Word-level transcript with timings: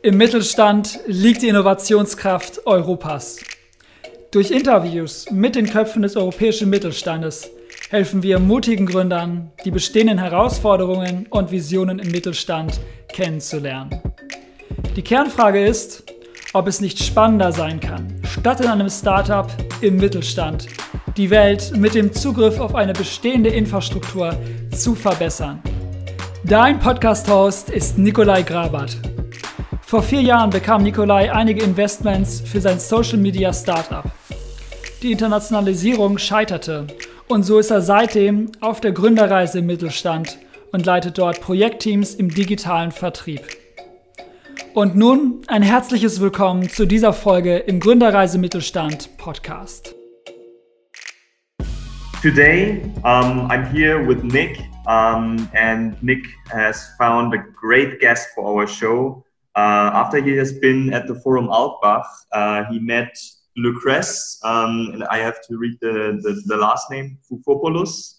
Im 0.00 0.16
Mittelstand 0.16 1.00
liegt 1.08 1.42
die 1.42 1.48
Innovationskraft 1.48 2.66
Europas. 2.66 3.40
Durch 4.30 4.52
Interviews 4.52 5.28
mit 5.32 5.56
den 5.56 5.68
Köpfen 5.68 6.02
des 6.02 6.16
europäischen 6.16 6.70
Mittelstandes 6.70 7.50
helfen 7.90 8.22
wir 8.22 8.38
mutigen 8.38 8.86
Gründern, 8.86 9.50
die 9.64 9.72
bestehenden 9.72 10.18
Herausforderungen 10.18 11.26
und 11.30 11.50
Visionen 11.50 11.98
im 11.98 12.12
Mittelstand 12.12 12.78
kennenzulernen. 13.08 14.00
Die 14.94 15.02
Kernfrage 15.02 15.66
ist, 15.66 16.04
ob 16.52 16.68
es 16.68 16.80
nicht 16.80 17.02
spannender 17.02 17.50
sein 17.50 17.80
kann, 17.80 18.22
statt 18.22 18.60
in 18.60 18.68
einem 18.68 18.90
Startup 18.90 19.48
im 19.80 19.96
Mittelstand 19.96 20.68
die 21.16 21.30
Welt 21.30 21.76
mit 21.76 21.96
dem 21.96 22.12
Zugriff 22.12 22.60
auf 22.60 22.76
eine 22.76 22.92
bestehende 22.92 23.50
Infrastruktur 23.50 24.36
zu 24.70 24.94
verbessern. 24.94 25.60
Dein 26.44 26.78
Podcast-Host 26.78 27.70
ist 27.70 27.98
Nikolai 27.98 28.42
Grabert. 28.42 28.96
Vor 29.88 30.02
vier 30.02 30.20
Jahren 30.20 30.50
bekam 30.50 30.82
Nikolai 30.82 31.32
einige 31.32 31.62
Investments 31.62 32.42
für 32.42 32.60
sein 32.60 32.78
Social 32.78 33.16
Media 33.16 33.54
Startup. 33.54 34.04
Die 35.00 35.12
Internationalisierung 35.12 36.18
scheiterte 36.18 36.86
und 37.26 37.44
so 37.44 37.58
ist 37.58 37.70
er 37.70 37.80
seitdem 37.80 38.52
auf 38.60 38.82
der 38.82 38.92
Gründerreise 38.92 39.60
im 39.60 39.66
Mittelstand 39.66 40.36
und 40.72 40.84
leitet 40.84 41.16
dort 41.16 41.40
Projektteams 41.40 42.14
im 42.14 42.28
digitalen 42.28 42.92
Vertrieb. 42.92 43.40
Und 44.74 44.94
nun 44.94 45.40
ein 45.46 45.62
herzliches 45.62 46.20
Willkommen 46.20 46.68
zu 46.68 46.84
dieser 46.84 47.14
Folge 47.14 47.56
im 47.56 47.80
Gründerreise 47.80 48.36
Mittelstand 48.36 49.16
Podcast. 49.16 49.94
Today, 52.20 52.82
um, 53.04 53.50
I'm 53.50 53.64
here 53.72 54.06
with 54.06 54.22
Nick, 54.22 54.58
um, 54.86 55.48
and 55.54 55.96
Nick 56.02 56.26
has 56.50 56.94
found 56.98 57.32
a 57.32 57.38
great 57.58 58.00
guest 58.00 58.28
for 58.34 58.44
our 58.44 58.66
show. 58.66 59.24
Uh, 59.58 59.90
after 60.02 60.18
he 60.22 60.36
has 60.36 60.52
been 60.52 60.92
at 60.92 61.08
the 61.08 61.16
Forum 61.16 61.48
Alpbach, 61.48 62.06
uh, 62.30 62.62
he 62.70 62.78
met 62.78 63.12
Lucrece, 63.58 64.38
um, 64.44 64.90
and 64.92 65.02
I 65.04 65.18
have 65.18 65.38
to 65.48 65.58
read 65.58 65.76
the, 65.80 66.20
the, 66.22 66.40
the 66.46 66.56
last 66.56 66.88
name, 66.92 67.18
Foufopoulos. 67.26 68.14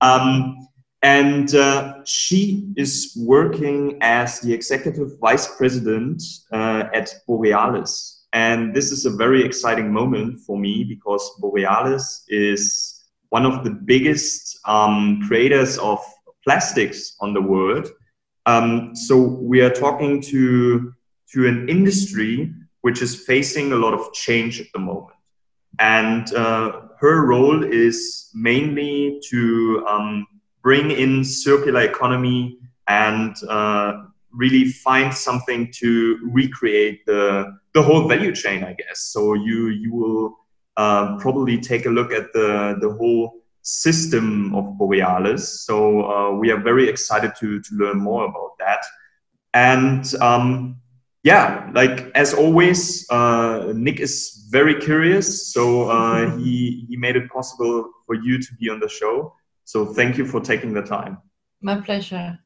Um, 0.00 0.66
and 1.02 1.54
uh, 1.54 2.02
she 2.06 2.72
is 2.76 3.12
working 3.20 3.98
as 4.00 4.40
the 4.40 4.54
executive 4.54 5.10
vice 5.20 5.46
president 5.58 6.22
uh, 6.52 6.84
at 6.94 7.14
Borealis. 7.26 8.24
And 8.32 8.74
this 8.74 8.90
is 8.90 9.04
a 9.04 9.10
very 9.10 9.44
exciting 9.44 9.92
moment 9.92 10.40
for 10.40 10.58
me 10.58 10.84
because 10.84 11.22
Borealis 11.38 12.24
is 12.28 13.04
one 13.28 13.44
of 13.44 13.62
the 13.62 13.72
biggest 13.72 14.58
um, 14.64 15.20
creators 15.28 15.76
of 15.78 15.98
plastics 16.44 17.14
on 17.20 17.34
the 17.34 17.42
world. 17.42 17.90
Um, 18.48 18.96
so 18.96 19.14
we 19.18 19.60
are 19.60 19.74
talking 19.84 20.22
to 20.32 20.94
to 21.32 21.46
an 21.46 21.68
industry 21.68 22.50
which 22.80 23.02
is 23.02 23.24
facing 23.26 23.72
a 23.72 23.76
lot 23.76 23.92
of 23.92 24.10
change 24.14 24.58
at 24.58 24.68
the 24.72 24.78
moment, 24.78 25.18
and 25.78 26.32
uh, 26.32 26.80
her 26.98 27.26
role 27.26 27.62
is 27.62 28.30
mainly 28.34 29.20
to 29.28 29.84
um, 29.86 30.26
bring 30.62 30.90
in 30.90 31.24
circular 31.24 31.82
economy 31.82 32.58
and 32.88 33.36
uh, 33.48 34.04
really 34.32 34.64
find 34.64 35.12
something 35.12 35.70
to 35.80 36.18
recreate 36.22 37.04
the 37.04 37.52
the 37.74 37.82
whole 37.82 38.08
value 38.08 38.34
chain, 38.34 38.64
I 38.64 38.72
guess. 38.72 39.00
So 39.12 39.34
you 39.34 39.68
you 39.68 39.92
will 39.92 40.38
uh, 40.78 41.18
probably 41.18 41.60
take 41.60 41.84
a 41.84 41.90
look 41.90 42.12
at 42.12 42.32
the, 42.32 42.78
the 42.80 42.90
whole 42.98 43.42
system 43.68 44.54
of 44.54 44.78
Borealis. 44.78 45.62
So 45.66 46.02
uh, 46.04 46.30
we 46.32 46.50
are 46.50 46.60
very 46.60 46.88
excited 46.88 47.32
to, 47.40 47.60
to 47.60 47.74
learn 47.74 47.98
more 47.98 48.24
about 48.24 48.52
that. 48.58 48.82
And 49.52 50.04
um, 50.22 50.80
yeah, 51.22 51.70
like 51.74 52.10
as 52.14 52.32
always, 52.32 53.08
uh, 53.10 53.72
Nick 53.74 54.00
is 54.00 54.46
very 54.50 54.74
curious. 54.80 55.52
So 55.52 55.90
uh, 55.90 56.36
he, 56.38 56.86
he 56.88 56.96
made 56.96 57.16
it 57.16 57.30
possible 57.30 57.90
for 58.06 58.14
you 58.14 58.40
to 58.40 58.54
be 58.54 58.70
on 58.70 58.80
the 58.80 58.88
show. 58.88 59.34
So 59.64 59.84
thank 59.84 60.16
you 60.16 60.26
for 60.26 60.40
taking 60.40 60.72
the 60.72 60.82
time. 60.82 61.18
My 61.60 61.80
pleasure. 61.80 62.38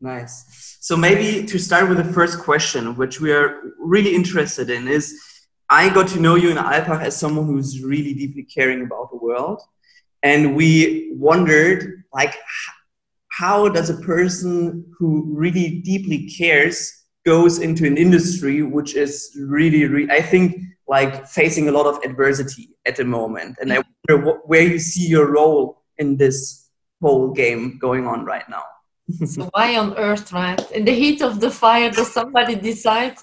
Nice. 0.00 0.78
So 0.80 0.96
maybe 0.96 1.46
to 1.46 1.58
start 1.58 1.88
with 1.88 1.98
the 1.98 2.12
first 2.12 2.40
question, 2.40 2.96
which 2.96 3.20
we 3.20 3.32
are 3.32 3.60
really 3.78 4.14
interested 4.14 4.70
in, 4.70 4.88
is 4.88 5.14
I 5.68 5.90
got 5.90 6.08
to 6.08 6.20
know 6.20 6.34
you 6.34 6.50
in 6.50 6.56
Alpbach 6.56 7.02
as 7.02 7.16
someone 7.16 7.46
who's 7.46 7.80
really 7.84 8.14
deeply 8.14 8.42
caring 8.42 8.82
about 8.82 9.10
the 9.10 9.18
world. 9.18 9.60
And 10.22 10.54
we 10.54 11.10
wondered, 11.12 12.04
like, 12.12 12.36
how 13.28 13.68
does 13.68 13.88
a 13.90 14.00
person 14.00 14.84
who 14.98 15.24
really 15.30 15.80
deeply 15.80 16.28
cares 16.28 17.00
goes 17.24 17.58
into 17.58 17.86
an 17.86 17.96
industry 17.96 18.62
which 18.62 18.94
is 18.94 19.36
really, 19.38 19.84
really 19.86 20.10
I 20.10 20.22
think, 20.22 20.56
like 20.88 21.26
facing 21.26 21.68
a 21.68 21.72
lot 21.72 21.86
of 21.86 22.02
adversity 22.04 22.70
at 22.86 22.96
the 22.96 23.04
moment. 23.04 23.56
And 23.60 23.72
I 23.72 23.82
wonder 24.08 24.40
where 24.44 24.62
you 24.62 24.78
see 24.78 25.06
your 25.06 25.30
role 25.30 25.82
in 25.98 26.16
this 26.16 26.68
whole 27.00 27.32
game 27.32 27.78
going 27.78 28.06
on 28.06 28.24
right 28.24 28.48
now. 28.48 28.64
so 29.26 29.48
why 29.52 29.76
on 29.76 29.96
earth, 29.96 30.32
right? 30.32 30.60
In 30.72 30.84
the 30.84 30.92
heat 30.92 31.22
of 31.22 31.40
the 31.40 31.50
fire, 31.50 31.90
does 31.90 32.12
somebody 32.12 32.54
decide 32.56 33.16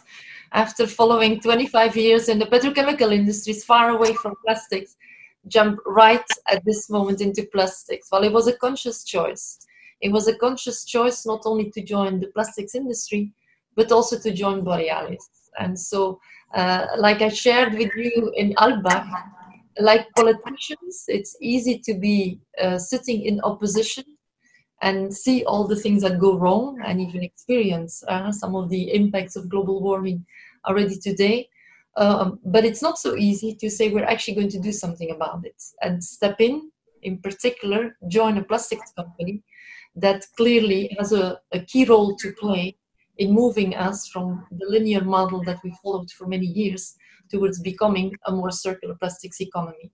after 0.52 0.88
following 0.88 1.41
25 1.41 1.97
years 1.97 2.30
in 2.30 2.40
the 2.40 2.46
petrochemical 2.46 3.12
industries 3.12 3.63
far 3.63 3.90
away 3.90 4.13
from 4.13 4.34
plastics, 4.46 4.96
jump 5.47 5.80
right 5.85 6.25
at 6.52 6.63
this 6.66 6.90
moment 6.90 7.22
into 7.22 7.47
plastics. 7.52 8.08
Well, 8.12 8.24
it 8.24 8.34
was 8.34 8.47
a 8.47 8.58
conscious 8.58 9.03
choice. 9.03 9.59
It 10.02 10.12
was 10.12 10.28
a 10.28 10.38
conscious 10.38 10.85
choice 10.85 11.25
not 11.25 11.41
only 11.46 11.72
to 11.72 11.81
join 11.81 12.19
the 12.19 12.28
plastics 12.28 12.75
industry, 12.75 13.31
but 13.75 13.91
also 13.91 14.18
to 14.19 14.31
join 14.31 14.63
Borealis. 14.63 15.28
And 15.59 15.80
so, 15.80 16.19
uh, 16.53 16.88
like 16.97 17.22
I 17.22 17.30
shared 17.30 17.74
with 17.74 17.91
you 17.96 18.31
in 18.36 18.53
Alpbach, 18.56 19.07
like 19.80 20.07
politicians, 20.16 21.06
it's 21.07 21.36
easy 21.41 21.80
to 21.86 21.94
be 21.94 22.40
uh, 22.62 22.78
sitting 22.78 23.24
in 23.24 23.41
opposition 23.41 24.03
and 24.81 25.13
see 25.13 25.44
all 25.46 25.68
the 25.68 25.75
things 25.75 26.03
that 26.03 26.19
go 26.19 26.38
wrong 26.38 26.80
and 26.86 27.02
even 27.02 27.24
experience 27.24 28.03
uh, 28.07 28.31
some 28.31 28.56
of 28.56 28.69
the 28.69 28.94
impacts 28.94 29.36
of 29.36 29.50
global 29.50 29.81
warming 29.81 30.25
already 30.68 30.97
today. 30.97 31.50
Um, 31.97 32.40
but 32.46 32.63
it's 32.63 32.84
not 32.84 33.00
so 33.00 33.16
easy 33.16 33.56
to 33.56 33.69
say 33.72 33.90
we're 33.90 34.06
actually 34.06 34.35
going 34.35 34.50
to 34.50 34.59
do 34.59 34.72
something 34.72 35.09
about 35.12 35.44
it 35.46 35.59
and 35.81 36.03
step 36.03 36.40
in, 36.40 36.69
in 37.02 37.18
particular, 37.18 37.97
join 38.08 38.38
a 38.38 38.44
plastics 38.44 38.91
company 38.96 39.44
that 39.96 40.24
clearly 40.38 40.96
has 41.00 41.12
a, 41.12 41.40
a 41.52 41.59
key 41.62 41.86
role 41.86 42.16
to 42.18 42.31
play 42.34 42.78
in 43.18 43.31
moving 43.31 43.75
us 43.75 44.07
from 44.07 44.46
the 44.52 44.68
linear 44.69 45.03
model 45.03 45.44
that 45.44 45.59
we 45.63 45.74
followed 45.81 46.12
for 46.12 46.28
many 46.28 46.46
years 46.46 46.96
towards 47.31 47.59
becoming 47.62 48.16
a 48.28 48.31
more 48.31 48.52
circular 48.52 48.96
plastics 48.96 49.41
economy. 49.41 49.91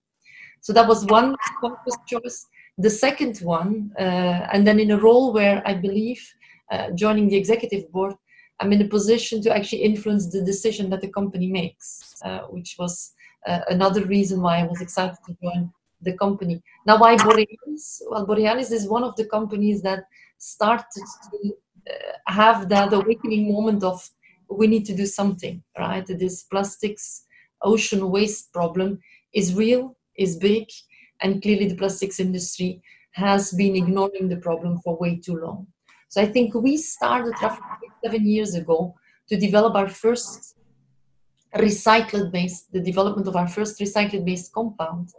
So 0.60 0.72
that 0.74 0.86
was 0.86 1.06
one 1.06 1.34
focus 1.60 1.96
choice. 2.06 2.46
The 2.76 2.90
second 2.90 3.38
one, 3.38 3.92
uh, 3.98 4.48
and 4.52 4.66
then 4.66 4.78
in 4.78 4.90
a 4.90 4.98
role 4.98 5.32
where 5.32 5.62
I 5.64 5.74
believe 5.74 6.22
uh, 6.70 6.90
joining 6.90 7.28
the 7.28 7.36
executive 7.36 7.90
board, 7.92 8.14
I'm 8.60 8.72
in 8.72 8.82
a 8.82 8.88
position 8.88 9.42
to 9.42 9.54
actually 9.54 9.82
influence 9.82 10.30
the 10.30 10.42
decision 10.42 10.90
that 10.90 11.00
the 11.00 11.08
company 11.08 11.50
makes, 11.50 12.14
uh, 12.24 12.42
which 12.50 12.76
was 12.78 13.12
uh, 13.46 13.60
another 13.68 14.04
reason 14.04 14.40
why 14.40 14.58
I 14.58 14.66
was 14.66 14.80
excited 14.80 15.16
to 15.26 15.36
join 15.42 15.72
the 16.00 16.16
company. 16.16 16.62
Now, 16.86 16.98
why 16.98 17.16
Borealis? 17.16 18.02
Well, 18.08 18.26
Borealis 18.26 18.70
is 18.70 18.88
one 18.88 19.02
of 19.02 19.16
the 19.16 19.24
companies 19.24 19.82
that 19.82 20.04
started 20.38 21.04
to 21.30 21.54
uh, 21.90 22.30
have 22.32 22.68
that 22.68 22.92
awakening 22.92 23.52
moment 23.52 23.82
of 23.82 24.08
we 24.48 24.66
need 24.66 24.84
to 24.86 24.94
do 24.94 25.06
something, 25.06 25.62
right? 25.78 26.06
This 26.06 26.42
plastics 26.44 27.24
ocean 27.62 28.10
waste 28.10 28.52
problem 28.52 29.00
is 29.32 29.54
real, 29.54 29.96
is 30.16 30.36
big, 30.36 30.68
and 31.20 31.42
clearly 31.42 31.68
the 31.68 31.76
plastics 31.76 32.20
industry 32.20 32.82
has 33.12 33.52
been 33.52 33.76
ignoring 33.76 34.28
the 34.28 34.36
problem 34.36 34.80
for 34.80 34.96
way 34.98 35.16
too 35.16 35.36
long. 35.36 35.66
So 36.08 36.20
I 36.20 36.26
think 36.26 36.54
we 36.54 36.76
started 36.76 37.34
roughly 37.42 37.88
seven 38.02 38.26
years 38.26 38.54
ago 38.54 38.94
to 39.28 39.36
develop 39.36 39.74
our 39.74 39.88
first 39.88 40.56
recycled 41.56 42.32
based, 42.32 42.72
the 42.72 42.80
development 42.80 43.28
of 43.28 43.36
our 43.36 43.48
first 43.48 43.80
recycled 43.80 44.24
based 44.24 44.52
compound. 44.52 45.10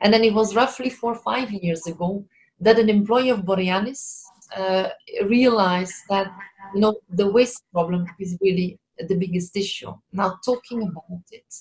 And 0.00 0.12
then 0.12 0.24
it 0.24 0.34
was 0.34 0.54
roughly 0.54 0.90
four 0.90 1.12
or 1.12 1.18
five 1.18 1.50
years 1.50 1.86
ago 1.86 2.24
that 2.60 2.78
an 2.78 2.88
employee 2.88 3.30
of 3.30 3.44
Borealis 3.44 4.24
uh, 4.56 4.88
realized 5.26 5.94
that 6.08 6.30
you 6.74 6.80
know 6.80 6.96
the 7.10 7.30
waste 7.30 7.64
problem 7.72 8.06
is 8.18 8.36
really 8.40 8.78
the 8.98 9.14
biggest 9.14 9.56
issue. 9.56 9.92
Now 10.12 10.38
talking 10.44 10.82
about 10.82 11.22
it, 11.30 11.54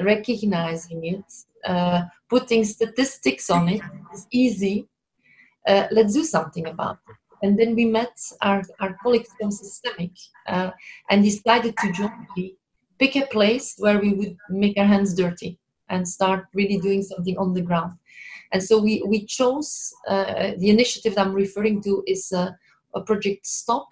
recognizing 0.00 1.04
it, 1.04 1.24
uh, 1.64 2.02
putting 2.28 2.64
statistics 2.64 3.50
on 3.50 3.68
it 3.68 3.82
is 4.12 4.26
easy. 4.30 4.88
Uh, 5.66 5.86
let's 5.92 6.14
do 6.14 6.24
something 6.24 6.66
about 6.66 6.98
it. 7.08 7.16
And 7.42 7.58
then 7.58 7.74
we 7.74 7.84
met 7.84 8.16
our, 8.40 8.62
our 8.80 8.96
colleagues 9.02 9.28
from 9.38 9.50
SYSTEMIQ 9.50 10.12
uh, 10.46 10.70
and 11.10 11.24
decided 11.24 11.76
to 11.78 11.92
jointly 11.92 12.56
pick 12.98 13.16
a 13.16 13.26
place 13.26 13.74
where 13.78 13.98
we 13.98 14.14
would 14.14 14.36
make 14.48 14.78
our 14.78 14.86
hands 14.86 15.12
dirty 15.14 15.58
and 15.88 16.06
start 16.06 16.46
really 16.54 16.78
doing 16.78 17.02
something 17.02 17.36
on 17.36 17.52
the 17.52 17.60
ground. 17.60 17.92
And 18.52 18.62
so 18.62 18.80
we, 18.80 19.02
we 19.06 19.26
chose 19.26 19.92
uh, 20.08 20.52
the 20.58 20.70
initiative 20.70 21.16
that 21.16 21.26
I'm 21.26 21.34
referring 21.34 21.82
to 21.82 22.04
is 22.06 22.32
uh, 22.32 22.50
a 22.94 23.00
project 23.00 23.46
STOP. 23.46 23.88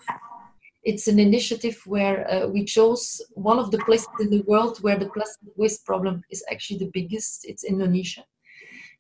It's 0.85 1.09
an 1.09 1.19
initiative 1.19 1.81
where 1.87 2.31
uh, 2.31 2.47
we 2.47 2.65
chose 2.65 3.21
one 3.35 3.59
of 3.59 3.71
the 3.71 3.79
places 3.79 4.09
in 4.21 4.31
the 4.31 4.43
world 4.43 4.79
where 4.83 4.99
the 4.99 5.11
plastic 5.11 5.49
waste 5.57 5.85
problem 5.85 6.23
is 6.31 6.45
actually 6.51 6.79
the 6.79 6.91
biggest. 6.93 7.45
It's 7.45 7.65
Indonesia. 7.65 8.25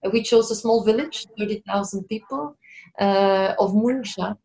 Uh, 0.04 0.10
we 0.10 0.22
chose 0.22 0.50
a 0.50 0.56
small 0.56 0.82
village, 0.82 1.26
30,000 1.38 2.04
people, 2.08 2.56
uh, 2.98 3.54
of 3.58 3.72
Muncar, 3.72 4.36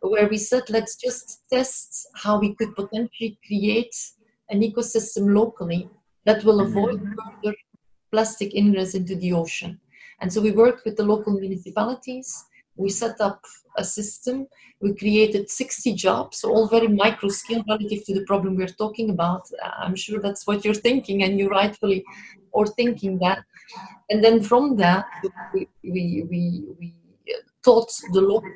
where 0.00 0.28
we 0.28 0.38
said, 0.38 0.62
let's 0.70 0.96
just 0.96 1.42
test 1.52 2.08
how 2.14 2.38
we 2.38 2.54
could 2.54 2.74
potentially 2.74 3.38
create 3.46 3.94
an 4.48 4.60
ecosystem 4.60 5.34
locally 5.34 5.88
that 6.24 6.44
will 6.44 6.60
avoid 6.60 7.00
further 7.00 7.54
plastic 8.10 8.54
ingress 8.54 8.94
into 8.94 9.14
the 9.16 9.32
ocean. 9.32 9.78
And 10.20 10.32
so 10.32 10.40
we 10.40 10.50
worked 10.50 10.84
with 10.84 10.96
the 10.96 11.02
local 11.04 11.32
municipalities. 11.38 12.44
We 12.76 12.90
set 12.90 13.20
up 13.20 13.44
a 13.76 13.84
system. 13.84 14.46
We 14.80 14.94
created 14.94 15.50
60 15.50 15.94
jobs, 15.94 16.44
all 16.44 16.68
very 16.68 16.88
micro 16.88 17.28
scale 17.28 17.62
relative 17.68 18.04
to 18.06 18.14
the 18.14 18.24
problem 18.24 18.56
we're 18.56 18.66
talking 18.66 19.10
about. 19.10 19.48
I'm 19.62 19.96
sure 19.96 20.20
that's 20.20 20.46
what 20.46 20.64
you're 20.64 20.74
thinking, 20.74 21.22
and 21.22 21.38
you 21.38 21.48
rightfully 21.48 22.04
are 22.54 22.66
thinking 22.66 23.18
that. 23.18 23.44
And 24.08 24.24
then 24.24 24.42
from 24.42 24.76
that, 24.76 25.06
we, 25.54 25.68
we, 25.82 26.24
we, 26.28 26.64
we 26.78 26.94
taught 27.64 27.90
the 28.12 28.20
local 28.20 28.50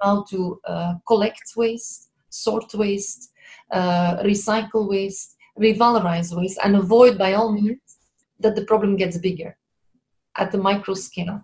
how 0.00 0.22
to 0.24 0.60
uh, 0.66 0.94
collect 1.06 1.52
waste, 1.56 2.10
sort 2.28 2.72
waste, 2.74 3.30
uh, 3.70 4.16
recycle 4.22 4.88
waste, 4.88 5.36
revalorize 5.58 6.36
waste, 6.36 6.58
and 6.64 6.76
avoid 6.76 7.16
by 7.16 7.32
all 7.34 7.52
means 7.52 7.80
that 8.40 8.54
the 8.54 8.64
problem 8.64 8.96
gets 8.96 9.18
bigger 9.18 9.56
at 10.36 10.50
the 10.52 10.58
micro 10.58 10.94
scale. 10.94 11.40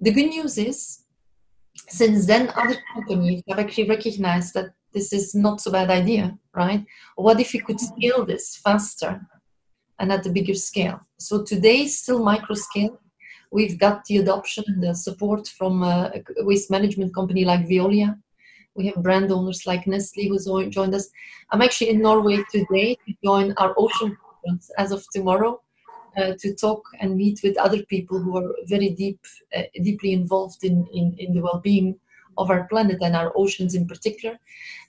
The 0.00 0.12
good 0.12 0.28
news 0.28 0.58
is, 0.58 1.00
since 1.88 2.26
then, 2.26 2.50
other 2.56 2.76
companies 2.94 3.42
have 3.48 3.58
actually 3.58 3.88
recognized 3.88 4.54
that 4.54 4.70
this 4.92 5.12
is 5.12 5.34
not 5.34 5.60
so 5.60 5.70
bad 5.70 5.90
idea, 5.90 6.38
right? 6.54 6.84
What 7.16 7.40
if 7.40 7.52
we 7.52 7.60
could 7.60 7.80
scale 7.80 8.24
this 8.24 8.56
faster 8.56 9.20
and 9.98 10.12
at 10.12 10.26
a 10.26 10.30
bigger 10.30 10.54
scale? 10.54 11.00
So 11.18 11.42
today, 11.42 11.86
still 11.86 12.22
micro 12.22 12.54
scale. 12.54 13.00
We've 13.50 13.78
got 13.78 14.04
the 14.04 14.18
adoption 14.18 14.64
and 14.68 14.82
the 14.82 14.94
support 14.94 15.48
from 15.48 15.82
a 15.82 16.12
waste 16.38 16.70
management 16.70 17.14
company 17.14 17.44
like 17.44 17.66
Veolia. 17.66 18.16
We 18.74 18.86
have 18.86 19.02
brand 19.02 19.32
owners 19.32 19.66
like 19.66 19.86
Nestle 19.86 20.28
who's 20.28 20.46
joined 20.70 20.94
us. 20.94 21.08
I'm 21.50 21.62
actually 21.62 21.90
in 21.90 22.00
Norway 22.00 22.38
today 22.52 22.96
to 23.06 23.14
join 23.24 23.52
our 23.56 23.74
ocean 23.76 24.16
conference 24.22 24.70
as 24.78 24.92
of 24.92 25.04
tomorrow 25.12 25.60
uh, 26.16 26.32
to 26.38 26.54
talk 26.54 26.82
and 27.00 27.16
meet 27.16 27.40
with 27.42 27.58
other 27.58 27.82
people 27.86 28.20
who 28.20 28.36
are 28.36 28.54
very 28.66 28.90
deep, 28.90 29.20
uh, 29.56 29.62
deeply 29.82 30.12
involved 30.12 30.62
in, 30.64 30.86
in, 30.92 31.16
in 31.18 31.34
the 31.34 31.40
well-being 31.40 31.98
of 32.38 32.50
our 32.50 32.64
planet 32.68 32.98
and 33.02 33.16
our 33.16 33.32
oceans 33.36 33.74
in 33.74 33.86
particular. 33.86 34.38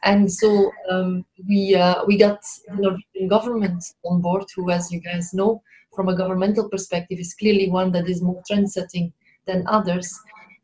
And 0.03 0.31
so 0.31 0.71
um, 0.89 1.25
we 1.47 1.75
uh, 1.75 2.05
we 2.05 2.17
got 2.17 2.41
the 2.67 2.75
Norwegian 2.75 3.27
government 3.27 3.83
on 4.03 4.21
board, 4.21 4.45
who, 4.55 4.69
as 4.69 4.91
you 4.91 4.99
guys 4.99 5.33
know, 5.33 5.61
from 5.95 6.09
a 6.09 6.15
governmental 6.15 6.69
perspective, 6.69 7.19
is 7.19 7.33
clearly 7.33 7.69
one 7.69 7.91
that 7.91 8.09
is 8.09 8.21
more 8.21 8.41
trend-setting 8.47 9.11
than 9.45 9.65
others. 9.67 10.17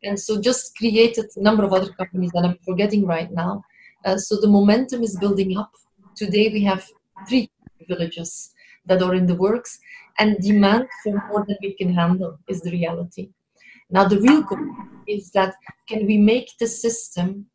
And 0.04 0.18
so 0.18 0.40
just 0.40 0.76
created 0.76 1.26
a 1.36 1.42
number 1.42 1.64
of 1.64 1.72
other 1.72 1.92
companies 1.92 2.30
that 2.32 2.44
I'm 2.44 2.58
forgetting 2.64 3.06
right 3.06 3.30
now. 3.30 3.62
Uh, 4.04 4.16
so 4.16 4.40
the 4.40 4.48
momentum 4.48 5.02
is 5.02 5.16
building 5.18 5.56
up. 5.56 5.72
Today 6.16 6.50
we 6.52 6.62
have 6.64 6.86
three 7.28 7.50
villages 7.88 8.54
that 8.86 9.02
are 9.02 9.14
in 9.14 9.26
the 9.26 9.34
works 9.34 9.78
and 10.18 10.38
demand 10.38 10.86
for 11.02 11.22
more 11.28 11.44
than 11.46 11.56
we 11.62 11.74
can 11.74 11.92
handle 11.92 12.38
is 12.48 12.60
the 12.60 12.70
reality. 12.70 13.30
Now 13.90 14.06
the 14.06 14.20
real 14.20 14.42
goal 14.42 14.66
is 15.06 15.30
that 15.30 15.54
can 15.88 16.06
we 16.06 16.18
make 16.18 16.50
the 16.60 16.66
system 16.66 17.46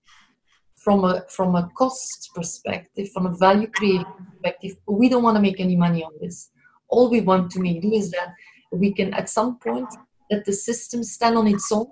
from 0.83 1.05
a 1.05 1.23
from 1.29 1.55
a 1.55 1.69
cost 1.77 2.31
perspective, 2.35 3.09
from 3.13 3.25
a 3.27 3.35
value 3.37 3.67
creation 3.67 4.05
perspective, 4.31 4.75
we 4.87 5.07
don't 5.07 5.23
want 5.23 5.37
to 5.37 5.41
make 5.41 5.59
any 5.59 5.77
money 5.77 6.03
on 6.03 6.11
this. 6.19 6.49
All 6.93 7.09
we 7.09 7.21
want 7.21 7.51
to 7.51 7.59
make 7.59 7.81
do 7.81 7.91
is 8.01 8.11
that 8.11 8.29
we 8.71 8.93
can 8.93 9.13
at 9.13 9.29
some 9.29 9.57
point 9.57 9.89
let 10.31 10.45
the 10.45 10.53
system 10.53 11.03
stand 11.03 11.37
on 11.37 11.47
its 11.47 11.71
own. 11.71 11.87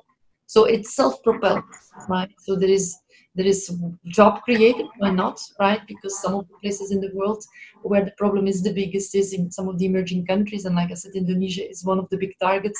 So 0.46 0.66
it's 0.66 0.94
self-propelled, 0.96 1.64
right? 2.10 2.34
So 2.46 2.56
there 2.56 2.70
is 2.70 2.98
there 3.34 3.46
is 3.46 3.74
job 4.08 4.42
created 4.44 4.88
why 4.98 5.12
not 5.12 5.40
right? 5.60 5.82
Because 5.88 6.20
some 6.22 6.34
of 6.36 6.48
the 6.50 6.56
places 6.62 6.92
in 6.92 7.00
the 7.00 7.12
world 7.14 7.42
where 7.84 8.04
the 8.04 8.16
problem 8.18 8.46
is 8.46 8.62
the 8.62 8.74
biggest 8.74 9.16
is 9.16 9.32
in 9.34 9.50
some 9.50 9.70
of 9.70 9.80
the 9.80 9.86
emerging 9.86 10.26
countries. 10.26 10.66
And 10.66 10.76
like 10.76 10.92
i 10.92 10.96
said 10.96 11.16
indonesia 11.16 11.66
is 11.74 11.86
one 11.86 12.00
of 12.00 12.10
the 12.10 12.18
big 12.18 12.34
targets. 12.40 12.80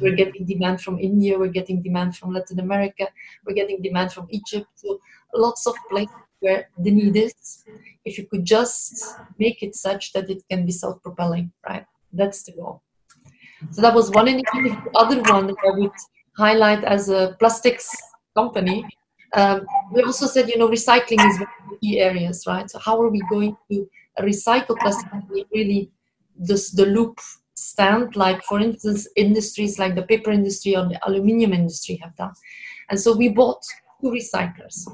We're 0.00 0.14
getting 0.22 0.46
demand 0.46 0.80
from 0.80 0.98
india. 1.10 1.38
We're 1.38 1.56
getting 1.60 1.82
demand 1.82 2.16
from 2.16 2.32
latin 2.34 2.60
america. 2.60 3.08
We're 3.44 3.58
getting 3.60 3.82
demand 3.82 4.12
from 4.12 4.26
egypt. 4.30 4.68
So 4.76 5.00
lots 5.34 5.66
of 5.66 5.74
places 5.90 6.14
where 6.40 6.68
the 6.78 6.90
need 6.90 7.16
is 7.16 7.64
if 8.04 8.18
you 8.18 8.26
could 8.26 8.44
just 8.44 9.16
make 9.38 9.62
it 9.62 9.74
such 9.74 10.12
that 10.12 10.28
it 10.30 10.42
can 10.50 10.66
be 10.66 10.72
self-propelling 10.72 11.50
right 11.68 11.86
that's 12.12 12.42
the 12.44 12.52
goal 12.52 12.82
so 13.70 13.82
that 13.82 13.94
was 13.94 14.10
one 14.10 14.28
initiative 14.28 14.76
the 14.84 14.98
other 14.98 15.22
one 15.32 15.46
that 15.46 15.56
i 15.66 15.78
would 15.78 15.98
highlight 16.36 16.82
as 16.84 17.08
a 17.08 17.36
plastics 17.38 17.88
company 18.34 18.84
um, 19.32 19.66
we 19.92 20.02
also 20.02 20.26
said, 20.26 20.48
you 20.48 20.58
know, 20.58 20.68
recycling 20.68 21.24
is 21.28 21.38
one 21.38 21.48
of 21.64 21.70
the 21.70 21.78
key 21.80 22.00
areas, 22.00 22.44
right? 22.46 22.68
So 22.68 22.78
how 22.78 23.00
are 23.00 23.08
we 23.08 23.20
going 23.30 23.56
to 23.70 23.88
recycle 24.20 24.78
plastic 24.78 25.08
really 25.52 25.90
this, 26.36 26.70
the 26.70 26.86
loop 26.86 27.20
stand, 27.54 28.16
like 28.16 28.42
for 28.42 28.60
instance, 28.60 29.06
industries 29.16 29.78
like 29.78 29.94
the 29.94 30.02
paper 30.02 30.30
industry 30.30 30.76
or 30.76 30.88
the 30.88 30.98
aluminium 31.06 31.52
industry 31.52 31.96
have 32.02 32.16
done. 32.16 32.32
And 32.88 32.98
so 32.98 33.16
we 33.16 33.28
bought 33.28 33.62
two 34.00 34.08
recyclers. 34.08 34.88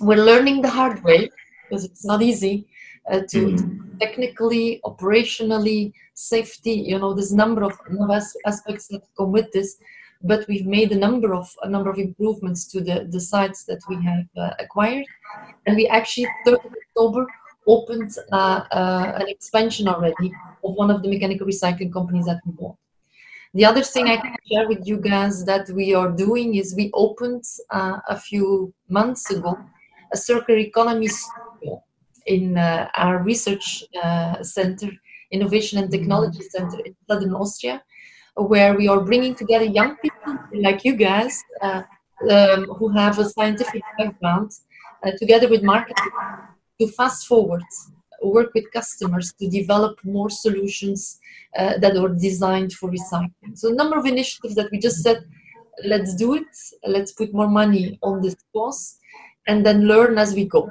We're 0.00 0.24
learning 0.24 0.62
the 0.62 0.70
hard 0.70 1.02
way 1.02 1.30
because 1.62 1.84
it's 1.84 2.04
not 2.04 2.22
easy 2.22 2.66
uh, 3.10 3.20
to 3.30 3.38
mm. 3.46 3.98
technically, 4.00 4.80
operationally, 4.84 5.92
safety, 6.14 6.72
you 6.72 6.98
know, 6.98 7.14
there's 7.14 7.32
a 7.32 7.36
number 7.36 7.62
of 7.64 7.78
aspects 8.46 8.88
that 8.88 9.02
come 9.16 9.32
with 9.32 9.50
this 9.52 9.78
but 10.24 10.46
we've 10.48 10.66
made 10.66 10.90
a 10.90 10.96
number 10.96 11.34
of 11.34 11.48
a 11.62 11.68
number 11.68 11.90
of 11.90 11.98
improvements 11.98 12.64
to 12.72 12.80
the, 12.80 13.06
the 13.10 13.20
sites 13.20 13.64
that 13.64 13.80
we 13.88 13.96
have 14.02 14.26
uh, 14.36 14.50
acquired 14.58 15.04
and 15.66 15.76
we 15.76 15.86
actually 15.86 16.26
3rd 16.46 16.72
october 16.80 17.26
opened 17.66 18.12
uh, 18.32 18.62
uh, 18.72 19.12
an 19.20 19.28
expansion 19.28 19.86
already 19.86 20.32
of 20.64 20.74
one 20.74 20.90
of 20.90 21.02
the 21.02 21.08
mechanical 21.08 21.46
recycling 21.46 21.92
companies 21.92 22.24
that 22.24 22.40
we 22.46 22.52
bought 22.52 22.76
the 23.52 23.64
other 23.64 23.82
thing 23.82 24.08
i 24.08 24.16
can 24.16 24.34
share 24.50 24.66
with 24.68 24.86
you 24.86 24.96
guys 24.96 25.44
that 25.44 25.68
we 25.70 25.94
are 25.94 26.10
doing 26.10 26.54
is 26.54 26.74
we 26.74 26.90
opened 26.94 27.44
uh, 27.70 27.98
a 28.08 28.18
few 28.18 28.72
months 28.88 29.30
ago 29.30 29.58
a 30.12 30.16
circular 30.16 30.58
economy 30.58 31.08
in 32.26 32.56
uh, 32.56 32.88
our 32.96 33.22
research 33.22 33.84
uh, 34.02 34.42
center 34.42 34.90
innovation 35.30 35.78
and 35.78 35.90
technology 35.90 36.42
center 36.42 36.78
in 36.84 36.94
southern 37.08 37.34
austria 37.34 37.82
where 38.36 38.74
we 38.74 38.88
are 38.88 39.00
bringing 39.00 39.34
together 39.34 39.64
young 39.64 39.96
people 39.96 40.36
like 40.54 40.84
you 40.84 40.96
guys 40.96 41.42
uh, 41.60 41.82
um, 42.30 42.64
who 42.78 42.88
have 42.88 43.18
a 43.18 43.28
scientific 43.28 43.82
background 43.98 44.50
uh, 45.04 45.10
together 45.18 45.48
with 45.48 45.62
marketing 45.62 46.12
to 46.80 46.86
fast 46.88 47.26
forward 47.26 47.62
work 48.22 48.52
with 48.54 48.70
customers 48.72 49.32
to 49.34 49.48
develop 49.48 49.98
more 50.04 50.30
solutions 50.30 51.20
uh, 51.58 51.76
that 51.78 51.96
are 51.96 52.08
designed 52.08 52.72
for 52.72 52.90
recycling. 52.90 53.52
So 53.54 53.70
a 53.70 53.74
number 53.74 53.98
of 53.98 54.06
initiatives 54.06 54.54
that 54.54 54.70
we 54.72 54.78
just 54.78 55.02
said 55.02 55.24
let's 55.84 56.14
do 56.14 56.34
it 56.34 56.46
let's 56.86 57.12
put 57.12 57.34
more 57.34 57.48
money 57.48 57.98
on 58.02 58.22
this 58.22 58.36
course 58.52 58.98
and 59.46 59.64
then 59.64 59.86
learn 59.86 60.18
as 60.18 60.34
we 60.34 60.44
go 60.44 60.70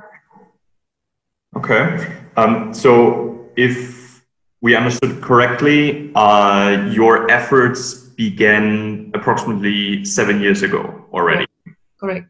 okay 1.55 2.17
um, 2.35 2.73
so 2.73 3.51
if 3.55 4.03
we 4.63 4.75
understood 4.75 5.21
correctly, 5.21 6.09
uh, 6.15 6.89
your 6.89 7.29
efforts 7.29 7.95
began 7.95 9.11
approximately 9.13 10.05
seven 10.05 10.39
years 10.39 10.63
ago 10.63 11.05
already. 11.11 11.45
Correct. 11.99 12.29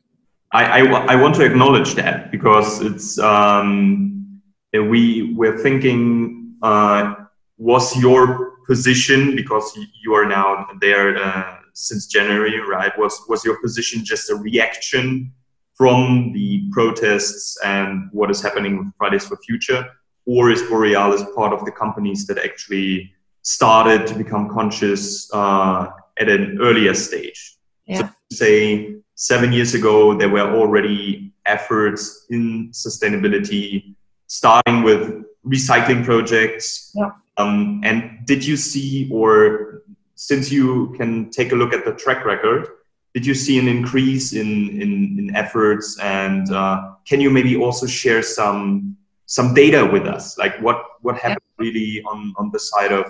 I, 0.52 0.82
I, 0.82 1.14
I 1.14 1.16
want 1.16 1.36
to 1.36 1.46
acknowledge 1.46 1.94
that 1.94 2.32
because 2.32 2.82
it's 2.82 3.20
um, 3.20 4.42
we 4.74 5.36
were 5.36 5.60
thinking 5.60 6.56
uh, 6.64 7.14
was 7.60 7.96
your 7.98 8.58
position 8.66 9.36
because 9.36 9.78
you 10.02 10.16
are 10.16 10.26
now 10.26 10.68
there 10.82 11.16
uh, 11.18 11.58
since 11.74 12.08
January, 12.08 12.60
right? 12.62 12.92
Was 12.98 13.20
was 13.30 13.46
your 13.46 13.62
position 13.62 14.04
just 14.04 14.32
a 14.32 14.36
reaction 14.36 15.32
from 15.76 16.32
the 16.34 16.70
protests 16.72 17.58
and 17.64 18.10
what 18.12 18.30
is 18.30 18.42
happening 18.42 18.78
with 18.78 18.88
Fridays 18.98 19.26
for 19.26 19.38
Future? 19.38 19.90
or 20.26 20.52
is 20.52 20.62
Borealis 20.64 21.24
part 21.36 21.54
of 21.54 21.66
the 21.66 21.72
companies 21.72 22.26
that 22.28 22.38
actually 22.38 23.14
started 23.42 24.08
to 24.08 24.16
become 24.16 24.50
conscious 24.50 25.30
uh, 25.34 25.88
at 26.20 26.30
an 26.30 26.58
earlier 26.62 26.94
stage? 26.94 27.58
Yeah. 27.86 27.98
So, 27.98 28.10
say 28.32 28.96
seven 29.16 29.52
years 29.52 29.74
ago, 29.74 30.18
there 30.18 30.30
were 30.30 30.56
already 30.56 31.34
efforts 31.46 32.26
in 32.30 32.70
sustainability, 32.72 33.96
starting 34.28 34.84
with 34.84 35.26
recycling 35.46 36.06
projects. 36.06 36.92
Yeah. 36.96 37.12
Um, 37.38 37.82
and 37.84 38.26
did 38.26 38.46
you 38.46 38.56
see, 38.56 39.10
or 39.12 39.84
since 40.16 40.52
you 40.52 40.94
can 40.98 41.32
take 41.32 41.52
a 41.52 41.56
look 41.56 41.74
at 41.74 41.84
the 41.84 41.94
track 41.94 42.26
record, 42.26 42.68
did 43.14 43.26
you 43.26 43.36
see 43.36 43.60
an 43.60 43.68
increase 43.68 44.34
in 44.34 44.70
in, 44.82 45.20
in 45.20 45.36
efforts? 45.36 46.00
And 46.00 46.52
uh, 46.52 46.96
can 47.06 47.22
you 47.22 47.30
maybe 47.30 47.56
also 47.56 47.86
share 47.86 48.22
some 48.22 48.98
some 49.26 49.54
data 49.54 49.86
with 49.86 50.06
us, 50.08 50.38
like 50.38 50.60
what 50.62 50.84
what 51.02 51.18
happened 51.18 51.52
yeah. 51.60 51.66
really 51.66 52.04
on 52.04 52.34
on 52.38 52.52
the 52.52 52.60
side 52.60 52.92
of 52.92 53.06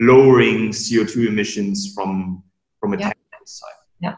lowering 0.00 0.70
CO2 0.70 1.28
emissions 1.28 1.92
from 1.94 2.42
from 2.78 2.94
a 2.94 2.98
yeah. 2.98 3.08
technical 3.08 3.46
side? 3.46 3.80
Yeah, 4.00 4.16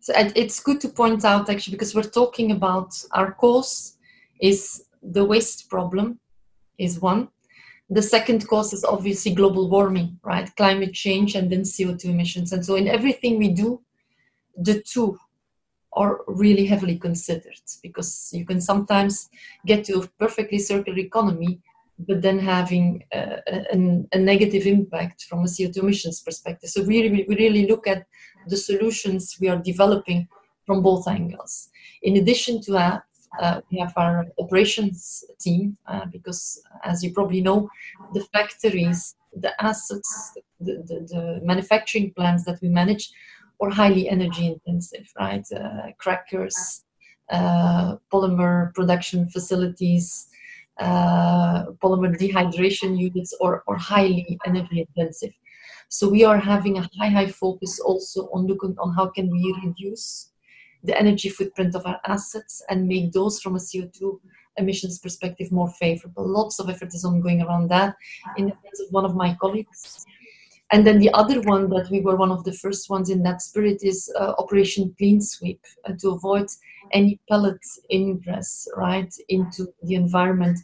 so 0.00 0.12
it's 0.16 0.60
good 0.60 0.80
to 0.80 0.88
point 0.88 1.24
out 1.24 1.48
actually 1.48 1.72
because 1.72 1.94
we're 1.94 2.02
talking 2.20 2.52
about 2.52 2.92
our 3.12 3.32
cause 3.32 3.96
is 4.40 4.84
the 5.02 5.24
waste 5.24 5.70
problem 5.70 6.18
is 6.78 7.00
one. 7.00 7.28
The 7.90 8.02
second 8.02 8.48
cause 8.48 8.72
is 8.72 8.84
obviously 8.84 9.34
global 9.34 9.68
warming, 9.68 10.18
right? 10.24 10.50
Climate 10.56 10.94
change 10.94 11.34
and 11.34 11.50
then 11.50 11.62
CO2 11.62 12.06
emissions. 12.06 12.52
And 12.52 12.64
so 12.64 12.74
in 12.76 12.88
everything 12.88 13.38
we 13.38 13.48
do, 13.48 13.82
the 14.56 14.82
two 14.82 15.18
are 15.94 16.20
really 16.26 16.64
heavily 16.64 16.98
considered 16.98 17.60
because 17.82 18.30
you 18.32 18.46
can 18.46 18.60
sometimes 18.60 19.28
get 19.66 19.84
to 19.84 20.00
a 20.00 20.06
perfectly 20.18 20.58
circular 20.58 20.98
economy 20.98 21.60
but 22.06 22.22
then 22.22 22.38
having 22.38 23.04
a, 23.12 23.38
a, 23.46 24.06
a, 24.12 24.18
negative 24.18 24.66
impact 24.66 25.24
from 25.24 25.40
a 25.40 25.44
CO2 25.44 25.76
emissions 25.78 26.20
perspective. 26.20 26.70
So 26.70 26.82
we 26.82 27.02
really, 27.02 27.24
we 27.28 27.36
really 27.36 27.66
look 27.66 27.86
at 27.86 28.06
the 28.48 28.56
solutions 28.56 29.36
we 29.40 29.48
are 29.48 29.58
developing 29.58 30.26
from 30.66 30.82
both 30.82 31.06
angles. 31.06 31.68
In 32.02 32.16
addition 32.16 32.60
to 32.62 32.72
that, 32.72 33.02
uh, 33.40 33.60
we 33.70 33.78
have 33.78 33.92
our 33.96 34.26
operations 34.38 35.24
team 35.40 35.76
uh, 35.86 36.06
because, 36.06 36.62
as 36.84 37.02
you 37.02 37.12
probably 37.12 37.40
know, 37.40 37.70
the 38.14 38.24
factories, 38.32 39.14
the 39.34 39.52
assets, 39.62 40.32
the, 40.60 40.82
the, 40.86 41.06
the 41.08 41.40
manufacturing 41.42 42.12
plants 42.14 42.44
that 42.44 42.60
we 42.60 42.68
manage 42.68 43.10
are 43.62 43.70
highly 43.70 44.08
energy 44.08 44.46
intensive, 44.46 45.06
right? 45.18 45.44
Uh, 45.54 45.92
crackers, 45.98 46.84
uh, 47.30 47.96
polymer 48.12 48.74
production 48.74 49.28
facilities, 49.28 50.28
uh, 50.78 51.66
polymer 51.82 52.16
dehydration 52.18 52.98
units 52.98 53.34
or, 53.40 53.62
or 53.66 53.76
highly 53.76 54.38
energy 54.46 54.86
intensive. 54.88 55.32
So 55.88 56.08
we 56.08 56.24
are 56.24 56.38
having 56.38 56.78
a 56.78 56.88
high, 56.98 57.08
high 57.08 57.28
focus 57.28 57.78
also 57.78 58.28
on 58.32 58.46
looking 58.46 58.74
on 58.78 58.94
how 58.94 59.08
can 59.08 59.30
we 59.30 59.54
reduce 59.64 60.30
the 60.82 60.98
energy 60.98 61.28
footprint 61.28 61.74
of 61.74 61.86
our 61.86 62.00
assets 62.06 62.62
and 62.68 62.88
make 62.88 63.12
those 63.12 63.40
from 63.40 63.54
a 63.54 63.58
CO2 63.58 64.18
emissions 64.56 64.98
perspective 64.98 65.52
more 65.52 65.70
favorable. 65.70 66.26
Lots 66.26 66.58
of 66.58 66.68
effort 66.68 66.94
is 66.94 67.04
ongoing 67.04 67.42
around 67.42 67.68
that 67.70 67.94
in 68.36 68.46
the 68.46 68.52
hands 68.52 68.80
of 68.80 68.90
one 68.90 69.04
of 69.04 69.14
my 69.14 69.36
colleagues. 69.40 70.04
And 70.72 70.86
then 70.86 70.98
the 70.98 71.10
other 71.12 71.40
one 71.42 71.68
that 71.70 71.88
we 71.90 72.00
were 72.00 72.16
one 72.16 72.32
of 72.32 72.44
the 72.44 72.52
first 72.52 72.88
ones 72.88 73.10
in 73.10 73.22
that 73.24 73.42
spirit 73.42 73.80
is 73.82 74.10
uh, 74.18 74.32
Operation 74.38 74.94
Clean 74.98 75.20
Sweep 75.20 75.60
uh, 75.84 75.92
to 76.00 76.10
avoid 76.10 76.46
any 76.92 77.20
pellet 77.28 77.60
ingress 77.90 78.66
right 78.76 79.12
into 79.28 79.68
the 79.82 79.94
environment. 79.94 80.58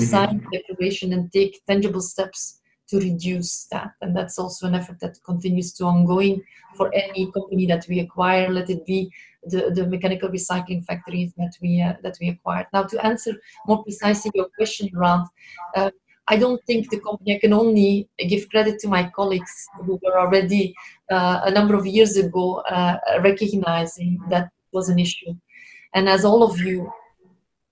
Mm-hmm. 0.00 0.10
sign 0.10 0.46
declaration 0.52 1.12
and 1.12 1.32
take 1.32 1.64
tangible 1.66 2.00
steps 2.00 2.60
to 2.88 2.98
reduce 2.98 3.66
that. 3.66 3.92
And 4.02 4.14
that's 4.16 4.40
also 4.40 4.66
an 4.66 4.74
effort 4.74 4.98
that 4.98 5.22
continues 5.24 5.72
to 5.74 5.84
ongoing 5.84 6.42
for 6.74 6.92
any 6.92 7.30
company 7.30 7.66
that 7.66 7.86
we 7.88 8.00
acquire 8.00 8.50
let 8.50 8.70
it 8.70 8.84
be 8.84 9.12
the, 9.44 9.70
the 9.72 9.86
mechanical 9.86 10.28
recycling 10.30 10.84
factories 10.84 11.32
that 11.36 11.52
we 11.62 11.80
uh, 11.80 11.92
that 12.02 12.18
we 12.20 12.30
acquired. 12.30 12.66
Now 12.72 12.82
to 12.82 13.06
answer 13.06 13.40
more 13.68 13.84
precisely 13.84 14.32
your 14.34 14.48
question 14.56 14.90
around 14.96 15.28
uh, 15.76 15.92
I 16.26 16.36
don't 16.36 16.60
think 16.66 16.90
the 16.90 17.00
company, 17.00 17.36
I 17.36 17.38
can 17.38 17.52
only 17.52 18.08
give 18.28 18.48
credit 18.48 18.78
to 18.80 18.88
my 18.88 19.10
colleagues 19.14 19.68
who 19.84 20.00
were 20.02 20.18
already 20.18 20.74
uh, 21.10 21.40
a 21.44 21.50
number 21.50 21.74
of 21.74 21.86
years 21.86 22.16
ago 22.16 22.56
uh, 22.60 22.96
recognizing 23.22 24.20
that 24.30 24.50
was 24.72 24.88
an 24.88 24.98
issue. 24.98 25.34
And 25.94 26.08
as 26.08 26.24
all 26.24 26.42
of 26.42 26.58
you 26.58 26.90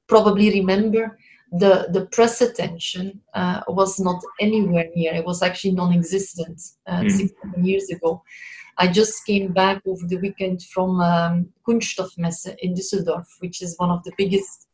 probably 0.07 0.51
remember, 0.51 1.19
the, 1.53 1.89
the 1.91 2.07
press 2.07 2.41
attention 2.41 3.21
uh, 3.35 3.63
was 3.69 3.99
not 3.99 4.23
anywhere 4.41 4.89
near. 4.95 5.15
It 5.15 5.25
was 5.25 5.43
actually 5.43 5.73
non-existent 5.73 6.61
uh, 6.87 7.01
mm. 7.01 7.11
six 7.11 7.33
seven 7.43 7.65
years 7.65 7.91
ago. 7.91 8.23
I 8.79 8.89
just 8.89 9.27
came 9.27 9.53
back 9.53 9.83
over 9.87 10.07
the 10.07 10.17
weekend 10.17 10.63
from 10.63 11.01
um, 11.01 11.49
Kunststoffmesse 11.67 12.55
in 12.61 12.75
Düsseldorf, 12.75 13.27
which 13.41 13.61
is 13.61 13.75
one 13.79 13.91
of 13.91 14.03
the 14.05 14.13
biggest 14.17 14.67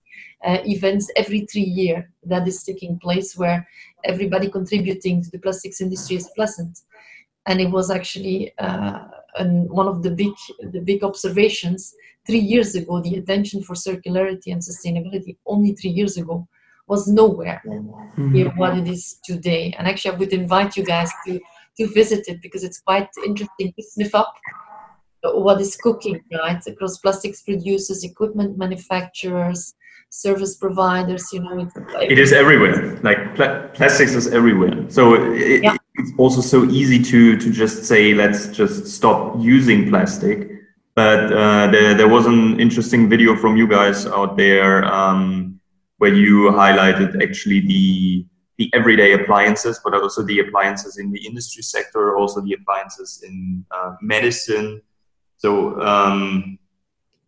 uh, 0.45 0.59
events 0.65 1.11
every 1.17 1.41
three 1.47 1.63
years 1.63 2.05
that 2.25 2.47
is 2.47 2.63
taking 2.63 2.99
place 2.99 3.37
where 3.37 3.67
everybody 4.05 4.49
contributing 4.49 5.23
to 5.23 5.31
the 5.31 5.39
plastics 5.39 5.81
industry 5.81 6.17
is 6.17 6.31
present. 6.37 6.79
And 7.47 7.61
it 7.61 7.71
was 7.71 7.91
actually 7.91 8.53
uh, 8.59 9.05
an, 9.37 9.69
one 9.69 9.89
of 9.89 10.03
the 10.03 10.11
big, 10.11 10.33
the 10.73 10.81
big 10.81 11.03
observations 11.03 11.95
three 12.27 12.39
years 12.39 12.75
ago, 12.75 13.01
the 13.01 13.17
attention 13.17 13.63
for 13.63 13.75
circularity 13.75 14.53
and 14.53 14.61
sustainability 14.61 15.37
only 15.47 15.73
three 15.75 15.91
years 15.91 16.17
ago 16.19 16.47
was 16.87 17.09
nowhere 17.09 17.61
mm-hmm. 17.67 18.33
near 18.33 18.51
what 18.51 18.77
it 18.77 18.89
is 18.89 19.19
today. 19.25 19.75
And 19.79 19.89
actually, 19.89 20.15
I 20.15 20.19
would 20.19 20.33
invite 20.33 20.77
you 20.77 20.85
guys 20.85 21.11
to, 21.27 21.41
to 21.79 21.87
visit 21.89 22.29
it 22.29 22.41
because 22.43 22.65
it's 22.65 22.81
quite 22.81 23.09
interesting 23.25 23.73
to 23.73 23.83
sniff 23.83 24.15
up 24.15 24.35
what 25.23 25.61
is 25.61 25.77
cooking, 25.77 26.21
right? 26.33 26.65
Across 26.67 26.99
plastics 26.99 27.43
producers, 27.43 28.05
equipment 28.05 28.57
manufacturers, 28.57 29.75
service 30.11 30.57
providers, 30.57 31.33
you 31.33 31.41
know. 31.41 31.59
It's, 31.59 31.75
it 32.01 32.19
is 32.19 32.33
everywhere. 32.33 32.97
Like 33.03 33.35
pl- 33.35 33.69
plastics 33.75 34.15
is 34.15 34.29
everywhere. 34.29 34.89
So 34.91 35.15
it, 35.33 35.63
yeah. 35.63 35.77
it's 35.95 36.13
also 36.19 36.41
so 36.41 36.65
easy 36.65 37.03
to, 37.03 37.37
to 37.37 37.51
just 37.51 37.85
say, 37.85 38.15
let's 38.15 38.49
just 38.49 38.87
stop 38.87 39.37
using 39.39 39.89
plastic 39.89 40.59
but 40.99 41.33
uh, 41.33 41.69
there, 41.69 41.95
there 41.95 42.09
was 42.09 42.27
an 42.27 42.59
interesting 42.59 43.09
video 43.09 43.37
from 43.37 43.57
you 43.57 43.69
guys 43.69 44.05
out 44.05 44.37
there 44.37 44.85
um, 44.85 45.61
where 45.99 46.13
you 46.13 46.51
highlighted 46.51 47.23
actually 47.23 47.61
the 47.61 48.27
the 48.57 48.69
everyday 48.75 49.13
appliances, 49.13 49.81
but 49.85 49.95
also 49.95 50.25
the 50.25 50.41
appliances 50.41 50.99
in 50.99 51.13
the 51.13 51.25
industry 51.25 51.63
sector, 51.63 52.17
also 52.17 52.41
the 52.41 52.55
appliances 52.55 53.23
in 53.25 53.65
uh, 53.71 53.95
medicine. 54.03 54.83
So 55.37 55.81
um, 55.81 56.59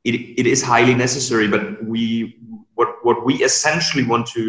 it, 0.03 0.17
it 0.41 0.49
is 0.49 0.65
highly 0.65 0.97
necessary, 0.97 1.47
but 1.47 1.85
we 1.85 2.41
what 2.81 2.91
what 3.07 3.19
we 3.27 3.35
essentially 3.51 4.05
want 4.13 4.27
to 4.27 4.43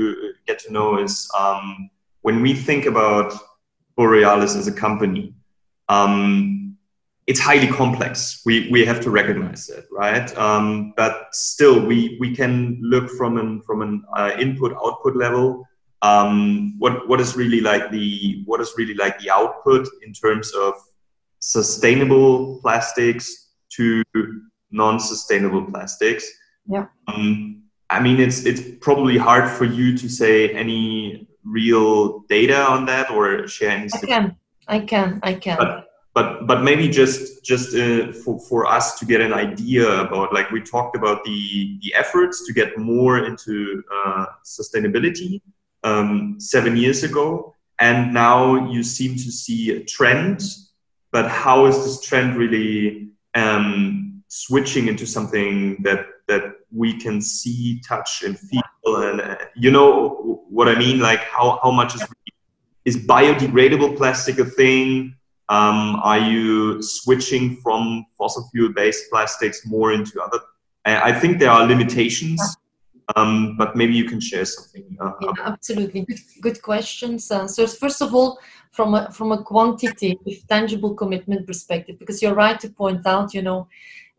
get 0.48 0.58
to 0.60 0.72
know 0.72 0.90
is 1.06 1.30
um, 1.38 1.90
when 2.22 2.42
we 2.42 2.54
think 2.54 2.86
about 2.86 3.34
Borealis 3.98 4.56
as 4.56 4.68
a 4.68 4.76
company. 4.86 5.34
Um, 5.90 6.78
it's 7.28 7.40
highly 7.40 7.68
complex. 7.68 8.42
We, 8.46 8.70
we 8.72 8.84
have 8.86 9.00
to 9.02 9.10
recognize 9.10 9.68
that, 9.68 9.86
right? 9.92 10.28
Um, 10.38 10.94
but 10.98 11.14
still, 11.34 11.86
we, 11.86 12.18
we 12.20 12.36
can 12.36 12.80
look 12.82 13.10
from 13.12 13.38
an 13.38 13.62
from 13.62 13.82
an 13.82 14.04
uh, 14.18 14.32
input 14.40 14.72
output 14.86 15.16
level. 15.16 15.66
Um, 16.02 16.80
what 16.80 17.08
what 17.10 17.20
is 17.20 17.36
really 17.36 17.62
like 17.62 17.92
the 17.92 18.44
what 18.46 18.62
is 18.62 18.74
really 18.78 18.96
like 18.96 19.20
the 19.20 19.30
output 19.30 19.88
in 20.06 20.14
terms 20.14 20.52
of 20.56 20.74
sustainable 21.40 22.60
plastics 22.62 23.26
to 23.76 24.04
non-sustainable 24.72 25.66
plastics? 25.66 26.26
Yeah. 26.66 26.88
Um, 27.08 27.61
I 27.92 28.00
mean, 28.00 28.20
it's 28.20 28.46
it's 28.46 28.62
probably 28.80 29.18
hard 29.18 29.50
for 29.50 29.66
you 29.66 29.98
to 29.98 30.08
say 30.08 30.50
any 30.50 31.28
real 31.44 32.20
data 32.30 32.58
on 32.58 32.86
that 32.86 33.12
or 33.12 33.48
share 33.48 33.72
any. 33.72 33.90
I 33.94 34.06
can, 34.06 34.36
I 34.68 34.80
can, 34.80 35.20
I 35.24 35.34
can. 35.34 35.58
But, 35.58 35.88
but 36.14 36.48
but 36.48 36.64
maybe 36.64 36.88
just 36.88 37.44
just 37.44 37.76
uh, 37.76 38.12
for, 38.14 38.40
for 38.40 38.66
us 38.66 38.98
to 39.00 39.06
get 39.06 39.22
an 39.22 39.34
idea 39.34 39.88
about 40.02 40.34
like 40.34 40.52
we 40.52 40.62
talked 40.62 40.96
about 40.96 41.24
the 41.24 41.80
the 41.82 41.94
efforts 41.94 42.46
to 42.48 42.54
get 42.54 42.78
more 42.78 43.26
into 43.26 43.84
uh, 43.94 44.26
sustainability 44.44 45.42
um, 45.84 46.40
seven 46.40 46.78
years 46.78 47.04
ago 47.04 47.56
and 47.80 48.14
now 48.14 48.70
you 48.70 48.84
seem 48.84 49.14
to 49.16 49.32
see 49.32 49.72
a 49.72 49.84
trend 49.86 50.42
but 51.12 51.30
how 51.30 51.66
is 51.66 51.78
this 51.84 52.02
trend 52.02 52.36
really 52.36 53.10
um, 53.36 54.24
switching 54.28 54.88
into 54.88 55.06
something 55.06 55.82
that 55.82 56.06
that 56.28 56.44
we 56.74 56.98
can 57.00 57.22
see 57.22 57.82
touch 57.88 58.24
and 58.24 58.40
feel 58.40 58.62
and 58.86 59.22
uh, 59.22 59.38
you 59.56 59.72
know 59.72 60.44
what 60.50 60.68
i 60.68 60.76
mean 60.76 61.00
like 61.00 61.20
how, 61.20 61.60
how 61.64 61.72
much 61.72 61.96
is 61.96 62.04
is 62.86 62.98
biodegradable 62.98 63.96
plastic 63.96 64.40
a 64.40 64.46
thing 64.46 65.16
um, 65.52 66.00
are 66.02 66.18
you 66.18 66.82
switching 66.82 67.58
from 67.58 68.06
fossil 68.18 68.48
fuel 68.52 68.72
based 68.72 69.10
plastics 69.10 69.66
more 69.66 69.92
into 69.92 70.22
other? 70.22 70.40
I 70.86 71.12
think 71.12 71.40
there 71.40 71.52
are 71.52 71.68
limitations, 71.68 72.42
um, 73.18 73.58
but 73.58 73.76
maybe 73.76 73.94
you 73.94 74.06
can 74.06 74.22
share 74.22 74.46
something. 74.46 74.98
Uh, 75.00 75.12
yeah, 75.22 75.32
absolutely. 75.40 76.06
Good, 76.06 76.20
good 76.40 76.62
questions. 76.62 77.30
Uh, 77.30 77.48
so, 77.48 77.68
first 77.68 78.02
of 78.02 78.16
all, 78.16 78.40
from 78.72 78.94
a, 78.94 79.12
from 79.12 79.34
a 79.34 79.44
quantity, 79.44 80.18
tangible 80.48 80.94
commitment 80.94 81.46
perspective, 81.46 82.00
because 82.00 82.22
you're 82.22 82.34
right 82.34 82.60
to 82.62 82.70
point 82.70 83.06
out, 83.06 83.34
you 83.34 83.42
know, 83.42 83.68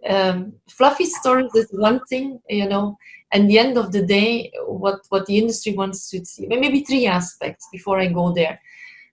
um, 0.09 0.53
fluffy 0.69 1.07
stories 1.07 1.55
is 1.55 1.69
one 1.73 2.01
thing, 2.07 2.41
you 2.49 2.69
know, 2.69 2.97
and 3.33 3.49
the 3.49 3.59
end 3.59 3.79
of 3.79 3.93
the 3.93 4.05
day, 4.05 4.53
what, 4.67 5.01
what 5.09 5.27
the 5.27 5.39
industry 5.39 5.73
wants 5.75 6.11
to 6.11 6.25
see, 6.25 6.47
maybe 6.47 6.85
three 6.85 7.07
aspects 7.07 7.69
before 7.73 7.99
I 7.99 8.09
go 8.09 8.33
there. 8.33 8.61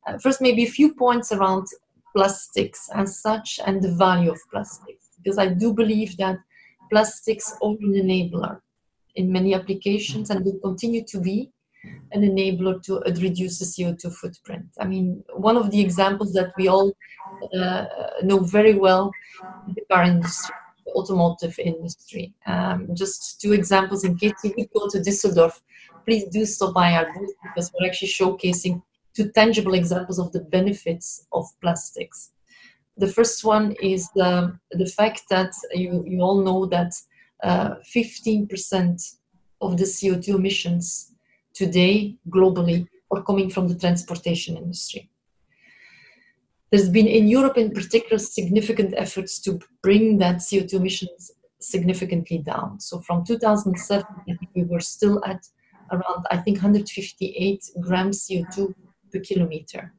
Uh, 0.08 0.17
first, 0.17 0.41
maybe 0.41 0.63
a 0.63 0.69
few 0.69 0.93
points 0.93 1.31
around 1.31 1.67
plastics 2.15 2.89
as 2.93 3.19
such 3.19 3.60
and 3.65 3.81
the 3.81 3.91
value 3.91 4.31
of 4.31 4.39
plastics. 4.51 5.10
because 5.22 5.38
I 5.38 5.48
do 5.48 5.74
believe 5.74 6.17
that 6.17 6.38
plastics 6.89 7.53
are 7.62 7.72
an 7.72 7.93
enabler 7.93 8.60
in 9.15 9.31
many 9.31 9.53
applications 9.53 10.29
and 10.29 10.43
will 10.43 10.60
continue 10.60 11.03
to 11.05 11.19
be 11.19 11.51
an 12.12 12.22
enabler 12.22 12.81
to 12.84 13.00
reduce 13.22 13.60
the 13.60 13.65
CO2 13.65 14.13
footprint. 14.13 14.65
I 14.79 14.86
mean, 14.86 15.24
one 15.34 15.55
of 15.55 15.72
the 15.72 15.79
examples 15.79 16.34
that 16.34 16.51
we 16.58 16.67
all 16.67 16.91
uh, 17.58 17.86
know 18.24 18.39
very 18.39 18.74
well 18.74 19.12
in 19.67 19.74
the 19.75 19.86
car 19.89 20.03
industry, 20.03 20.55
the 20.89 21.00
automotive 21.00 21.58
industry. 21.60 22.34
Um, 22.46 22.89
just 22.93 23.39
two 23.41 23.53
examples 23.53 24.03
in 24.03 24.17
case 24.17 24.34
you 24.43 24.53
would 24.58 24.69
go 24.74 24.88
to 24.89 25.00
Düsseldorf, 25.00 25.60
please 26.05 26.25
do 26.25 26.46
stop 26.46 26.74
by 26.74 26.93
our 26.93 27.13
booth 27.13 27.34
because 27.43 27.72
we're 27.74 27.88
actually 27.88 28.10
showcasing 28.10 28.81
two 29.15 29.29
tangible 29.31 29.74
examples 29.74 30.19
of 30.19 30.31
the 30.31 30.41
benefits 30.41 31.27
of 31.31 31.46
plastics. 31.62 32.31
The 32.98 33.08
first 33.08 33.43
one 33.46 33.75
is 33.81 34.10
the, 34.15 34.58
the 34.72 34.86
fact 34.86 35.24
that 35.29 35.51
you, 35.74 36.03
you 36.05 36.22
all 36.22 36.43
know 36.43 36.65
that 36.65 36.93
uh, 37.43 37.75
15% 37.96 39.15
of 39.62 39.77
the 39.77 39.86
CO2 39.86 40.36
emissions 40.36 41.13
today 41.53 42.15
globally 42.29 42.88
are 43.12 43.24
coming 43.24 43.50
from 43.50 43.67
the 43.67 43.75
transportation 43.75 44.58
industry. 44.58 45.10
There's 46.71 46.89
been 46.89 47.07
in 47.07 47.27
Europe 47.27 47.57
in 47.57 47.71
particular 47.71 48.19
significant 48.19 48.93
efforts 48.95 49.39
to 49.41 49.59
bring 49.81 50.19
that 50.19 50.38
CO2 50.38 50.73
emissions 50.73 51.31
significantly 51.59 52.38
down. 52.39 52.79
So 52.79 52.99
from 52.99 53.25
2007, 53.25 54.05
we 54.55 54.63
were 54.63 54.79
still 54.79 55.23
at 55.25 55.45
around, 55.91 56.25
I 56.29 56.38
think, 56.38 56.57
158 56.57 57.71
grams 57.81 58.27
CO2 58.27 58.73
per 59.11 59.19
kilometer. 59.19 59.93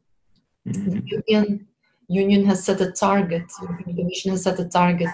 Mm-hmm. 0.68 0.90
The 0.90 1.22
Union, 1.26 1.66
Union 2.08 2.44
has 2.44 2.64
set 2.64 2.80
a 2.80 2.92
target, 2.92 3.50
the 3.86 3.94
Commission 3.94 4.30
has 4.30 4.44
set 4.44 4.60
a 4.60 4.64
target 4.68 5.10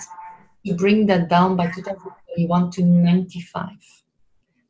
to 0.67 0.75
bring 0.75 1.07
that 1.07 1.29
down 1.29 1.57
by 1.57 1.67
2021 1.67 2.71
to 2.73 2.83
95. 2.85 3.69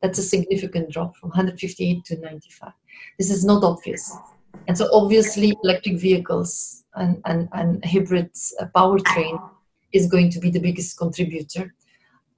That's 0.03 0.19
a 0.19 0.23
significant 0.23 0.91
drop 0.91 1.17
from 1.17 1.31
158 1.31 2.05
to 2.05 2.21
95. 2.21 2.73
This 3.19 3.31
is 3.31 3.45
not 3.45 3.65
obvious. 3.65 4.17
And 4.69 4.77
so 4.77 4.89
obviously 4.93 5.55
electric 5.63 5.99
vehicles 5.99 6.85
and, 6.95 7.21
and, 7.25 7.49
and 7.53 7.85
hybrid 7.85 8.31
uh, 8.61 8.67
powertrain 8.75 9.41
is 9.93 10.07
going 10.07 10.31
to 10.31 10.41
be 10.41 10.51
the 10.51 10.61
biggest 10.61 10.99
contributor. 10.99 11.75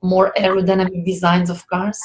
More 0.02 0.32
aerodynamic 0.36 1.04
designs 1.04 1.50
of 1.50 1.66
cars, 1.68 1.98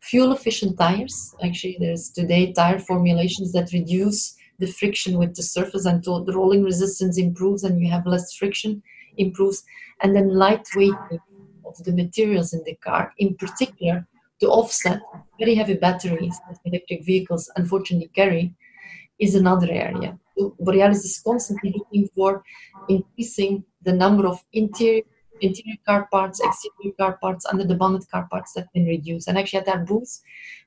fuel 0.00 0.32
efficient 0.32 0.78
tires. 0.78 1.34
Actually, 1.42 1.76
there's 1.80 2.10
today 2.10 2.52
tire 2.52 2.78
formulations 2.78 3.52
that 3.52 3.72
reduce 3.72 4.36
the 4.58 4.66
friction 4.66 5.18
with 5.18 5.34
the 5.34 5.42
surface 5.42 5.84
and 5.84 6.02
the 6.02 6.32
rolling 6.34 6.62
resistance 6.62 7.18
improves 7.18 7.64
and 7.64 7.80
you 7.80 7.90
have 7.90 8.06
less 8.06 8.34
friction 8.34 8.82
improves. 9.18 9.64
And 10.02 10.14
then 10.14 10.34
lightweight 10.34 10.94
of 11.64 11.82
the 11.84 11.92
materials 11.92 12.52
in 12.52 12.62
the 12.64 12.76
car, 12.76 13.12
in 13.18 13.34
particular, 13.34 14.06
to 14.40 14.46
offset 14.48 15.00
very 15.38 15.54
heavy 15.54 15.74
batteries 15.74 16.38
that 16.48 16.58
electric 16.64 17.04
vehicles 17.04 17.50
unfortunately 17.56 18.10
carry, 18.14 18.54
is 19.18 19.34
another 19.34 19.70
area. 19.70 20.18
So 20.36 20.54
Borealis 20.60 21.04
is 21.04 21.20
constantly 21.24 21.74
looking 21.76 22.08
for 22.14 22.42
increasing 22.88 23.64
the 23.82 23.92
number 23.92 24.26
of 24.26 24.42
interior 24.52 25.02
interior 25.40 25.76
car 25.86 26.08
parts, 26.10 26.40
exterior 26.42 26.94
car 26.98 27.18
parts, 27.20 27.46
under 27.46 27.64
the 27.64 27.74
bonnet 27.74 28.04
car 28.10 28.26
parts 28.30 28.52
that 28.54 28.72
can 28.72 28.86
reduce. 28.86 29.26
And 29.28 29.38
actually 29.38 29.60
at 29.60 29.68
our 29.68 29.84
booth, 29.84 30.20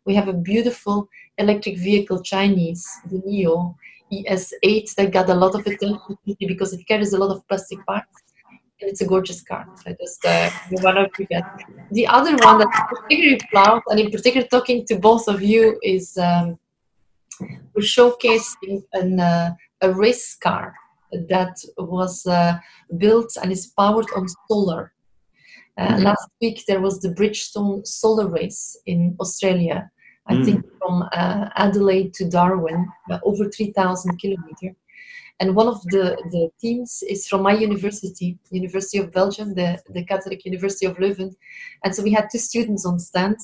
we 0.05 0.15
have 0.15 0.27
a 0.27 0.33
beautiful 0.33 1.09
electric 1.37 1.77
vehicle 1.77 2.21
Chinese, 2.21 2.87
the 3.09 3.17
NIO 3.21 3.75
ES8 4.11 4.95
that 4.95 5.11
got 5.11 5.29
a 5.29 5.33
lot 5.33 5.55
of 5.55 5.65
attention 5.65 6.17
because 6.39 6.73
it 6.73 6.85
carries 6.87 7.13
a 7.13 7.17
lot 7.17 7.35
of 7.35 7.47
plastic 7.47 7.85
parts 7.85 8.23
And 8.81 8.89
it's 8.89 9.01
a 9.01 9.05
gorgeous 9.05 9.41
car. 9.41 9.67
I 9.85 9.95
just 9.99 10.25
uh, 10.25 10.49
want 10.83 10.97
to 10.97 11.09
forget. 11.15 11.43
The 11.91 12.07
other 12.07 12.35
one 12.37 12.59
that's 12.59 12.79
particularly 12.89 13.39
proud, 13.51 13.81
and 13.87 13.99
in 13.99 14.09
particular 14.09 14.47
talking 14.47 14.85
to 14.87 14.95
both 14.97 15.27
of 15.27 15.41
you, 15.41 15.79
is 15.83 16.17
um, 16.17 16.57
we're 17.39 17.81
showcasing 17.81 18.83
an, 18.93 19.19
uh, 19.19 19.53
a 19.81 19.93
race 19.93 20.35
car 20.35 20.75
that 21.11 21.57
was 21.77 22.25
uh, 22.27 22.57
built 22.97 23.31
and 23.41 23.51
is 23.51 23.67
powered 23.77 24.07
on 24.15 24.27
solar. 24.47 24.93
Uh, 25.77 25.87
mm-hmm. 25.87 26.03
Last 26.03 26.29
week 26.41 26.65
there 26.67 26.81
was 26.81 26.99
the 26.99 27.09
Bridgestone 27.09 27.85
Solar 27.87 28.27
Race 28.27 28.77
in 28.85 29.15
Australia. 29.19 29.89
I 30.27 30.35
mm. 30.35 30.45
think 30.45 30.65
from 30.77 31.09
uh, 31.13 31.49
Adelaide 31.55 32.13
to 32.15 32.29
Darwin, 32.29 32.87
uh, 33.09 33.19
over 33.23 33.49
3,000 33.49 34.17
kilometers 34.17 34.75
and 35.39 35.55
one 35.55 35.67
of 35.67 35.81
the, 35.83 36.17
the 36.31 36.49
teams 36.59 37.01
is 37.07 37.27
from 37.27 37.43
my 37.43 37.53
university, 37.53 38.37
University 38.51 38.97
of 38.97 39.11
Belgium, 39.11 39.55
the, 39.55 39.81
the 39.89 40.03
Catholic 40.03 40.43
University 40.43 40.85
of 40.85 40.97
Leuven. 40.97 41.33
And 41.83 41.95
so 41.95 42.03
we 42.03 42.11
had 42.11 42.27
two 42.29 42.39
students 42.39 42.85
on 42.85 42.99
stand, 42.99 43.37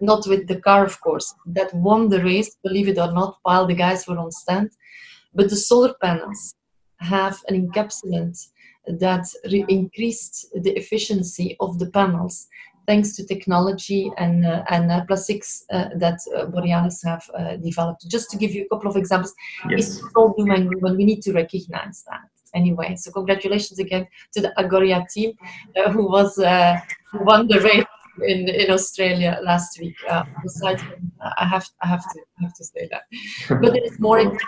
not 0.00 0.26
with 0.26 0.46
the 0.46 0.60
car, 0.60 0.84
of 0.84 1.00
course, 1.00 1.34
that 1.46 1.72
won 1.74 2.08
the 2.08 2.22
race, 2.22 2.56
believe 2.62 2.88
it 2.88 2.98
or 2.98 3.12
not, 3.12 3.38
while 3.42 3.66
the 3.66 3.74
guys 3.74 4.06
were 4.06 4.18
on 4.18 4.30
stand. 4.30 4.70
But 5.34 5.50
the 5.50 5.56
solar 5.56 5.94
panels 6.02 6.54
have 6.98 7.38
an 7.48 7.54
encapsulant 7.60 8.38
that 8.86 9.26
re- 9.50 9.66
increased 9.68 10.46
the 10.54 10.72
efficiency 10.72 11.56
of 11.60 11.78
the 11.78 11.90
panels 11.90 12.48
thanks 12.86 13.14
to 13.14 13.26
technology 13.26 14.10
and, 14.16 14.46
uh, 14.46 14.64
and 14.70 14.90
uh, 14.90 15.04
plastics 15.04 15.64
uh, 15.70 15.90
that 15.96 16.18
uh, 16.34 16.46
Borealis 16.46 17.02
have 17.04 17.22
uh, 17.38 17.56
developed. 17.56 18.08
Just 18.08 18.30
to 18.30 18.38
give 18.38 18.52
you 18.52 18.64
a 18.64 18.68
couple 18.74 18.90
of 18.90 18.96
examples, 18.96 19.34
yes. 19.68 19.98
it's 19.98 20.02
all 20.16 20.34
doom 20.36 20.50
and 20.52 20.70
gloom, 20.70 20.84
and 20.86 20.96
we 20.96 21.04
need 21.04 21.20
to 21.22 21.32
recognize 21.34 22.02
that 22.08 22.22
anyway. 22.54 22.96
So 22.96 23.10
congratulations 23.12 23.78
again 23.78 24.08
to 24.32 24.40
the 24.40 24.54
Agoria 24.56 25.06
team 25.10 25.34
uh, 25.76 25.90
who 25.90 26.10
was 26.10 26.36
who 26.36 27.24
won 27.24 27.46
the 27.46 27.60
race 27.60 27.84
in, 28.26 28.48
in 28.48 28.70
Australia 28.70 29.38
last 29.42 29.78
week. 29.80 29.96
besides, 30.42 30.82
I 31.38 31.46
have 31.46 31.66
I 31.82 31.86
have 31.86 32.02
to 32.12 32.20
I 32.38 32.42
have 32.42 32.54
to 32.54 32.64
say 32.64 32.88
that. 32.90 33.02
But 33.60 33.72
there 33.72 33.84
is 33.84 33.98
more 33.98 34.22
than 34.22 34.38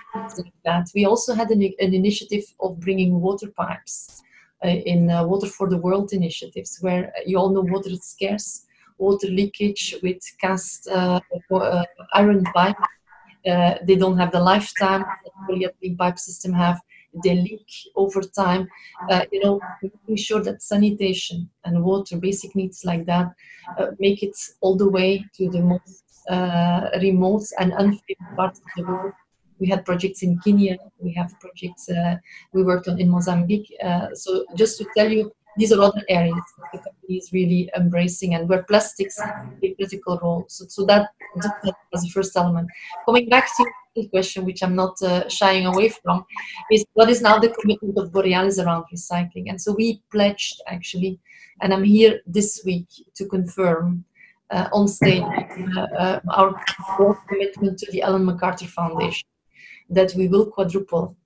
that. 0.65 0.89
We 0.95 1.05
also 1.05 1.35
had 1.35 1.51
an, 1.51 1.63
an 1.63 1.95
initiative 1.95 2.45
of 2.61 2.81
bringing 2.81 3.21
water 3.21 3.49
pipes 3.49 4.23
uh, 4.65 4.69
in 4.69 5.11
uh, 5.11 5.25
Water 5.25 5.47
for 5.47 5.69
the 5.71 5.79
World 5.79 6.13
initiatives, 6.13 6.79
where 6.81 7.13
you 7.27 7.39
all 7.39 7.51
know 7.51 7.63
water 7.63 7.91
is 7.91 8.05
scarce, 8.05 8.67
water 8.99 9.29
leakage 9.29 9.97
with 10.03 10.21
cast 10.41 10.89
uh, 10.89 11.21
iron 12.13 12.45
pipe. 12.55 12.77
they 13.45 13.97
don't 13.97 14.19
have 14.19 14.33
the 14.33 14.41
lifetime 14.53 15.03
that 15.25 15.33
polyethylene 15.49 15.97
pipe 15.97 16.19
system 16.19 16.53
have 16.53 16.79
they 17.25 17.35
leak 17.35 17.67
over 17.97 18.21
time. 18.23 18.69
Uh, 19.11 19.25
you 19.33 19.41
know, 19.43 19.61
making 19.83 20.17
sure 20.17 20.43
that 20.43 20.63
sanitation 20.63 21.49
and 21.65 21.83
water, 21.83 22.17
basic 22.17 22.55
needs 22.55 22.85
like 22.85 23.07
that, 23.07 23.33
uh, 23.79 23.89
make 23.99 24.23
it 24.23 24.37
all 24.61 24.77
the 24.77 24.89
way 24.89 25.25
to 25.37 25.49
the 25.51 25.61
most 25.61 26.05
uh, 26.29 26.89
remote 27.01 27.45
and 27.59 27.73
unfavored 27.73 28.37
parts 28.37 28.61
of 28.61 28.67
the 28.77 28.83
world 28.85 29.13
we 29.61 29.69
had 29.69 29.85
projects 29.85 30.23
in 30.23 30.39
Kenya, 30.39 30.77
we 30.99 31.13
have 31.13 31.39
projects 31.39 31.89
uh, 31.91 32.17
we 32.53 32.63
worked 32.65 32.89
on 32.89 32.99
in 32.99 33.09
Mozambique. 33.11 33.73
Uh, 33.85 34.09
so 34.15 34.47
just 34.57 34.79
to 34.79 34.87
tell 34.97 35.11
you, 35.11 35.31
these 35.57 35.73
are 35.73 35.81
other 35.81 36.03
areas 36.09 36.35
the 36.73 36.79
company 36.79 37.17
is 37.17 37.33
really 37.33 37.71
embracing 37.77 38.35
and 38.35 38.49
where 38.49 38.63
plastics 38.65 39.17
play 39.17 39.71
a 39.71 39.75
critical 39.75 40.19
role. 40.23 40.45
So, 40.49 40.67
so 40.69 40.85
that, 40.87 41.11
was 41.93 42.03
the 42.03 42.11
first 42.11 42.37
element. 42.37 42.69
Coming 43.05 43.29
back 43.29 43.49
to 43.57 43.65
the 43.97 44.09
question, 44.09 44.45
which 44.45 44.63
I'm 44.63 44.77
not 44.77 45.01
uh, 45.03 45.29
shying 45.29 45.67
away 45.67 45.89
from, 45.89 46.25
is 46.71 46.85
what 46.95 47.11
is 47.11 47.23
now 47.23 47.39
the 47.39 47.51
commitment 47.61 47.99
of 47.99 48.13
Borealis 48.13 48.59
around 48.59 48.85
recycling? 48.93 49.49
And 49.49 49.61
so 49.61 49.73
we 49.73 50.03
pledged 50.11 50.63
actually, 50.67 51.19
and 51.61 51.75
I'm 51.75 51.85
here 51.85 52.21
this 52.27 52.63
week 52.65 52.87
to 53.15 53.27
confirm 53.27 54.05
uh, 54.51 54.69
on 54.73 54.89
stage 54.89 55.23
uh, 55.77 55.81
uh, 55.81 56.21
our 56.31 56.61
commitment 57.29 57.79
to 57.79 57.91
the 57.93 58.03
Ellen 58.03 58.25
MacArthur 58.25 58.67
Foundation 58.67 59.29
that 59.89 60.13
we 60.17 60.29
will 60.29 60.47
quadruple 60.47 61.17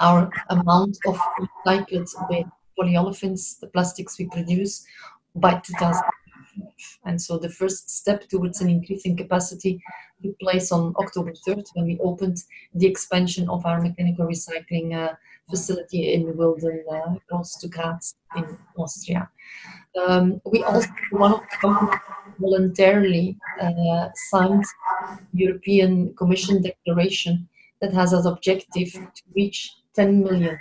our 0.00 0.30
amount 0.48 0.96
of 1.06 1.18
recycled 1.66 2.08
polyolefins, 2.78 3.58
the 3.60 3.68
plastics 3.68 4.18
we 4.18 4.26
produce, 4.26 4.84
by 5.34 5.60
2005. 5.60 6.10
And 7.04 7.20
so 7.20 7.38
the 7.38 7.48
first 7.48 7.90
step 7.90 8.28
towards 8.28 8.60
an 8.60 8.68
increase 8.68 9.02
in 9.04 9.16
capacity 9.16 9.80
took 10.22 10.38
place 10.38 10.72
on 10.72 10.94
October 10.98 11.32
3rd 11.32 11.64
when 11.74 11.86
we 11.86 11.98
opened 12.00 12.38
the 12.74 12.86
expansion 12.86 13.48
of 13.48 13.64
our 13.64 13.80
mechanical 13.80 14.26
recycling 14.26 14.94
uh, 14.94 15.14
facility 15.48 16.12
in 16.12 16.26
Wildon, 16.34 16.82
uh, 16.92 17.14
close 17.28 17.56
to 17.58 17.68
Graz 17.68 18.14
in 18.36 18.58
Austria. 18.76 19.28
Um, 20.06 20.40
we 20.44 20.62
also, 20.62 20.88
one 21.10 21.34
of 21.34 21.40
the 21.62 22.00
voluntarily 22.38 23.36
uh, 23.60 24.08
signed 24.30 24.64
European 25.32 26.14
Commission 26.14 26.62
declaration 26.62 27.48
that 27.80 27.92
has 27.92 28.12
as 28.12 28.26
objective 28.26 28.92
to 28.92 29.22
reach 29.34 29.72
10 29.94 30.22
million 30.22 30.58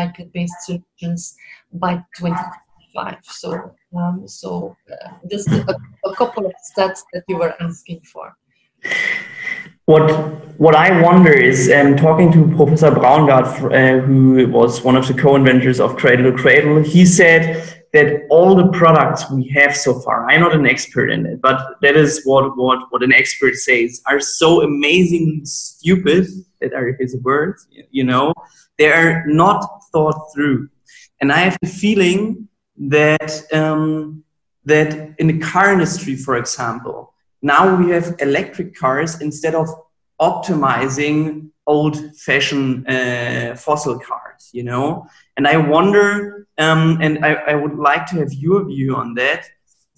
non-cycle-based 0.00 0.54
solutions 0.62 1.36
by 1.72 1.94
2025. 2.16 3.16
So, 3.22 3.74
um, 3.96 4.26
so 4.26 4.76
uh, 4.90 5.10
just 5.30 5.48
a, 5.48 5.76
a, 6.04 6.14
couple 6.14 6.46
of 6.46 6.52
stats 6.70 7.00
that 7.12 7.24
you 7.28 7.36
were 7.36 7.54
asking 7.60 8.00
for. 8.00 8.36
What 9.84 10.10
what 10.58 10.74
I 10.74 11.02
wonder 11.02 11.32
is 11.32 11.70
um, 11.70 11.96
talking 11.96 12.32
to 12.32 12.56
Professor 12.56 12.90
Braungart, 12.90 13.46
uh, 13.72 14.00
who 14.06 14.48
was 14.48 14.82
one 14.82 14.96
of 14.96 15.06
the 15.06 15.14
co-inventors 15.14 15.80
of 15.80 15.96
Cradle 15.96 16.30
to 16.30 16.36
Cradle, 16.36 16.82
he 16.82 17.04
said 17.04 17.42
that 17.92 18.22
all 18.30 18.54
the 18.54 18.68
products 18.68 19.28
we 19.30 19.48
have 19.48 19.76
so 19.76 19.98
far, 20.00 20.30
I'm 20.30 20.40
not 20.40 20.54
an 20.54 20.64
expert 20.64 21.10
in 21.10 21.26
it, 21.26 21.42
but 21.42 21.58
that 21.82 21.96
is 21.96 22.22
what, 22.24 22.56
what, 22.56 22.86
what 22.90 23.02
an 23.02 23.12
expert 23.12 23.56
says, 23.56 24.00
are 24.06 24.20
so 24.20 24.62
amazingly 24.62 25.44
stupid, 25.44 26.28
that 26.60 26.72
are 26.72 26.96
his 26.98 27.16
words, 27.22 27.66
you 27.90 28.04
know, 28.04 28.32
they 28.78 28.92
are 28.92 29.24
not 29.26 29.79
thought 29.92 30.32
through. 30.32 30.68
And 31.20 31.32
I 31.32 31.38
have 31.38 31.58
the 31.62 31.68
feeling 31.68 32.48
that, 32.76 33.42
um, 33.52 34.24
that 34.64 35.14
in 35.18 35.26
the 35.26 35.38
car 35.38 35.72
industry, 35.72 36.16
for 36.16 36.36
example, 36.36 37.14
now 37.42 37.76
we 37.76 37.90
have 37.90 38.16
electric 38.20 38.74
cars 38.74 39.20
instead 39.20 39.54
of 39.54 39.68
optimizing 40.20 41.50
old 41.66 42.16
fashioned 42.16 42.88
uh, 42.88 43.54
fossil 43.54 43.98
cars, 43.98 44.50
you 44.52 44.62
know? 44.62 45.06
And 45.36 45.46
I 45.46 45.56
wonder, 45.56 46.46
um, 46.58 46.98
and 47.00 47.24
I, 47.24 47.34
I 47.34 47.54
would 47.54 47.76
like 47.76 48.06
to 48.06 48.16
have 48.16 48.32
your 48.32 48.66
view 48.66 48.96
on 48.96 49.14
that, 49.14 49.46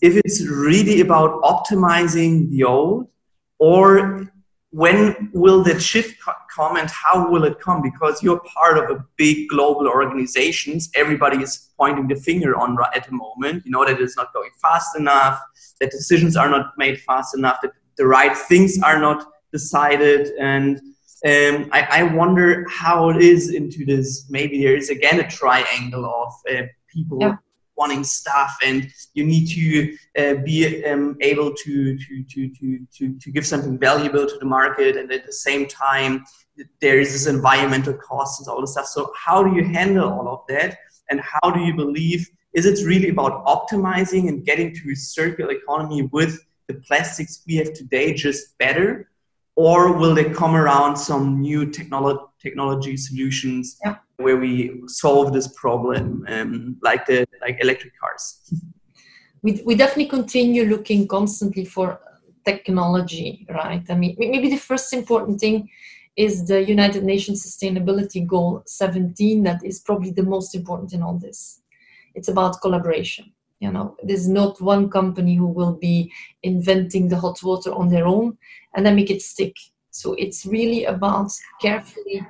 if 0.01 0.17
it's 0.17 0.47
really 0.47 1.01
about 1.01 1.41
optimizing 1.43 2.51
the 2.51 2.65
old 2.65 3.09
or 3.59 4.29
when 4.73 5.31
will 5.33 5.63
that 5.63 5.81
shift 5.81 6.17
come 6.55 6.77
and 6.77 6.91
how 6.91 7.31
will 7.31 7.45
it 7.45 7.61
come? 7.61 7.83
Because 7.83 8.23
you're 8.23 8.41
part 8.41 8.79
of 8.79 8.91
a 8.91 9.05
big 9.17 9.49
global 9.49 9.87
organizations. 9.87 10.91
Everybody 10.95 11.43
is 11.43 11.71
pointing 11.79 12.09
the 12.09 12.17
finger 12.17 12.59
on 12.59 12.77
at 12.95 13.07
the 13.07 13.13
moment 13.13 13.65
you 13.65 13.71
know 13.71 13.85
that 13.85 14.01
it's 14.01 14.17
not 14.17 14.33
going 14.33 14.51
fast 14.61 14.97
enough 14.97 15.41
that 15.81 15.91
decisions 15.91 16.37
are 16.37 16.49
not 16.49 16.73
made 16.79 17.01
fast 17.01 17.37
enough 17.37 17.59
that 17.63 17.73
the 17.97 18.07
right 18.07 18.37
things 18.37 18.79
are 18.83 18.99
not 18.99 19.27
decided. 19.53 20.29
And 20.41 20.79
um, 21.27 21.69
I, 21.73 21.87
I, 21.91 22.03
wonder 22.03 22.67
how 22.69 23.11
it 23.11 23.23
is 23.23 23.53
into 23.55 23.85
this. 23.85 24.27
Maybe 24.31 24.63
there 24.63 24.77
is 24.77 24.91
again 24.91 25.21
a 25.21 25.29
triangle 25.29 26.05
of 26.05 26.33
uh, 26.53 26.63
people 26.89 27.19
yeah. 27.21 27.37
Wanting 27.77 28.05
stuff 28.05 28.57
and 28.63 28.89
you 29.15 29.25
need 29.25 29.47
to 29.47 29.97
uh, 30.19 30.35
be 30.43 30.85
um, 30.85 31.17
able 31.21 31.53
to, 31.55 31.97
to, 31.99 32.23
to, 32.25 32.49
to, 32.51 32.87
to, 32.95 33.19
to 33.19 33.31
give 33.31 33.47
something 33.47 33.79
valuable 33.79 34.27
to 34.27 34.39
the 34.39 34.45
market 34.45 34.97
and 34.97 35.11
at 35.11 35.25
the 35.25 35.33
same 35.33 35.67
time 35.67 36.25
there 36.81 37.01
is 37.01 37.13
this 37.13 37.27
environmental 37.27 37.95
costs 37.95 38.41
and 38.41 38.49
all 38.49 38.61
this 38.61 38.73
stuff. 38.73 38.87
So 38.87 39.13
how 39.17 39.43
do 39.43 39.57
you 39.57 39.65
handle 39.65 40.09
all 40.09 40.29
of 40.29 40.41
that? 40.49 40.79
And 41.11 41.21
how 41.21 41.51
do 41.51 41.61
you 41.61 41.75
believe 41.75 42.29
is 42.53 42.67
it 42.67 42.87
really 42.87 43.09
about 43.09 43.45
optimizing 43.47 44.29
and 44.29 44.45
getting 44.45 44.75
to 44.75 44.93
a 44.93 44.97
circular 44.97 45.53
economy 45.53 46.03
with 46.13 46.39
the 46.69 46.75
plastics 46.75 47.43
we 47.47 47.57
have 47.57 47.73
today 47.73 48.13
just 48.13 48.57
better? 48.59 49.11
Or 49.57 49.93
will 49.93 50.15
they 50.15 50.31
come 50.31 50.55
around 50.55 50.97
some 50.97 51.41
new 51.41 51.67
technolo- 51.67 52.29
technology 52.43 52.97
solutions 52.97 53.79
yeah. 53.85 53.97
where 54.17 54.37
we 54.37 54.83
solve 54.87 55.33
this 55.33 55.49
problem 55.49 56.25
um, 56.29 56.77
like 56.83 57.07
the 57.07 57.27
like 57.41 57.59
electric 57.61 57.93
cars. 57.99 58.53
We, 59.43 59.63
we 59.65 59.75
definitely 59.75 60.07
continue 60.07 60.65
looking 60.65 61.09
constantly 61.09 61.65
for 61.65 62.01
technology 62.45 63.47
right? 63.51 63.85
I 63.89 63.95
mean 63.95 64.17
maybe 64.19 64.51
the 64.51 64.57
first 64.57 64.93
important 64.93 65.41
thing 65.41 65.69
is 66.17 66.47
the 66.47 66.63
united 66.63 67.05
nations 67.05 67.47
sustainability 67.47 68.27
goal 68.27 68.63
17 68.67 69.43
that 69.45 69.65
is 69.65 69.81
probably 69.81 70.11
the 70.11 70.23
most 70.23 70.55
important 70.55 70.93
in 70.93 71.03
all 71.03 71.19
this. 71.19 71.63
It's 72.15 72.29
about 72.29 72.61
collaboration 72.61 73.33
you 73.63 73.71
know? 73.71 73.97
There's 74.03 74.29
not 74.29 74.61
one 74.61 74.91
company 74.91 75.37
who 75.37 75.47
will 75.47 75.75
be 75.75 76.13
inventing 76.43 77.09
the 77.09 77.17
hot 77.17 77.43
water 77.43 77.73
on 77.73 77.89
their 77.89 78.07
own 78.07 78.37
and 78.75 78.85
then 78.85 78.97
make 78.97 79.11
it 79.11 79.23
stick 79.23 79.55
so 79.93 80.15
it's 80.15 80.45
really 80.45 80.85
about 80.85 81.31
carefully 81.61 82.27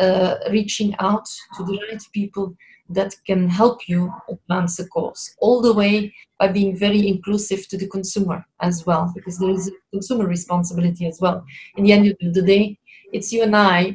uh, 0.00 0.36
reaching 0.50 0.94
out 0.98 1.26
to 1.56 1.62
the 1.64 1.78
right 1.86 2.02
people 2.14 2.54
that 2.88 3.14
can 3.26 3.48
help 3.48 3.88
you 3.88 4.10
advance 4.30 4.76
the 4.76 4.86
cause 4.88 5.34
all 5.40 5.60
the 5.60 5.72
way 5.72 6.12
by 6.38 6.48
being 6.48 6.74
very 6.74 7.06
inclusive 7.06 7.68
to 7.68 7.76
the 7.76 7.86
consumer 7.88 8.42
as 8.60 8.86
well 8.86 9.12
because 9.14 9.38
there 9.38 9.50
is 9.50 9.68
a 9.68 9.72
consumer 9.92 10.26
responsibility 10.26 11.06
as 11.06 11.20
well 11.20 11.44
in 11.76 11.84
the 11.84 11.92
end 11.92 12.06
of 12.06 12.34
the 12.34 12.42
day 12.42 12.78
it's 13.12 13.32
you 13.32 13.42
and 13.42 13.54
i 13.54 13.92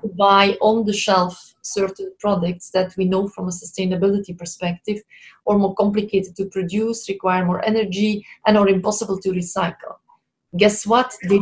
who 0.00 0.08
buy 0.14 0.56
on 0.60 0.86
the 0.86 0.92
shelf 0.92 1.54
certain 1.62 2.12
products 2.18 2.70
that 2.70 2.94
we 2.96 3.04
know 3.04 3.28
from 3.28 3.48
a 3.48 3.50
sustainability 3.50 4.36
perspective 4.36 5.00
are 5.46 5.58
more 5.58 5.74
complicated 5.74 6.36
to 6.36 6.46
produce, 6.46 7.08
require 7.08 7.44
more 7.44 7.64
energy, 7.64 8.24
and 8.46 8.58
are 8.58 8.68
impossible 8.68 9.18
to 9.18 9.30
recycle. 9.30 9.96
Guess 10.56 10.86
what? 10.86 11.14
They 11.28 11.40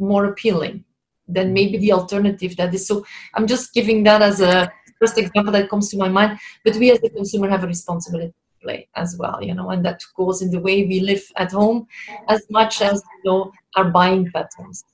more 0.00 0.26
appealing 0.26 0.84
than 1.28 1.46
mm-hmm. 1.46 1.54
maybe 1.54 1.78
the 1.78 1.92
alternative 1.92 2.56
that 2.56 2.74
is. 2.74 2.86
So 2.86 3.04
I'm 3.34 3.46
just 3.46 3.72
giving 3.72 4.02
that 4.04 4.22
as 4.22 4.40
a 4.40 4.72
first 4.98 5.18
example 5.18 5.52
that 5.52 5.70
comes 5.70 5.90
to 5.90 5.96
my 5.96 6.08
mind. 6.08 6.38
But 6.64 6.76
we 6.76 6.90
as 6.90 7.00
the 7.00 7.10
consumer 7.10 7.48
have 7.48 7.64
a 7.64 7.66
responsibility 7.66 8.32
to 8.32 8.66
play 8.66 8.88
as 8.96 9.16
well, 9.18 9.42
you 9.42 9.54
know, 9.54 9.70
and 9.70 9.84
that 9.84 10.02
goes 10.16 10.42
in 10.42 10.50
the 10.50 10.60
way 10.60 10.84
we 10.84 11.00
live 11.00 11.24
at 11.36 11.52
home 11.52 11.86
as 12.28 12.44
much 12.50 12.82
as 12.82 13.02
you 13.24 13.30
know 13.30 13.52
our 13.76 13.90
buying 13.90 14.30
patterns. 14.32 14.84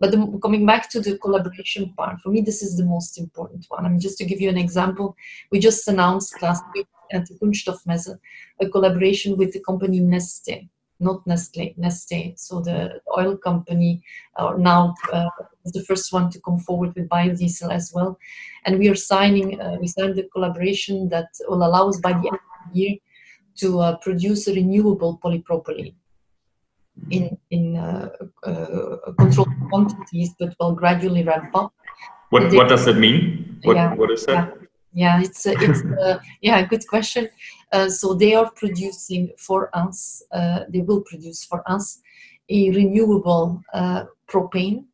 But 0.00 0.10
the, 0.10 0.38
coming 0.42 0.66
back 0.66 0.90
to 0.90 1.00
the 1.00 1.16
collaboration 1.18 1.94
part, 1.96 2.20
for 2.20 2.30
me, 2.30 2.40
this 2.40 2.60
is 2.60 2.76
the 2.76 2.84
most 2.84 3.18
important 3.18 3.66
one. 3.68 3.86
I 3.86 3.88
mean, 3.88 4.00
just 4.00 4.18
to 4.18 4.24
give 4.24 4.40
you 4.40 4.48
an 4.48 4.58
example, 4.58 5.14
we 5.52 5.60
just 5.60 5.86
announced 5.86 6.42
last 6.42 6.64
week 6.74 6.88
at 7.12 7.26
the 7.28 7.34
Kunststoffmesse 7.34 8.18
a 8.60 8.68
collaboration 8.68 9.36
with 9.36 9.52
the 9.52 9.60
company 9.60 10.00
Neste, 10.00 10.68
not 11.02 11.26
Nestle, 11.26 11.74
Neste. 11.78 12.38
So 12.38 12.60
the 12.60 13.00
oil 13.18 13.36
company 13.36 14.02
uh, 14.36 14.54
now 14.56 14.94
uh, 15.12 15.28
the 15.64 15.84
first 15.84 16.12
one 16.12 16.30
to 16.30 16.40
come 16.40 16.58
forward 16.58 16.94
with 16.94 17.08
biodiesel 17.08 17.72
as 17.72 17.92
well. 17.94 18.18
And 18.64 18.78
we 18.78 18.88
are 18.88 18.94
signing, 18.94 19.60
uh, 19.60 19.76
we 19.80 19.88
signed 19.88 20.18
a 20.18 20.28
collaboration 20.28 21.08
that 21.10 21.28
will 21.48 21.64
allow 21.64 21.88
us 21.88 22.00
by 22.00 22.12
the 22.12 22.28
end 22.28 22.36
of 22.36 22.72
the 22.72 22.80
year 22.80 22.96
to 23.56 23.80
uh, 23.80 23.96
produce 23.98 24.48
a 24.48 24.54
renewable 24.54 25.18
polypropylene 25.22 25.94
in 27.10 27.36
in 27.50 27.76
uh, 27.76 28.08
uh, 28.44 29.12
controlled 29.18 29.52
quantities, 29.70 30.34
but 30.38 30.54
will 30.60 30.74
gradually 30.74 31.22
ramp 31.22 31.54
up. 31.54 31.72
What 32.30 32.52
what 32.52 32.68
does 32.68 32.84
that 32.86 32.96
mean? 32.96 33.60
What 33.62 33.76
yeah, 33.76 33.94
what 33.94 34.10
is 34.10 34.24
that? 34.26 34.56
Yeah. 34.56 34.61
Yeah, 34.92 35.20
it's 35.20 35.46
a, 35.46 35.52
it's 35.52 35.82
uh, 36.02 36.18
yeah, 36.40 36.62
good 36.66 36.86
question. 36.86 37.28
Uh, 37.72 37.88
so 37.88 38.14
they 38.14 38.34
are 38.34 38.50
producing 38.50 39.32
for 39.38 39.70
us. 39.74 40.22
Uh, 40.32 40.60
they 40.68 40.80
will 40.80 41.00
produce 41.02 41.44
for 41.44 41.62
us 41.66 42.00
a 42.48 42.70
renewable 42.70 43.62
uh, 43.72 44.04
propane 44.28 44.84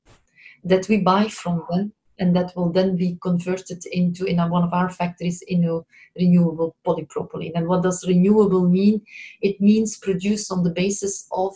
that 0.64 0.88
we 0.88 0.98
buy 0.98 1.28
from 1.28 1.64
them, 1.70 1.92
and 2.18 2.34
that 2.36 2.52
will 2.56 2.70
then 2.70 2.96
be 2.96 3.18
converted 3.22 3.84
into 3.86 4.24
in 4.24 4.38
a, 4.38 4.48
one 4.48 4.62
of 4.62 4.72
our 4.72 4.90
factories 4.90 5.42
into 5.48 5.84
renewable 6.16 6.76
polypropylene. 6.86 7.52
And 7.54 7.66
what 7.66 7.82
does 7.82 8.06
renewable 8.06 8.68
mean? 8.68 9.02
It 9.40 9.60
means 9.60 9.98
produced 9.98 10.52
on 10.52 10.62
the 10.62 10.70
basis 10.70 11.26
of 11.32 11.54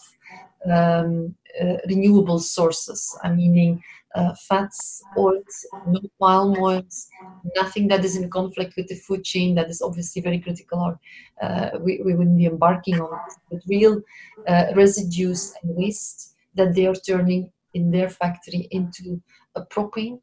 um, 0.70 1.34
uh, 1.60 1.76
renewable 1.88 2.38
sources. 2.38 3.16
I 3.22 3.30
meaning 3.30 3.82
uh, 4.14 4.34
fats, 4.48 5.02
oils, 5.16 5.66
no 5.86 6.00
palm 6.20 6.56
oils, 6.58 7.08
nothing 7.56 7.88
that 7.88 8.04
is 8.04 8.16
in 8.16 8.28
conflict 8.30 8.74
with 8.76 8.88
the 8.88 8.94
food 8.94 9.24
chain. 9.24 9.54
That 9.54 9.70
is 9.70 9.82
obviously 9.82 10.22
very 10.22 10.40
critical, 10.40 10.80
or 10.80 11.00
uh, 11.42 11.78
we, 11.80 12.00
we 12.04 12.14
wouldn't 12.14 12.38
be 12.38 12.46
embarking 12.46 13.00
on 13.00 13.18
it. 13.18 13.34
But 13.50 13.60
real 13.68 14.02
uh, 14.46 14.66
residues 14.74 15.54
and 15.62 15.76
waste 15.76 16.34
that 16.54 16.74
they 16.74 16.86
are 16.86 16.94
turning 16.94 17.50
in 17.74 17.90
their 17.90 18.08
factory 18.08 18.68
into 18.70 19.20
a 19.54 19.64
propane 19.64 20.20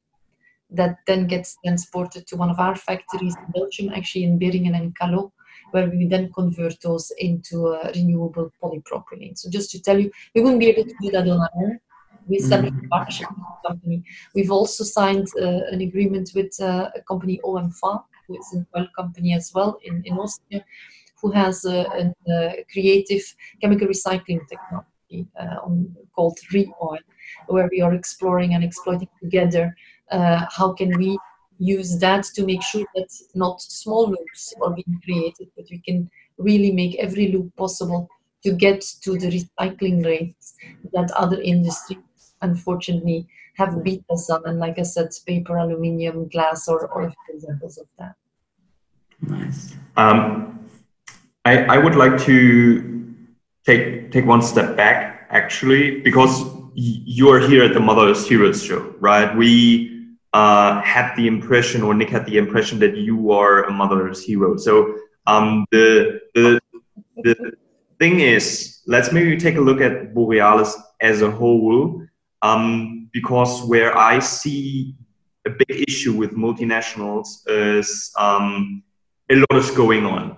that 0.71 0.97
then 1.07 1.27
gets 1.27 1.57
transported 1.63 2.27
to 2.27 2.35
one 2.35 2.49
of 2.49 2.59
our 2.59 2.75
factories 2.75 3.35
in 3.35 3.51
Belgium, 3.53 3.89
actually 3.89 4.23
in 4.23 4.39
Beringen 4.39 4.75
and 4.75 4.97
Kallo, 4.97 5.31
where 5.71 5.89
we 5.89 6.05
then 6.05 6.31
convert 6.33 6.79
those 6.81 7.11
into 7.17 7.67
a 7.67 7.91
renewable 7.93 8.51
polypropylene. 8.61 9.37
So 9.37 9.49
just 9.49 9.71
to 9.71 9.81
tell 9.81 9.99
you, 9.99 10.11
we 10.35 10.41
wouldn't 10.41 10.59
be 10.59 10.67
able 10.67 10.83
to 10.83 10.95
do 11.01 11.11
that 11.11 11.27
on 11.27 11.39
our 11.39 11.49
own. 11.55 11.79
We 12.29 12.37
established 12.37 12.75
mm-hmm. 12.75 12.85
a 12.85 12.89
partnership 12.89 13.27
with 13.29 13.39
the 13.39 13.69
company. 13.69 14.03
We've 14.35 14.51
also 14.51 14.83
signed 14.83 15.27
uh, 15.41 15.61
an 15.71 15.81
agreement 15.81 16.31
with 16.35 16.53
uh, 16.61 16.89
a 16.95 17.01
company 17.01 17.39
OMV, 17.43 18.03
who 18.27 18.37
is 18.37 18.53
an 18.53 18.67
oil 18.77 18.87
company 18.95 19.33
as 19.33 19.51
well 19.53 19.79
in, 19.83 20.03
in 20.05 20.17
Austria, 20.17 20.63
who 21.21 21.31
has 21.31 21.65
a, 21.65 21.85
a, 21.99 22.31
a 22.31 22.65
creative 22.71 23.23
chemical 23.61 23.87
recycling 23.87 24.41
technology 24.47 25.27
uh, 25.39 25.57
on, 25.65 25.95
called 26.15 26.37
ReOil, 26.53 26.99
where 27.47 27.67
we 27.71 27.81
are 27.81 27.93
exploring 27.93 28.53
and 28.53 28.63
exploiting 28.63 29.09
together 29.21 29.75
uh, 30.11 30.45
how 30.49 30.71
can 30.73 30.97
we 30.97 31.17
use 31.59 31.97
that 31.99 32.23
to 32.23 32.45
make 32.45 32.63
sure 32.63 32.85
that 32.95 33.09
not 33.35 33.61
small 33.61 34.09
loops 34.09 34.53
are 34.61 34.73
being 34.73 35.01
created, 35.03 35.49
but 35.55 35.65
we 35.69 35.79
can 35.79 36.09
really 36.37 36.71
make 36.71 36.95
every 36.99 37.31
loop 37.31 37.53
possible 37.57 38.07
to 38.43 38.51
get 38.53 38.81
to 39.01 39.17
the 39.17 39.27
recycling 39.27 40.05
rates 40.05 40.53
that 40.93 41.11
other 41.11 41.41
industries 41.41 41.99
unfortunately 42.41 43.27
have 43.55 43.83
beat 43.83 44.03
us 44.09 44.29
on. 44.29 44.41
And 44.45 44.59
like 44.59 44.79
I 44.79 44.83
said, 44.83 45.09
paper, 45.25 45.57
aluminium, 45.57 46.27
glass, 46.29 46.67
or, 46.67 46.87
or 46.87 47.13
examples 47.29 47.77
of 47.77 47.87
that. 47.97 48.15
Nice. 49.21 49.75
Um, 49.97 50.65
I, 51.45 51.63
I 51.65 51.77
would 51.77 51.95
like 51.95 52.19
to 52.21 53.15
take 53.65 54.11
take 54.11 54.25
one 54.25 54.41
step 54.41 54.77
back 54.77 55.27
actually 55.29 55.99
because 56.01 56.45
you're 56.73 57.39
here 57.39 57.63
at 57.63 57.73
the 57.73 57.79
Motherless 57.79 58.27
Heroes 58.27 58.63
show, 58.63 58.95
right? 58.99 59.35
We 59.35 59.99
uh, 60.33 60.81
had 60.81 61.15
the 61.15 61.27
impression, 61.27 61.81
or 61.81 61.93
Nick 61.93 62.09
had 62.09 62.25
the 62.25 62.37
impression, 62.37 62.79
that 62.79 62.95
you 62.95 63.31
are 63.31 63.63
a 63.63 63.71
mother's 63.71 64.23
hero. 64.23 64.57
So 64.57 64.95
um, 65.27 65.65
the 65.71 66.21
the 66.35 66.59
the 67.23 67.53
thing 67.97 68.19
is, 68.19 68.81
let's 68.87 69.11
maybe 69.11 69.37
take 69.37 69.55
a 69.55 69.61
look 69.61 69.81
at 69.81 70.13
Borealis 70.13 70.77
as 71.01 71.21
a 71.21 71.31
whole, 71.31 72.05
um, 72.41 73.09
because 73.11 73.63
where 73.63 73.97
I 73.97 74.19
see 74.19 74.95
a 75.45 75.49
big 75.49 75.85
issue 75.87 76.13
with 76.13 76.31
multinationals 76.31 77.27
is 77.47 78.11
um, 78.17 78.83
a 79.29 79.35
lot 79.35 79.55
is 79.55 79.71
going 79.71 80.05
on. 80.05 80.37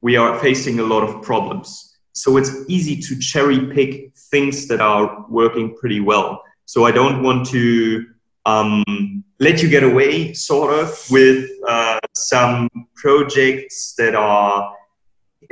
We 0.00 0.16
are 0.16 0.38
facing 0.38 0.80
a 0.80 0.84
lot 0.84 1.02
of 1.02 1.22
problems. 1.22 1.98
So 2.12 2.36
it's 2.36 2.50
easy 2.68 3.00
to 3.00 3.18
cherry 3.18 3.66
pick 3.72 4.12
things 4.30 4.66
that 4.68 4.80
are 4.80 5.24
working 5.28 5.76
pretty 5.76 6.00
well. 6.00 6.42
So 6.64 6.84
I 6.84 6.90
don't 6.90 7.22
want 7.22 7.46
to 7.48 8.06
um, 8.44 9.24
let 9.38 9.62
you 9.62 9.68
get 9.68 9.84
away, 9.84 10.32
sort 10.32 10.74
of, 10.74 11.04
with 11.10 11.48
uh, 11.66 11.98
some 12.14 12.68
projects 12.96 13.94
that 13.98 14.14
are 14.14 14.74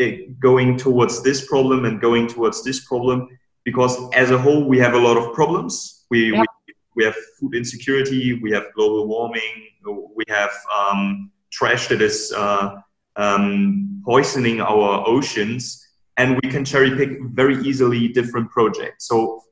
uh, 0.01 0.11
going 0.41 0.77
towards 0.77 1.23
this 1.23 1.47
problem 1.47 1.85
and 1.85 2.01
going 2.01 2.27
towards 2.27 2.65
this 2.65 2.85
problem, 2.85 3.29
because 3.67 3.99
as 4.15 4.31
a 4.31 4.39
whole, 4.39 4.65
we 4.65 4.79
have 4.79 4.95
a 4.95 4.99
lot 4.99 5.17
of 5.19 5.35
problems. 5.35 6.07
We, 6.09 6.33
yeah. 6.33 6.41
we, 6.41 6.75
we, 6.95 7.05
have 7.05 7.17
food 7.39 7.57
insecurity, 7.57 8.41
we 8.41 8.53
have 8.53 8.73
global 8.77 9.09
warming, 9.09 9.69
we 10.15 10.25
have 10.29 10.53
um, 10.73 11.33
trash 11.51 11.89
that 11.89 12.01
is 12.01 12.33
uh, 12.35 12.77
um, 13.17 14.01
poisoning 14.05 14.61
our 14.61 15.07
oceans 15.07 15.85
and 16.17 16.39
we 16.43 16.49
can 16.49 16.65
cherry 16.65 16.97
pick 16.97 17.21
very 17.33 17.57
easily 17.63 18.07
different 18.09 18.51
projects. 18.51 19.09
So 19.09 19.43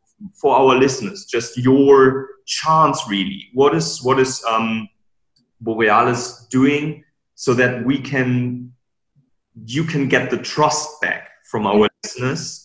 for 0.40 0.55
our 0.55 0.77
listeners, 0.77 1.27
just 1.27 1.59
your 1.59 2.29
chance 2.46 3.03
really. 3.09 3.48
What 3.53 3.74
is 3.74 4.00
what 4.03 4.20
is 4.20 4.42
um, 4.44 4.88
Borealis 5.61 6.46
doing 6.50 7.03
so 7.35 7.53
that 7.55 7.85
we 7.85 7.98
can 7.98 8.72
you 9.66 9.83
can 9.85 10.09
get 10.09 10.31
the 10.31 10.38
trust 10.38 11.00
back 11.00 11.31
from 11.50 11.66
our 11.66 11.88
listeners 12.05 12.63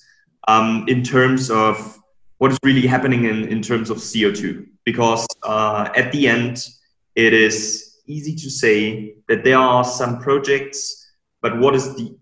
um, 0.50 0.86
in 0.88 1.04
terms 1.04 1.52
of 1.52 2.00
what 2.40 2.52
is 2.52 2.60
really 2.64 2.88
happening 2.88 3.26
in, 3.26 3.48
in 3.48 3.62
terms 3.62 3.90
of 3.90 3.98
CO2. 3.98 4.66
Because 4.86 5.26
uh, 5.44 5.90
at 5.96 6.12
the 6.12 6.28
end, 6.28 6.68
it 7.16 7.34
is 7.34 7.98
easy 8.08 8.36
to 8.36 8.50
say 8.50 9.16
that 9.28 9.44
there 9.44 9.58
are 9.58 9.84
some 9.84 10.20
projects, 10.20 10.80
but 11.42 11.60
what 11.60 11.76
is 11.76 11.96
the 11.96 12.16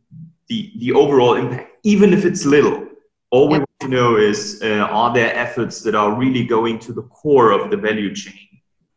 the, 0.49 0.71
the 0.77 0.93
overall 0.93 1.33
impact, 1.33 1.71
even 1.83 2.13
if 2.13 2.23
it's 2.23 2.45
little. 2.45 2.87
All 3.31 3.49
we 3.49 3.57
want 3.57 3.69
to 3.81 3.89
know 3.89 4.15
is 4.15 4.61
uh, 4.63 4.87
are 5.01 5.13
there 5.13 5.35
efforts 5.35 5.81
that 5.81 5.93
are 5.93 6.13
really 6.13 6.45
going 6.45 6.79
to 6.79 6.93
the 6.93 7.01
core 7.01 7.51
of 7.51 7.69
the 7.69 7.75
value 7.75 8.15
chain? 8.15 8.47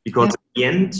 Because 0.05 0.29
at 0.29 0.40
the 0.55 0.64
end, 0.64 0.95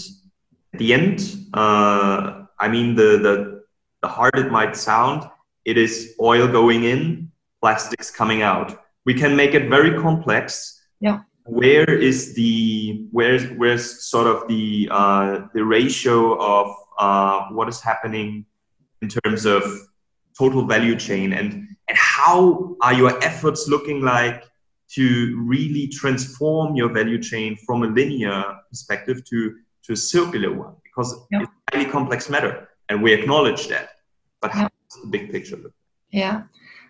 at 0.73 0.81
the 0.81 0.93
end, 0.93 1.19
uh, 1.55 2.47
I 2.59 2.67
mean 2.67 2.97
the, 2.97 3.11
the 3.27 3.63
the 4.03 4.09
hard 4.09 4.37
it 4.37 4.51
might 4.51 4.77
sound, 4.77 5.31
it 5.65 5.79
is 5.79 6.17
oil 6.21 6.49
going 6.49 6.83
in, 6.85 7.30
plastics 7.61 8.11
coming 8.11 8.43
out. 8.43 8.83
We 9.05 9.15
can 9.15 9.35
make 9.37 9.55
it 9.55 9.69
very 9.69 9.99
complex. 10.01 10.83
Yeah. 11.01 11.21
Where 11.45 11.93
is 11.93 12.35
the 12.35 13.07
where's 13.11 13.51
where's 13.59 14.05
sort 14.05 14.27
of 14.27 14.47
the 14.47 14.89
uh, 14.91 15.41
the 15.55 15.65
ratio 15.65 16.39
of 16.39 16.75
uh, 16.99 17.49
what 17.49 17.69
is 17.69 17.81
happening 17.81 18.45
in 19.03 19.09
terms 19.09 19.47
of 19.47 19.63
total 20.39 20.65
value 20.67 20.97
chain 20.97 21.33
and, 21.33 21.53
and 21.89 21.99
how 21.99 22.77
are 22.83 22.95
your 22.95 23.23
efforts 23.25 23.69
looking 23.69 24.01
like 24.01 24.45
to 24.91 25.43
really 25.47 25.87
transform 25.89 26.75
your 26.75 26.89
value 26.93 27.21
chain 27.23 27.57
from 27.67 27.83
a 27.83 27.87
linear 27.87 28.43
perspective 28.69 29.25
to, 29.25 29.57
to 29.83 29.93
a 29.93 29.97
circular 29.97 30.53
one 30.53 30.75
because 30.83 31.27
yeah. 31.31 31.43
it's 31.43 31.51
a 31.73 31.77
highly 31.77 31.91
complex 31.91 32.29
matter 32.29 32.69
and 32.89 33.03
we 33.03 33.13
acknowledge 33.13 33.69
that 33.69 33.91
but 34.41 34.51
how 34.51 34.63
yeah. 34.63 34.69
the 35.03 35.09
big 35.09 35.31
picture 35.31 35.57
look 35.57 35.73
yeah 36.11 36.43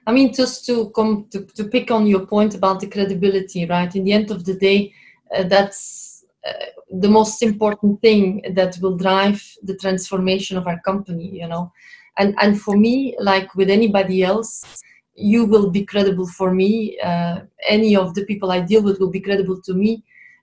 i 0.06 0.12
mean 0.12 0.32
just 0.32 0.66
to 0.66 0.90
come 0.90 1.26
to, 1.30 1.44
to 1.44 1.64
pick 1.64 1.90
on 1.90 2.06
your 2.06 2.26
point 2.26 2.54
about 2.54 2.80
the 2.80 2.86
credibility 2.86 3.66
right? 3.66 3.94
In 3.94 4.04
the 4.04 4.12
end 4.12 4.30
of 4.30 4.44
the 4.44 4.54
day 4.54 4.92
uh, 5.34 5.44
that's 5.44 6.24
uh, 6.46 6.52
the 6.90 7.08
most 7.08 7.42
important 7.42 8.00
thing 8.00 8.42
that 8.54 8.76
will 8.80 8.96
drive 8.96 9.42
the 9.62 9.76
transformation 9.76 10.56
of 10.56 10.66
our 10.66 10.80
company 10.80 11.28
you 11.40 11.48
know? 11.48 11.72
And 12.18 12.34
and 12.40 12.60
for 12.60 12.76
me 12.76 13.16
like 13.18 13.54
with 13.54 13.70
anybody 13.70 14.22
else 14.22 14.82
you 15.14 15.44
will 15.44 15.70
be 15.70 15.84
credible 15.84 16.26
for 16.26 16.52
me 16.54 16.98
uh, 17.00 17.40
any 17.68 17.94
of 17.96 18.14
the 18.14 18.24
people 18.24 18.50
i 18.50 18.60
deal 18.60 18.82
with 18.82 19.00
will 19.00 19.10
be 19.10 19.20
credible 19.20 19.60
to 19.62 19.74
me 19.74 20.02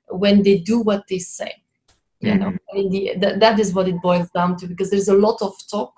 when 0.10 0.44
they 0.44 0.58
do 0.60 0.80
what 0.80 1.04
they 1.10 1.20
say 1.20 1.52
you 2.20 2.32
mm-hmm. 2.32 2.40
know? 2.40 2.58
I 2.72 2.76
mean, 2.76 2.90
the, 2.90 3.14
that, 3.20 3.40
that 3.40 3.60
is 3.60 3.74
what 3.74 3.88
it 3.88 4.02
boils 4.02 4.30
down 4.32 4.58
to 4.58 4.68
because 4.68 4.90
there's 4.90 5.08
a 5.08 5.14
lot 5.14 5.42
of 5.42 5.54
talk 5.70 5.94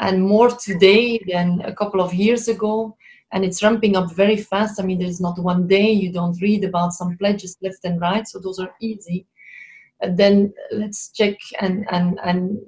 and 0.00 0.22
more 0.22 0.50
today 0.50 1.20
than 1.26 1.60
a 1.64 1.74
couple 1.74 2.00
of 2.00 2.12
years 2.12 2.48
ago 2.48 2.96
and 3.32 3.44
it's 3.44 3.62
ramping 3.62 3.96
up 3.96 4.12
very 4.12 4.36
fast 4.36 4.80
i 4.80 4.82
mean 4.82 4.98
there's 4.98 5.20
not 5.20 5.38
one 5.38 5.66
day 5.66 5.90
you 5.90 6.12
don't 6.12 6.40
read 6.40 6.64
about 6.64 6.92
some 6.92 7.16
pledges 7.18 7.56
left 7.62 7.84
and 7.84 8.00
right 8.00 8.26
so 8.26 8.38
those 8.38 8.58
are 8.58 8.74
easy 8.80 9.26
and 10.00 10.16
then 10.16 10.52
let's 10.72 11.08
check 11.10 11.36
and 11.60 11.86
and 11.90 12.18
and 12.24 12.58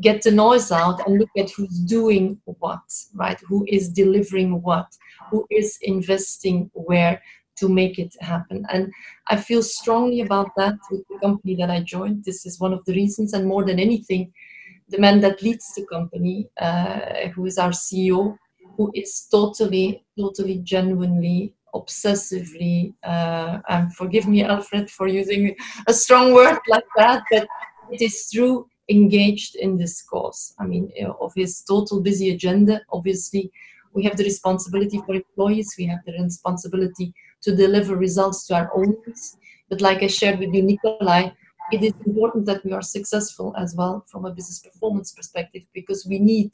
get 0.00 0.22
the 0.22 0.30
noise 0.30 0.70
out 0.70 1.04
and 1.06 1.18
look 1.18 1.30
at 1.36 1.50
who's 1.50 1.78
doing 1.80 2.38
what, 2.44 2.80
right? 3.14 3.40
Who 3.48 3.64
is 3.68 3.88
delivering 3.88 4.62
what, 4.62 4.86
who 5.30 5.46
is 5.50 5.78
investing 5.82 6.70
where 6.74 7.20
to 7.56 7.68
make 7.68 7.98
it 7.98 8.14
happen. 8.20 8.64
And 8.70 8.90
I 9.28 9.36
feel 9.36 9.62
strongly 9.62 10.20
about 10.20 10.50
that 10.56 10.74
with 10.90 11.02
the 11.08 11.18
company 11.18 11.56
that 11.56 11.70
I 11.70 11.80
joined. 11.80 12.24
This 12.24 12.46
is 12.46 12.60
one 12.60 12.72
of 12.72 12.84
the 12.84 12.94
reasons, 12.94 13.32
and 13.32 13.46
more 13.46 13.64
than 13.64 13.78
anything, 13.78 14.32
the 14.90 14.98
man 14.98 15.20
that 15.20 15.42
leads 15.42 15.72
the 15.74 15.86
company, 15.86 16.48
uh, 16.60 17.28
who 17.34 17.46
is 17.46 17.58
our 17.58 17.70
CEO, 17.70 18.36
who 18.76 18.90
is 18.94 19.26
totally, 19.30 20.04
totally, 20.18 20.58
genuinely 20.58 21.54
obsessively 21.74 22.92
uh, 23.04 23.60
and 23.68 23.94
forgive 23.94 24.26
me 24.26 24.42
alfred 24.42 24.90
for 24.90 25.06
using 25.06 25.54
a 25.86 25.92
strong 25.92 26.34
word 26.34 26.58
like 26.66 26.84
that 26.96 27.22
but 27.30 27.46
it 27.92 28.02
is 28.02 28.28
true 28.32 28.66
engaged 28.90 29.56
in 29.56 29.76
this 29.76 30.02
cause. 30.02 30.54
I 30.58 30.66
mean, 30.66 30.92
of 31.20 31.32
his 31.34 31.62
total 31.62 32.00
busy 32.00 32.30
agenda, 32.30 32.82
obviously, 32.92 33.50
we 33.92 34.04
have 34.04 34.16
the 34.16 34.24
responsibility 34.24 34.98
for 35.06 35.14
employees, 35.14 35.74
we 35.78 35.86
have 35.86 36.00
the 36.04 36.12
responsibility 36.12 37.14
to 37.42 37.54
deliver 37.54 37.96
results 37.96 38.46
to 38.46 38.54
our 38.54 38.70
owners. 38.74 39.36
But 39.68 39.80
like 39.80 40.02
I 40.02 40.08
shared 40.08 40.40
with 40.40 40.52
you, 40.52 40.62
Nikolai, 40.62 41.30
it 41.72 41.82
is 41.82 41.92
important 42.06 42.46
that 42.46 42.64
we 42.64 42.72
are 42.72 42.82
successful 42.82 43.54
as 43.56 43.74
well 43.76 44.04
from 44.10 44.24
a 44.24 44.32
business 44.32 44.58
performance 44.58 45.12
perspective 45.12 45.62
because 45.74 46.06
we 46.06 46.18
need 46.18 46.52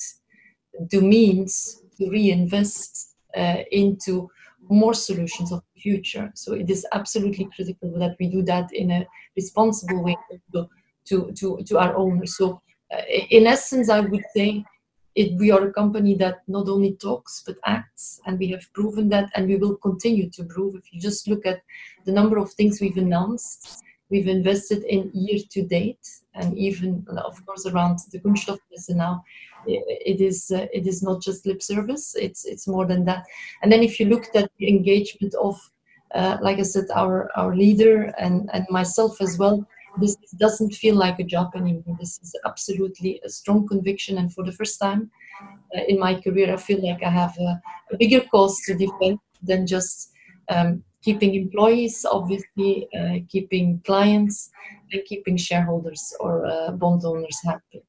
the 0.90 1.00
means 1.00 1.82
to 1.98 2.10
reinvest 2.10 3.14
uh, 3.36 3.62
into 3.70 4.30
more 4.68 4.94
solutions 4.94 5.52
of 5.52 5.62
the 5.74 5.80
future. 5.80 6.30
So 6.34 6.54
it 6.54 6.70
is 6.70 6.86
absolutely 6.92 7.48
critical 7.54 7.98
that 7.98 8.16
we 8.18 8.28
do 8.28 8.42
that 8.42 8.72
in 8.72 8.90
a 8.90 9.06
responsible 9.36 10.02
way 10.02 10.16
to, 10.52 11.32
to, 11.32 11.62
to 11.64 11.78
our 11.78 11.94
owners. 11.96 12.36
So 12.36 12.60
uh, 12.92 13.02
in 13.30 13.46
essence, 13.46 13.88
I 13.88 14.00
would 14.00 14.24
say 14.34 14.64
it, 15.14 15.38
we 15.38 15.50
are 15.50 15.68
a 15.68 15.72
company 15.72 16.14
that 16.16 16.42
not 16.46 16.68
only 16.68 16.94
talks 16.96 17.42
but 17.46 17.56
acts, 17.64 18.20
and 18.26 18.38
we 18.38 18.48
have 18.48 18.70
proven 18.74 19.08
that, 19.08 19.30
and 19.34 19.48
we 19.48 19.56
will 19.56 19.76
continue 19.76 20.28
to 20.30 20.44
prove. 20.44 20.76
If 20.76 20.92
you 20.92 21.00
just 21.00 21.26
look 21.26 21.46
at 21.46 21.62
the 22.04 22.12
number 22.12 22.36
of 22.36 22.52
things 22.52 22.80
we've 22.80 22.98
announced, 22.98 23.82
we've 24.10 24.28
invested 24.28 24.84
in 24.84 25.10
year 25.12 25.40
to 25.50 25.62
date, 25.62 26.06
and 26.34 26.56
even 26.58 27.06
of 27.16 27.44
course 27.46 27.66
around 27.66 27.98
the 28.12 28.20
Kunststoffmesse 28.20 28.90
now, 28.90 29.24
it 29.66 30.20
is 30.20 30.50
uh, 30.54 30.66
it 30.72 30.86
is 30.86 31.02
not 31.02 31.22
just 31.22 31.46
lip 31.46 31.62
service; 31.62 32.14
it's 32.14 32.44
it's 32.44 32.68
more 32.68 32.86
than 32.86 33.04
that. 33.04 33.24
And 33.62 33.70
then 33.72 33.82
if 33.82 33.98
you 33.98 34.06
looked 34.06 34.36
at 34.36 34.50
the 34.58 34.68
engagement 34.68 35.34
of, 35.34 35.58
uh, 36.14 36.38
like 36.40 36.58
I 36.58 36.62
said, 36.62 36.86
our 36.94 37.30
our 37.36 37.54
leader 37.54 38.12
and 38.18 38.48
and 38.52 38.66
myself 38.70 39.20
as 39.20 39.38
well, 39.38 39.66
this 40.00 40.16
doesn't 40.38 40.74
feel 40.74 40.94
like 40.94 41.18
a 41.18 41.24
job 41.24 41.52
anymore. 41.56 41.96
This 41.98 42.18
is 42.22 42.34
absolutely 42.46 43.20
a 43.24 43.28
strong 43.28 43.66
conviction, 43.66 44.18
and 44.18 44.32
for 44.32 44.44
the 44.44 44.52
first 44.52 44.78
time 44.80 45.10
uh, 45.76 45.82
in 45.88 45.98
my 45.98 46.14
career, 46.20 46.52
I 46.52 46.56
feel 46.56 46.82
like 46.86 47.02
I 47.02 47.10
have 47.10 47.36
a, 47.38 47.60
a 47.92 47.96
bigger 47.98 48.20
cause 48.20 48.60
to 48.66 48.74
defend 48.74 49.18
than 49.42 49.66
just 49.66 50.12
um, 50.48 50.82
keeping 51.06 51.36
employees, 51.36 52.04
obviously, 52.18 52.88
uh, 52.98 53.16
keeping 53.28 53.80
clients, 53.86 54.50
and 54.92 55.04
keeping 55.04 55.36
shareholders 55.36 56.02
or 56.18 56.32
uh, 56.46 56.72
bond 56.72 57.02
owners 57.04 57.38
happy. 57.44 57.82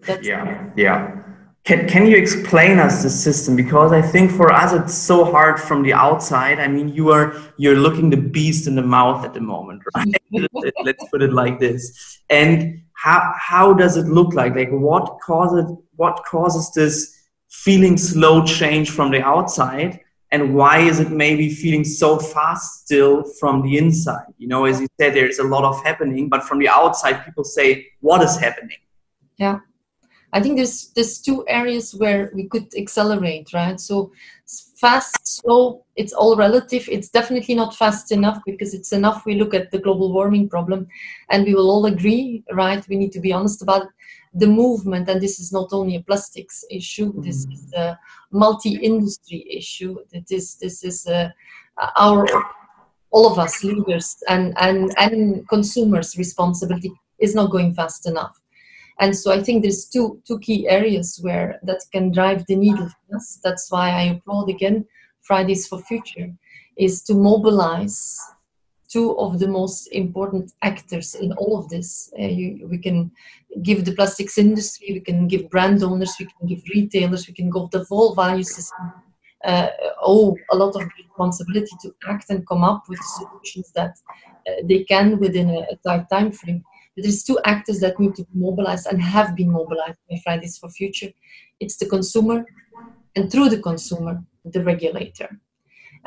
That's 0.00 0.26
yeah, 0.26 0.70
yeah. 0.76 1.22
Can, 1.64 1.88
can 1.88 2.04
you 2.06 2.16
explain 2.18 2.78
us 2.78 3.02
the 3.02 3.08
system? 3.08 3.56
Because 3.56 3.90
I 3.92 4.02
think 4.02 4.30
for 4.30 4.52
us 4.52 4.74
it's 4.74 4.92
so 4.92 5.24
hard 5.24 5.58
from 5.58 5.82
the 5.82 5.94
outside. 5.94 6.60
I 6.60 6.68
mean, 6.68 6.88
you 6.90 7.10
are 7.16 7.34
you're 7.56 7.80
looking 7.86 8.10
the 8.10 8.22
beast 8.36 8.66
in 8.66 8.74
the 8.74 8.88
mouth 8.98 9.24
at 9.24 9.32
the 9.32 9.40
moment, 9.40 9.82
right? 9.96 10.06
Let's 10.84 11.04
put 11.10 11.22
it 11.22 11.32
like 11.32 11.58
this. 11.58 11.82
And 12.28 12.82
how 13.04 13.32
how 13.50 13.72
does 13.72 13.96
it 13.96 14.06
look 14.18 14.34
like? 14.34 14.54
Like 14.54 14.70
what 14.70 15.06
causes 15.24 15.64
what 15.96 16.22
causes 16.26 16.70
this 16.74 16.94
feeling 17.48 17.96
slow 17.96 18.44
change 18.44 18.90
from 18.90 19.10
the 19.10 19.22
outside 19.22 20.03
and 20.32 20.54
why 20.54 20.78
is 20.80 21.00
it 21.00 21.10
maybe 21.10 21.48
feeling 21.48 21.84
so 21.84 22.18
fast 22.18 22.84
still 22.84 23.24
from 23.38 23.62
the 23.62 23.78
inside? 23.78 24.26
You 24.38 24.48
know 24.48 24.64
as 24.64 24.80
you 24.80 24.88
said 25.00 25.14
there's 25.14 25.38
a 25.38 25.44
lot 25.44 25.64
of 25.64 25.82
happening 25.84 26.28
but 26.28 26.44
from 26.44 26.58
the 26.58 26.68
outside 26.68 27.24
people 27.24 27.44
say 27.44 27.86
what 28.00 28.22
is 28.22 28.36
happening? 28.36 28.78
Yeah. 29.36 29.58
I 30.32 30.40
think 30.42 30.56
there's 30.56 30.88
there's 30.96 31.20
two 31.20 31.44
areas 31.46 31.94
where 31.94 32.32
we 32.34 32.48
could 32.48 32.66
accelerate 32.76 33.52
right? 33.54 33.78
So 33.78 34.10
fast 34.76 35.16
slow 35.22 35.84
it's 35.94 36.12
all 36.12 36.34
relative. 36.36 36.88
It's 36.90 37.08
definitely 37.08 37.54
not 37.54 37.76
fast 37.76 38.10
enough 38.10 38.40
because 38.44 38.74
it's 38.74 38.92
enough 38.92 39.24
we 39.24 39.36
look 39.36 39.54
at 39.54 39.70
the 39.70 39.78
global 39.78 40.12
warming 40.12 40.48
problem 40.48 40.88
and 41.30 41.44
we 41.44 41.54
will 41.54 41.70
all 41.70 41.86
agree 41.86 42.42
right? 42.52 42.84
We 42.88 42.96
need 42.96 43.12
to 43.12 43.20
be 43.20 43.32
honest 43.32 43.62
about 43.62 43.86
the 44.34 44.46
movement, 44.46 45.08
and 45.08 45.20
this 45.20 45.38
is 45.38 45.52
not 45.52 45.68
only 45.72 45.96
a 45.96 46.02
plastics 46.02 46.64
issue, 46.70 47.12
mm-hmm. 47.12 47.22
this 47.22 47.46
is 47.46 47.72
a 47.74 47.98
multi-industry 48.32 49.46
issue. 49.50 49.96
That 50.12 50.30
is, 50.30 50.56
this 50.56 50.84
is 50.84 51.06
uh, 51.06 51.30
our 51.96 52.26
all 53.10 53.30
of 53.30 53.38
us 53.38 53.62
leaders 53.62 54.16
and, 54.28 54.52
and, 54.58 54.92
and 54.98 55.48
consumers 55.48 56.18
responsibility 56.18 56.90
is 57.20 57.32
not 57.32 57.52
going 57.52 57.72
fast 57.72 58.08
enough. 58.08 58.40
And 58.98 59.16
so 59.16 59.30
I 59.32 59.40
think 59.40 59.62
there's 59.62 59.86
two, 59.86 60.20
two 60.26 60.40
key 60.40 60.68
areas 60.68 61.20
where 61.22 61.60
that 61.62 61.80
can 61.92 62.10
drive 62.10 62.44
the 62.46 62.56
needle 62.56 62.88
for 62.88 63.16
us. 63.16 63.38
That's 63.44 63.70
why 63.70 63.90
I 63.90 64.02
applaud 64.02 64.50
again 64.50 64.84
Fridays 65.22 65.68
for 65.68 65.80
Future, 65.82 66.32
is 66.76 67.02
to 67.02 67.14
mobilize 67.14 68.20
two 68.94 69.18
of 69.18 69.40
the 69.40 69.48
most 69.48 69.88
important 69.88 70.52
actors 70.62 71.08
in 71.16 71.32
all 71.32 71.58
of 71.58 71.68
this. 71.68 71.88
Uh, 72.18 72.26
you, 72.38 72.68
we 72.72 72.78
can 72.78 73.10
give 73.62 73.84
the 73.84 73.94
plastics 73.98 74.38
industry, 74.38 74.88
we 74.92 75.00
can 75.00 75.26
give 75.32 75.50
brand 75.54 75.82
owners, 75.82 76.14
we 76.20 76.26
can 76.26 76.46
give 76.50 76.62
retailers, 76.76 77.26
we 77.26 77.34
can 77.34 77.50
give 77.50 77.68
the 77.70 77.84
whole 77.88 78.14
value 78.14 78.48
system. 78.58 78.86
Uh, 79.44 79.68
oh, 80.12 80.36
a 80.52 80.56
lot 80.56 80.74
of 80.76 80.82
responsibility 81.02 81.76
to 81.82 81.88
act 82.12 82.26
and 82.30 82.48
come 82.50 82.62
up 82.70 82.84
with 82.88 83.00
solutions 83.18 83.72
that 83.78 83.94
uh, 84.48 84.60
they 84.68 84.84
can 84.84 85.18
within 85.18 85.50
a, 85.50 85.60
a 85.72 85.76
tight 85.86 86.06
time 86.08 86.30
frame. 86.30 86.62
But 86.94 87.02
there's 87.02 87.24
two 87.24 87.38
actors 87.44 87.80
that 87.80 87.98
need 87.98 88.14
to 88.14 88.22
be 88.22 88.38
mobilized 88.46 88.86
and 88.86 89.02
have 89.02 89.34
been 89.34 89.50
mobilized 89.50 89.98
by 90.08 90.16
Fridays 90.24 90.56
for 90.56 90.70
Future. 90.70 91.10
It's 91.58 91.76
the 91.76 91.86
consumer, 91.96 92.46
and 93.16 93.30
through 93.30 93.48
the 93.50 93.62
consumer, 93.70 94.22
the 94.44 94.62
regulator. 94.62 95.28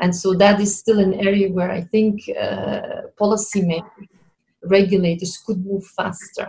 And 0.00 0.14
so 0.14 0.34
that 0.34 0.60
is 0.60 0.78
still 0.78 0.98
an 1.00 1.14
area 1.14 1.50
where 1.50 1.70
I 1.70 1.82
think 1.82 2.22
uh, 2.40 3.08
policymakers, 3.20 4.08
regulators 4.64 5.38
could 5.44 5.64
move 5.64 5.84
faster, 5.86 6.46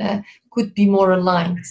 uh, 0.00 0.20
could 0.52 0.74
be 0.74 0.86
more 0.86 1.12
aligned 1.12 1.64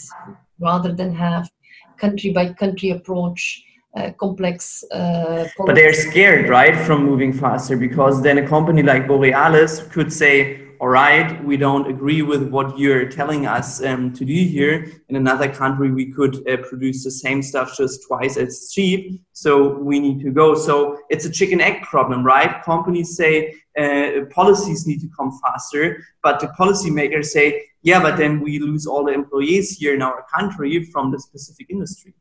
rather 0.59 0.93
than 0.93 1.13
have 1.15 1.49
country 1.97 2.31
by 2.31 2.53
country 2.53 2.89
approach 2.89 3.63
uh, 3.95 4.11
complex. 4.19 4.83
Uh, 4.91 5.45
but 5.65 5.75
they're 5.75 5.93
scared, 5.93 6.49
right, 6.49 6.75
from 6.85 7.05
moving 7.05 7.31
faster 7.31 7.77
because 7.77 8.21
then 8.21 8.37
a 8.37 8.47
company 8.47 8.83
like 8.83 9.07
Borealis 9.07 9.83
could 9.87 10.11
say, 10.11 10.64
all 10.79 10.89
right, 10.89 11.43
we 11.43 11.57
don't 11.57 11.87
agree 11.89 12.21
with 12.21 12.49
what 12.49 12.77
you're 12.77 13.07
telling 13.09 13.45
us 13.45 13.83
um, 13.83 14.13
to 14.13 14.25
do 14.25 14.33
here. 14.33 14.91
In 15.09 15.15
another 15.15 15.47
country, 15.47 15.91
we 15.91 16.11
could 16.11 16.47
uh, 16.47 16.57
produce 16.57 17.03
the 17.03 17.11
same 17.11 17.41
stuff 17.41 17.75
just 17.77 18.05
twice 18.07 18.37
as 18.37 18.71
cheap. 18.73 19.21
So 19.33 19.77
we 19.77 19.99
need 19.99 20.21
to 20.21 20.31
go. 20.31 20.55
So 20.55 20.99
it's 21.09 21.25
a 21.25 21.31
chicken 21.31 21.61
egg 21.61 21.83
problem, 21.83 22.25
right? 22.25 22.63
Companies 22.63 23.15
say 23.15 23.55
uh, 23.79 24.25
policies 24.31 24.85
need 24.85 25.01
to 25.01 25.09
come 25.17 25.37
faster, 25.43 26.03
but 26.21 26.39
the 26.39 26.47
policymakers 26.47 27.25
say, 27.25 27.65
yeah, 27.81 28.01
but 28.01 28.17
then 28.17 28.39
we 28.39 28.59
lose 28.59 28.85
all 28.85 29.03
the 29.03 29.13
employees 29.13 29.77
here 29.77 29.93
in 29.93 30.01
our 30.01 30.25
country 30.33 30.83
from 30.85 31.11
the 31.11 31.19
specific 31.19 31.67
industry. 31.69 32.13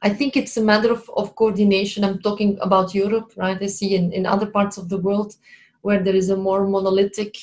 I 0.00 0.10
think 0.10 0.36
it's 0.36 0.56
a 0.56 0.62
matter 0.62 0.90
of, 0.90 1.08
of 1.16 1.36
coordination. 1.36 2.04
I'm 2.04 2.20
talking 2.20 2.58
about 2.60 2.94
Europe, 2.94 3.32
right? 3.36 3.60
I 3.60 3.66
see 3.66 3.94
in, 3.94 4.12
in 4.12 4.26
other 4.26 4.46
parts 4.46 4.76
of 4.76 4.88
the 4.88 4.98
world 4.98 5.36
where 5.82 6.02
there 6.02 6.14
is 6.14 6.30
a 6.30 6.36
more 6.36 6.66
monolithic 6.66 7.36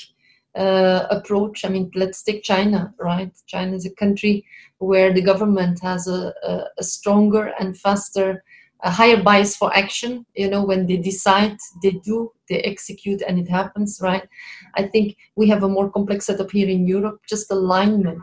uh, 0.59 1.07
approach. 1.09 1.63
I 1.63 1.69
mean, 1.69 1.89
let's 1.95 2.21
take 2.21 2.43
China, 2.43 2.93
right? 2.99 3.31
China 3.47 3.75
is 3.75 3.85
a 3.85 3.95
country 3.95 4.45
where 4.79 5.13
the 5.13 5.21
government 5.21 5.79
has 5.81 6.07
a, 6.07 6.33
a, 6.43 6.63
a 6.77 6.83
stronger 6.83 7.53
and 7.59 7.77
faster, 7.77 8.43
a 8.83 8.91
higher 8.91 9.23
bias 9.23 9.55
for 9.55 9.75
action. 9.75 10.25
You 10.35 10.49
know, 10.49 10.63
when 10.65 10.85
they 10.85 10.97
decide, 10.97 11.57
they 11.81 11.91
do, 11.91 12.31
they 12.49 12.59
execute, 12.59 13.21
and 13.21 13.39
it 13.39 13.49
happens, 13.49 13.99
right? 14.01 14.27
I 14.75 14.83
think 14.83 15.15
we 15.35 15.47
have 15.47 15.63
a 15.63 15.69
more 15.69 15.89
complex 15.89 16.25
setup 16.25 16.51
here 16.51 16.69
in 16.69 16.85
Europe. 16.85 17.21
Just 17.27 17.51
alignment 17.51 18.21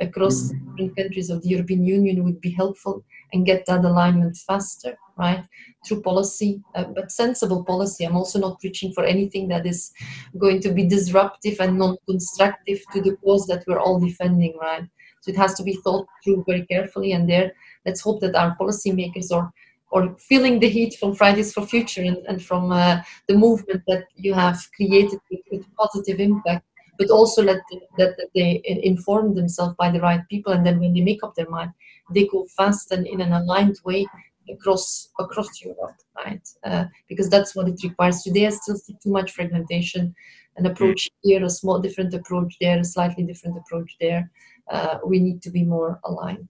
across 0.00 0.50
mm-hmm. 0.50 0.76
different 0.76 0.96
countries 0.96 1.30
of 1.30 1.42
the 1.42 1.50
European 1.50 1.84
Union 1.84 2.24
would 2.24 2.40
be 2.40 2.50
helpful 2.50 3.04
and 3.32 3.46
get 3.46 3.66
that 3.66 3.84
alignment 3.84 4.36
faster, 4.36 4.96
right? 5.16 5.44
Through 5.86 6.02
policy, 6.02 6.62
uh, 6.74 6.84
but 6.84 7.10
sensible 7.10 7.64
policy. 7.64 8.04
I'm 8.04 8.16
also 8.16 8.38
not 8.38 8.60
preaching 8.60 8.92
for 8.92 9.04
anything 9.04 9.48
that 9.48 9.66
is 9.66 9.92
going 10.38 10.60
to 10.60 10.72
be 10.72 10.86
disruptive 10.86 11.60
and 11.60 11.78
non-constructive 11.78 12.80
to 12.92 13.00
the 13.00 13.16
cause 13.16 13.46
that 13.46 13.64
we're 13.66 13.80
all 13.80 13.98
defending, 13.98 14.56
right? 14.60 14.84
So 15.20 15.30
it 15.30 15.36
has 15.36 15.54
to 15.54 15.62
be 15.62 15.74
thought 15.84 16.06
through 16.22 16.44
very 16.46 16.66
carefully. 16.66 17.12
And 17.12 17.28
there, 17.28 17.52
let's 17.86 18.00
hope 18.00 18.20
that 18.20 18.34
our 18.34 18.56
policymakers 18.56 19.32
are 19.32 19.52
or 19.92 20.16
feeling 20.18 20.58
the 20.58 20.68
heat 20.68 20.96
from 20.98 21.14
Fridays 21.14 21.52
for 21.52 21.66
Future 21.66 22.02
and, 22.02 22.16
and 22.26 22.42
from 22.42 22.72
uh, 22.72 23.02
the 23.28 23.36
movement 23.36 23.82
that 23.86 24.04
you 24.16 24.32
have 24.32 24.58
created 24.74 25.20
with, 25.30 25.40
with 25.50 25.76
positive 25.76 26.18
impact 26.18 26.64
but 26.98 27.10
also 27.10 27.42
let 27.42 27.60
that, 27.98 28.16
that 28.16 28.28
they 28.34 28.62
inform 28.64 29.34
themselves 29.34 29.74
by 29.78 29.90
the 29.90 30.00
right 30.00 30.20
people 30.28 30.52
and 30.52 30.64
then 30.64 30.78
when 30.78 30.94
they 30.94 31.00
make 31.00 31.22
up 31.22 31.34
their 31.34 31.48
mind 31.48 31.70
they 32.14 32.26
go 32.26 32.46
fast 32.56 32.92
and 32.92 33.06
in 33.06 33.20
an 33.20 33.32
aligned 33.32 33.78
way 33.84 34.06
across 34.50 35.10
across 35.18 35.62
Europe, 35.62 35.96
right? 36.16 36.46
Uh, 36.64 36.84
because 37.08 37.28
that's 37.28 37.54
what 37.54 37.68
it 37.68 37.80
requires. 37.82 38.22
Today, 38.22 38.46
I 38.46 38.50
still 38.50 38.76
see 38.76 38.96
too 39.02 39.10
much 39.10 39.32
fragmentation. 39.32 40.14
An 40.56 40.66
approach 40.66 41.08
mm. 41.08 41.10
here, 41.22 41.44
a 41.44 41.50
small 41.50 41.78
different 41.78 42.12
approach 42.12 42.56
there, 42.60 42.78
a 42.78 42.84
slightly 42.84 43.24
different 43.24 43.56
approach 43.56 43.96
there. 44.00 44.30
Uh, 44.70 44.98
we 45.06 45.18
need 45.18 45.40
to 45.42 45.50
be 45.50 45.64
more 45.64 45.98
aligned. 46.04 46.48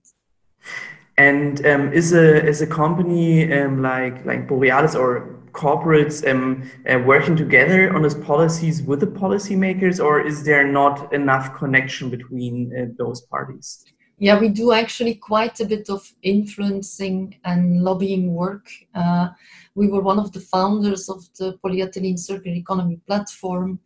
And 1.17 1.65
um, 1.65 1.93
is 1.93 2.11
a 2.13 2.45
is 2.45 2.61
a 2.61 2.67
company 2.67 3.51
um, 3.53 3.81
like 3.81 4.25
like 4.25 4.47
Borealis 4.47 4.95
or 4.95 5.39
corporates 5.53 6.27
um, 6.29 6.69
uh, 6.89 6.99
working 6.99 7.35
together 7.35 7.93
on 7.95 8.01
those 8.01 8.15
policies 8.15 8.81
with 8.81 8.99
the 8.99 9.07
policymakers, 9.07 10.03
or 10.03 10.19
is 10.19 10.43
there 10.43 10.67
not 10.67 11.13
enough 11.13 11.53
connection 11.55 12.09
between 12.09 12.73
uh, 12.75 12.85
those 12.97 13.21
parties? 13.21 13.85
Yeah, 14.23 14.39
we 14.39 14.47
do 14.47 14.71
actually 14.71 15.15
quite 15.15 15.59
a 15.59 15.65
bit 15.65 15.89
of 15.89 16.09
influencing 16.21 17.41
and 17.43 17.81
lobbying 17.81 18.33
work. 18.33 18.69
Uh, 18.95 19.27
we 19.75 19.89
were 19.89 19.99
one 19.99 20.17
of 20.17 20.31
the 20.31 20.39
founders 20.39 21.09
of 21.09 21.25
the 21.37 21.59
Polyethylene 21.61 22.17
Circular 22.17 22.55
Economy 22.55 23.01
platform. 23.05 23.81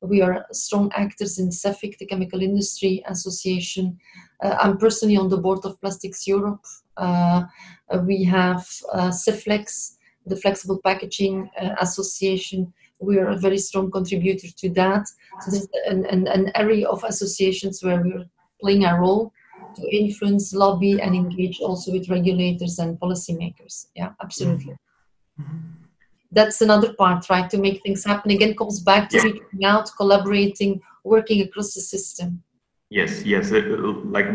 We 0.00 0.22
are 0.22 0.46
strong 0.52 0.92
actors 0.94 1.40
in 1.40 1.48
CEFIC, 1.48 1.98
the 1.98 2.06
Chemical 2.06 2.40
Industry 2.40 3.02
Association. 3.08 3.98
Uh, 4.40 4.56
I'm 4.60 4.78
personally 4.78 5.16
on 5.16 5.28
the 5.28 5.38
board 5.38 5.64
of 5.64 5.80
Plastics 5.80 6.24
Europe. 6.24 6.64
Uh, 6.96 7.46
we 8.04 8.22
have 8.22 8.64
uh, 8.92 9.10
CEFLEX, 9.10 9.96
the 10.24 10.36
Flexible 10.36 10.78
Packaging 10.84 11.50
uh, 11.60 11.74
Association. 11.80 12.72
We 13.00 13.18
are 13.18 13.30
a 13.30 13.36
very 13.36 13.58
strong 13.58 13.90
contributor 13.90 14.52
to 14.56 14.70
that. 14.74 15.08
So 15.40 15.50
there's 15.50 15.68
an, 15.88 16.06
an, 16.06 16.28
an 16.28 16.52
area 16.54 16.88
of 16.88 17.02
associations 17.02 17.82
where 17.82 18.00
we're 18.00 18.30
playing 18.60 18.84
a 18.84 18.96
role 18.96 19.32
to 19.76 19.96
influence, 19.96 20.52
lobby, 20.52 21.00
and 21.00 21.14
engage 21.14 21.60
also 21.60 21.92
with 21.92 22.08
regulators 22.08 22.78
and 22.78 22.98
policymakers. 22.98 23.86
Yeah, 23.94 24.12
absolutely. 24.22 24.76
Mm-hmm. 25.40 25.58
That's 26.32 26.60
another 26.60 26.94
part, 26.94 27.28
right? 27.28 27.50
To 27.50 27.58
make 27.58 27.82
things 27.82 28.04
happen. 28.04 28.30
Again, 28.30 28.54
comes 28.54 28.80
back 28.80 29.08
to 29.10 29.16
yeah. 29.16 29.24
reaching 29.24 29.64
out, 29.64 29.90
collaborating, 29.96 30.80
working 31.02 31.42
across 31.42 31.74
the 31.74 31.80
system. 31.80 32.42
Yes, 32.88 33.24
yes. 33.24 33.50
It, 33.50 33.68
like 34.16 34.26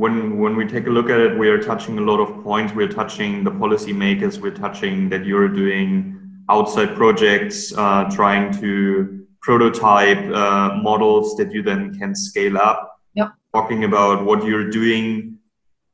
when 0.00 0.38
when 0.38 0.56
we 0.56 0.66
take 0.66 0.86
a 0.86 0.90
look 0.90 1.10
at 1.10 1.20
it, 1.20 1.38
we 1.38 1.48
are 1.48 1.60
touching 1.62 1.98
a 1.98 2.02
lot 2.02 2.20
of 2.20 2.42
points. 2.42 2.72
We're 2.72 2.88
touching 2.88 3.44
the 3.44 3.50
policymakers. 3.50 4.38
We're 4.38 4.54
touching 4.54 5.08
that 5.10 5.24
you're 5.24 5.48
doing 5.48 6.16
outside 6.48 6.96
projects, 6.96 7.72
uh, 7.76 8.10
trying 8.10 8.52
to 8.60 9.26
prototype 9.40 10.18
uh, 10.32 10.76
models 10.82 11.36
that 11.36 11.52
you 11.52 11.62
then 11.62 11.96
can 11.98 12.14
scale 12.14 12.58
up 12.58 12.89
talking 13.54 13.84
about 13.84 14.24
what 14.24 14.44
you're 14.44 14.70
doing 14.70 15.38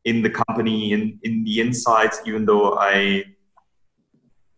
in 0.04 0.22
the 0.22 0.30
company 0.30 0.92
in, 0.92 1.18
in 1.22 1.44
the 1.44 1.60
insights, 1.60 2.20
even 2.26 2.46
though 2.46 2.78
I 2.78 3.24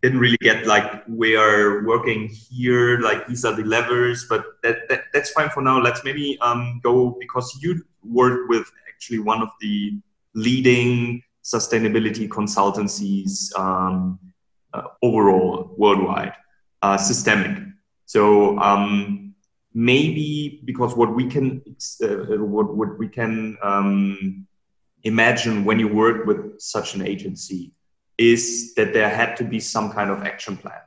didn't 0.01 0.19
really 0.19 0.37
get 0.41 0.65
like 0.65 1.03
we 1.07 1.35
are 1.35 1.83
working 1.85 2.29
here, 2.29 2.99
like 2.99 3.27
these 3.27 3.43
are 3.43 3.53
the 3.53 3.63
levers, 3.63 4.27
but 4.29 4.45
that, 4.63 4.87
that 4.89 5.05
that's 5.13 5.31
fine 5.31 5.49
for 5.49 5.61
now. 5.61 5.81
Let's 5.81 6.03
maybe 6.03 6.37
um, 6.41 6.79
go 6.83 7.17
because 7.19 7.57
you 7.61 7.83
work 8.03 8.47
with 8.47 8.71
actually 8.87 9.19
one 9.19 9.41
of 9.41 9.49
the 9.59 9.99
leading 10.35 11.21
sustainability 11.43 12.29
consultancies 12.29 13.57
um, 13.57 14.19
uh, 14.73 14.83
overall 15.01 15.73
worldwide, 15.77 16.33
uh, 16.81 16.95
SYSTEMIQ. 16.95 17.73
So 18.05 18.57
um, 18.59 19.28
maybe 19.73 20.61
because 20.65 20.95
what 20.95 21.13
we 21.13 21.27
can 21.27 21.61
uh, 22.03 22.37
what, 22.37 22.75
what 22.75 22.97
we 22.97 23.07
can 23.07 23.57
um, 23.61 24.47
imagine 25.03 25.63
when 25.65 25.79
you 25.79 25.87
work 25.87 26.25
with 26.25 26.59
such 26.59 26.95
an 26.95 27.05
agency 27.05 27.71
is 28.17 28.73
that 28.75 28.93
there 28.93 29.09
had 29.09 29.37
to 29.37 29.43
be 29.43 29.59
some 29.59 29.91
kind 29.91 30.09
of 30.09 30.23
action 30.23 30.57
plan. 30.57 30.81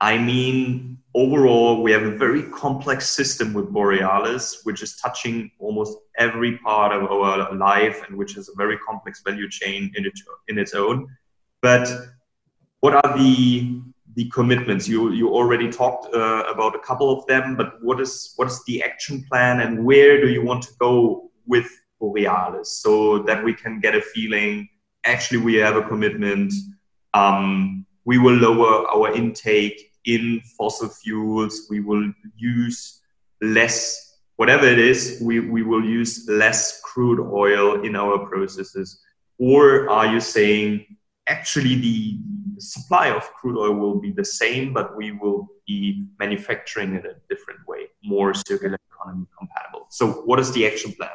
I 0.00 0.18
mean, 0.18 0.98
overall, 1.14 1.82
we 1.82 1.90
have 1.92 2.02
a 2.02 2.16
very 2.16 2.42
complex 2.50 3.08
system 3.08 3.52
with 3.52 3.70
Borealis, 3.70 4.60
which 4.64 4.82
is 4.82 4.96
touching 4.96 5.50
almost 5.58 5.98
every 6.18 6.58
part 6.58 6.92
of 6.92 7.10
our 7.10 7.54
life 7.54 8.02
and 8.06 8.16
which 8.16 8.34
has 8.34 8.48
a 8.48 8.54
very 8.56 8.78
complex 8.78 9.22
value 9.22 9.48
chain 9.48 9.90
in, 9.96 10.04
in 10.48 10.58
its 10.58 10.74
own. 10.74 11.08
But 11.62 11.88
what 12.80 12.94
are 12.94 13.18
the 13.18 13.80
the 14.18 14.28
commitments? 14.30 14.88
You 14.88 15.12
you 15.12 15.26
already 15.38 15.68
talked 15.70 16.04
uh, 16.12 16.42
about 16.54 16.74
a 16.74 16.80
couple 16.88 17.08
of 17.16 17.24
them, 17.26 17.54
but 17.60 17.68
what 17.86 18.00
is 18.00 18.32
what 18.36 18.48
is 18.48 18.58
the 18.66 18.82
action 18.82 19.24
plan 19.28 19.60
and 19.60 19.84
where 19.84 20.20
do 20.20 20.28
you 20.28 20.42
want 20.50 20.62
to 20.64 20.72
go 20.80 21.30
with 21.46 21.68
Borealis 22.00 22.68
so 22.84 23.22
that 23.28 23.38
we 23.46 23.54
can 23.54 23.78
get 23.78 23.94
a 23.94 24.02
feeling? 24.14 24.68
Actually, 25.04 25.40
we 25.48 25.54
have 25.66 25.76
a 25.76 25.84
commitment. 25.92 26.52
Um, 27.14 27.86
we 28.04 28.18
will 28.18 28.38
lower 28.46 28.74
our 28.94 29.14
intake 29.14 29.78
in 30.04 30.40
fossil 30.56 30.88
fuels. 30.88 31.68
We 31.70 31.80
will 31.80 32.12
use 32.36 33.00
less, 33.40 34.18
whatever 34.36 34.66
it 34.66 34.80
is, 34.80 35.20
we, 35.22 35.40
we 35.40 35.62
will 35.62 35.84
use 35.84 36.26
less 36.28 36.80
crude 36.80 37.20
oil 37.20 37.84
in 37.84 37.94
our 37.94 38.26
processes. 38.26 39.00
Or 39.38 39.88
are 39.88 40.06
you 40.06 40.20
saying 40.20 40.96
actually 41.28 41.76
the 41.76 42.18
supply 42.58 43.08
of 43.08 43.22
crude 43.34 43.58
oil 43.58 43.74
will 43.74 44.00
be 44.00 44.10
the 44.10 44.24
same, 44.24 44.72
but 44.72 44.96
we 44.96 45.12
will 45.12 45.48
be 45.66 46.06
manufacturing 46.18 46.94
it 46.94 47.04
a 47.04 47.14
different 47.28 47.60
way, 47.66 47.86
more 48.02 48.34
circular 48.34 48.78
economy 48.90 49.26
compatible? 49.38 49.86
So, 49.90 50.12
what 50.24 50.40
is 50.40 50.52
the 50.52 50.66
action 50.66 50.92
plan? 50.92 51.10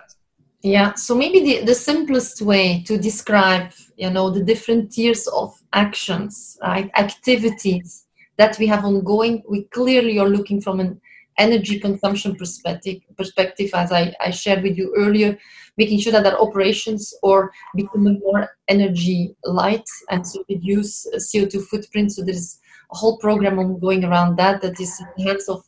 Yeah, 0.64 0.93
so 0.93 1.14
maybe 1.14 1.41
the, 1.41 1.66
the 1.66 1.76
simplest 1.76 2.41
way 2.41 2.84
to 2.84 2.97
describe, 2.97 3.74
you 3.97 4.09
know, 4.09 4.30
the 4.30 4.41
different 4.41 4.93
tiers 4.93 5.28
of 5.28 5.61
actions, 5.74 6.57
right, 6.61 6.89
activities 6.97 8.05
that 8.38 8.57
we 8.57 8.68
have 8.68 8.86
ongoing, 8.86 9.43
we 9.49 9.66
clearly 9.66 10.18
are 10.20 10.30
looking 10.30 10.61
from 10.61 10.80
an 10.80 11.01
energy 11.38 11.80
consumption 11.82 12.36
perspective, 12.36 13.01
perspective 13.18 13.72
as 13.74 13.91
I, 13.91 14.16
I 14.22 14.30
shared 14.30 14.64
with 14.64 14.78
you 14.78 14.95
earlier, 14.97 15.38
making 15.78 16.00
sure 16.00 16.12
that 16.12 16.26
our 16.26 16.40
operations 16.40 17.14
are 17.24 17.52
becoming 17.76 18.20
more 18.20 18.50
energy 18.68 19.36
light 19.44 19.86
and 20.10 20.24
to 20.26 20.44
reduce 20.50 21.08
CO2 21.16 21.64
footprint. 21.66 22.12
So 22.12 22.24
there's 22.24 22.60
a 22.92 22.96
whole 22.96 23.18
program 23.18 23.60
ongoing 23.60 24.04
around 24.04 24.38
that 24.38 24.62
that 24.62 24.80
is 24.80 25.00
in 25.00 25.08
the 25.18 25.24
hands 25.24 25.50
of 25.50 25.64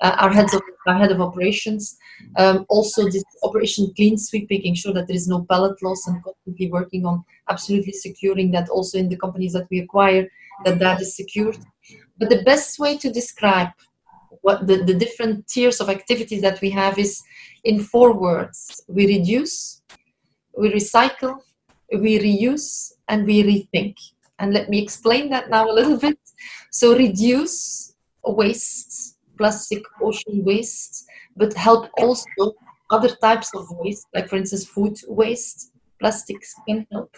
uh, 0.00 0.16
our 0.20 0.32
heads 0.32 0.54
of 0.54 0.62
our 0.86 0.96
head 0.96 1.10
of 1.10 1.20
operations. 1.20 1.96
Um, 2.36 2.64
also, 2.68 3.04
this 3.04 3.24
operation 3.42 3.92
clean 3.96 4.16
sweep, 4.16 4.48
making 4.48 4.74
sure 4.74 4.92
that 4.92 5.06
there 5.06 5.16
is 5.16 5.28
no 5.28 5.44
pellet 5.50 5.82
loss, 5.82 6.06
and 6.06 6.22
constantly 6.22 6.70
working 6.70 7.04
on 7.04 7.24
absolutely 7.48 7.92
securing 7.92 8.50
that 8.52 8.68
also 8.68 8.98
in 8.98 9.08
the 9.08 9.16
companies 9.16 9.52
that 9.52 9.66
we 9.70 9.80
acquire 9.80 10.28
that 10.64 10.78
that 10.78 11.00
is 11.00 11.16
secured. 11.16 11.58
But 12.18 12.30
the 12.30 12.42
best 12.42 12.78
way 12.78 12.96
to 12.98 13.10
describe 13.10 13.70
what 14.48 14.66
the, 14.66 14.76
the 14.90 14.94
different 15.04 15.46
tiers 15.46 15.78
of 15.82 15.90
activities 15.90 16.40
that 16.40 16.58
we 16.62 16.70
have 16.70 16.98
is 16.98 17.12
in 17.64 17.76
four 17.92 18.10
words. 18.26 18.58
We 18.88 19.04
reduce, 19.14 19.82
we 20.56 20.66
recycle, 20.80 21.34
we 22.04 22.12
reuse, 22.26 22.92
and 23.10 23.26
we 23.26 23.36
rethink. 23.50 23.96
And 24.38 24.54
let 24.54 24.70
me 24.70 24.78
explain 24.82 25.28
that 25.34 25.50
now 25.50 25.64
a 25.70 25.74
little 25.78 25.98
bit. 26.06 26.18
So 26.70 26.96
reduce 26.96 27.94
waste, 28.24 29.18
plastic 29.36 29.82
ocean 30.00 30.36
waste, 30.50 30.94
but 31.36 31.52
help 31.52 31.90
also 31.98 32.54
other 32.90 33.12
types 33.26 33.50
of 33.54 33.66
waste, 33.82 34.06
like 34.14 34.28
for 34.28 34.36
instance 34.36 34.64
food 34.64 34.96
waste. 35.08 35.72
Plastics 36.00 36.54
can 36.66 36.86
help 36.92 37.12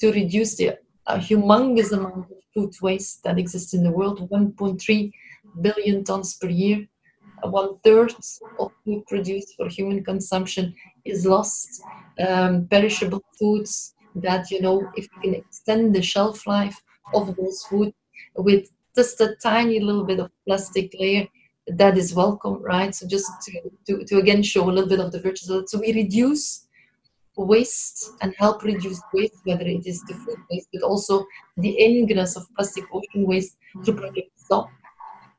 to 0.00 0.12
reduce 0.12 0.52
the 0.56 0.78
humongous 1.28 1.90
amount 1.92 2.30
of 2.30 2.38
food 2.54 2.72
waste 2.80 3.24
that 3.24 3.38
exists 3.38 3.72
in 3.74 3.82
the 3.82 3.90
world 3.98 4.28
1.3 4.30 5.12
billion 5.60 6.04
tons 6.04 6.36
per 6.36 6.48
year. 6.48 6.86
One 7.42 7.78
third 7.84 8.14
of 8.58 8.72
food 8.84 9.06
produced 9.06 9.54
for 9.56 9.68
human 9.68 10.02
consumption 10.04 10.74
is 11.04 11.26
lost. 11.26 11.82
Um, 12.18 12.66
perishable 12.66 13.22
foods 13.38 13.94
that, 14.16 14.50
you 14.50 14.60
know, 14.62 14.90
if 14.96 15.06
you 15.14 15.20
can 15.22 15.34
extend 15.34 15.94
the 15.94 16.02
shelf 16.02 16.46
life 16.46 16.82
of 17.14 17.36
those 17.36 17.62
food 17.64 17.92
with 18.36 18.70
just 18.94 19.20
a 19.20 19.36
tiny 19.42 19.80
little 19.80 20.04
bit 20.04 20.20
of 20.20 20.30
plastic 20.46 20.94
layer, 20.98 21.28
that 21.68 21.98
is 21.98 22.14
welcome, 22.14 22.62
right? 22.62 22.94
So 22.94 23.06
just 23.06 23.30
to, 23.42 23.70
to, 23.86 24.04
to 24.04 24.18
again 24.18 24.42
show 24.42 24.64
a 24.64 24.72
little 24.72 24.88
bit 24.88 25.00
of 25.00 25.12
the 25.12 25.20
virtues. 25.20 25.50
So 25.66 25.78
we 25.78 25.92
reduce 25.92 26.66
waste 27.36 28.12
and 28.22 28.34
help 28.38 28.62
reduce 28.62 29.00
waste, 29.12 29.40
whether 29.44 29.66
it 29.66 29.86
is 29.86 30.02
the 30.04 30.14
food 30.14 30.38
waste, 30.50 30.68
but 30.72 30.82
also 30.82 31.26
the 31.58 31.78
ingress 31.78 32.36
of 32.36 32.46
plastic 32.56 32.84
ocean 32.92 33.26
waste 33.26 33.56
through 33.84 33.96
Project 33.96 34.30
Stop. 34.36 34.70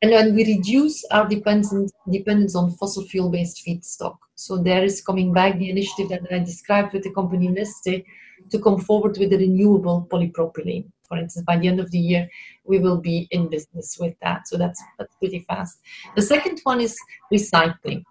And 0.02 0.12
then 0.12 0.36
we 0.36 0.46
reduce 0.46 1.04
our 1.06 1.28
dependence, 1.28 1.92
dependence 2.12 2.56
on 2.56 2.72
fossil 2.72 3.04
fuel 3.04 3.30
based 3.30 3.64
feedstock. 3.66 4.18
So 4.36 4.58
there 4.58 4.84
is 4.84 5.02
coming 5.02 5.34
back 5.34 5.58
the 5.58 5.70
initiative 5.70 6.10
that 6.10 6.32
I 6.32 6.40
described 6.40 6.94
with 6.94 7.04
the 7.04 7.14
company 7.14 7.48
Neste 7.48 8.06
to 8.52 8.60
come 8.60 8.80
forward 8.80 9.18
with 9.18 9.34
a 9.34 9.38
renewable 9.38 10.08
polypropylene. 10.12 10.86
For 11.08 11.18
instance, 11.18 11.46
by 11.46 11.58
the 11.58 11.68
end 11.68 11.80
of 11.80 11.90
the 11.90 11.98
year, 11.98 12.30
we 12.66 12.80
will 12.80 12.98
be 12.98 13.28
in 13.32 13.50
business 13.50 13.98
with 14.00 14.14
that. 14.22 14.48
So 14.48 14.58
that's, 14.58 14.82
that's 15.00 15.16
pretty 15.16 15.46
fast. 15.48 15.80
The 16.16 16.22
second 16.22 16.60
one 16.64 16.82
is 16.82 16.96
recycling. 17.34 18.04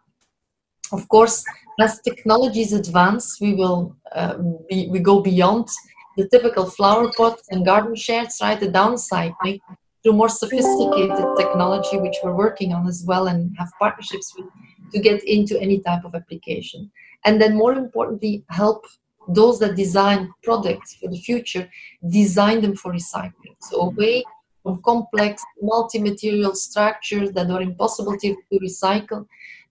Of 0.92 1.08
course, 1.08 1.44
as 1.78 2.00
technologies 2.00 2.72
advance, 2.72 3.40
we 3.40 3.54
will 3.54 3.96
uh, 4.12 4.38
be, 4.68 4.88
we 4.90 4.98
go 4.98 5.20
beyond 5.20 5.68
the 6.16 6.28
typical 6.28 6.64
flower 6.64 7.12
pots 7.12 7.44
and 7.50 7.64
garden 7.64 7.94
sheds, 7.94 8.38
right? 8.40 8.58
The 8.58 8.68
downcycling 8.68 9.60
through 10.06 10.12
more 10.12 10.28
sophisticated 10.28 11.26
technology, 11.36 11.98
which 11.98 12.14
we're 12.22 12.32
working 12.32 12.72
on 12.72 12.86
as 12.86 13.02
well 13.04 13.26
and 13.26 13.52
have 13.58 13.68
partnerships 13.80 14.32
with 14.38 14.46
to 14.92 15.00
get 15.00 15.20
into 15.24 15.60
any 15.60 15.80
type 15.80 16.04
of 16.04 16.14
application. 16.14 16.88
And 17.24 17.42
then, 17.42 17.56
more 17.56 17.72
importantly, 17.72 18.44
help 18.50 18.84
those 19.26 19.58
that 19.58 19.74
design 19.74 20.32
products 20.44 20.94
for 20.94 21.10
the 21.10 21.18
future 21.18 21.68
design 22.08 22.60
them 22.60 22.76
for 22.76 22.92
recycling. 22.92 23.56
So, 23.60 23.80
away 23.80 24.22
from 24.62 24.80
complex 24.82 25.42
multi-material 25.60 26.54
structures 26.54 27.32
that 27.32 27.50
are 27.50 27.60
impossible 27.60 28.16
to, 28.18 28.36
to 28.52 28.58
recycle 28.60 29.26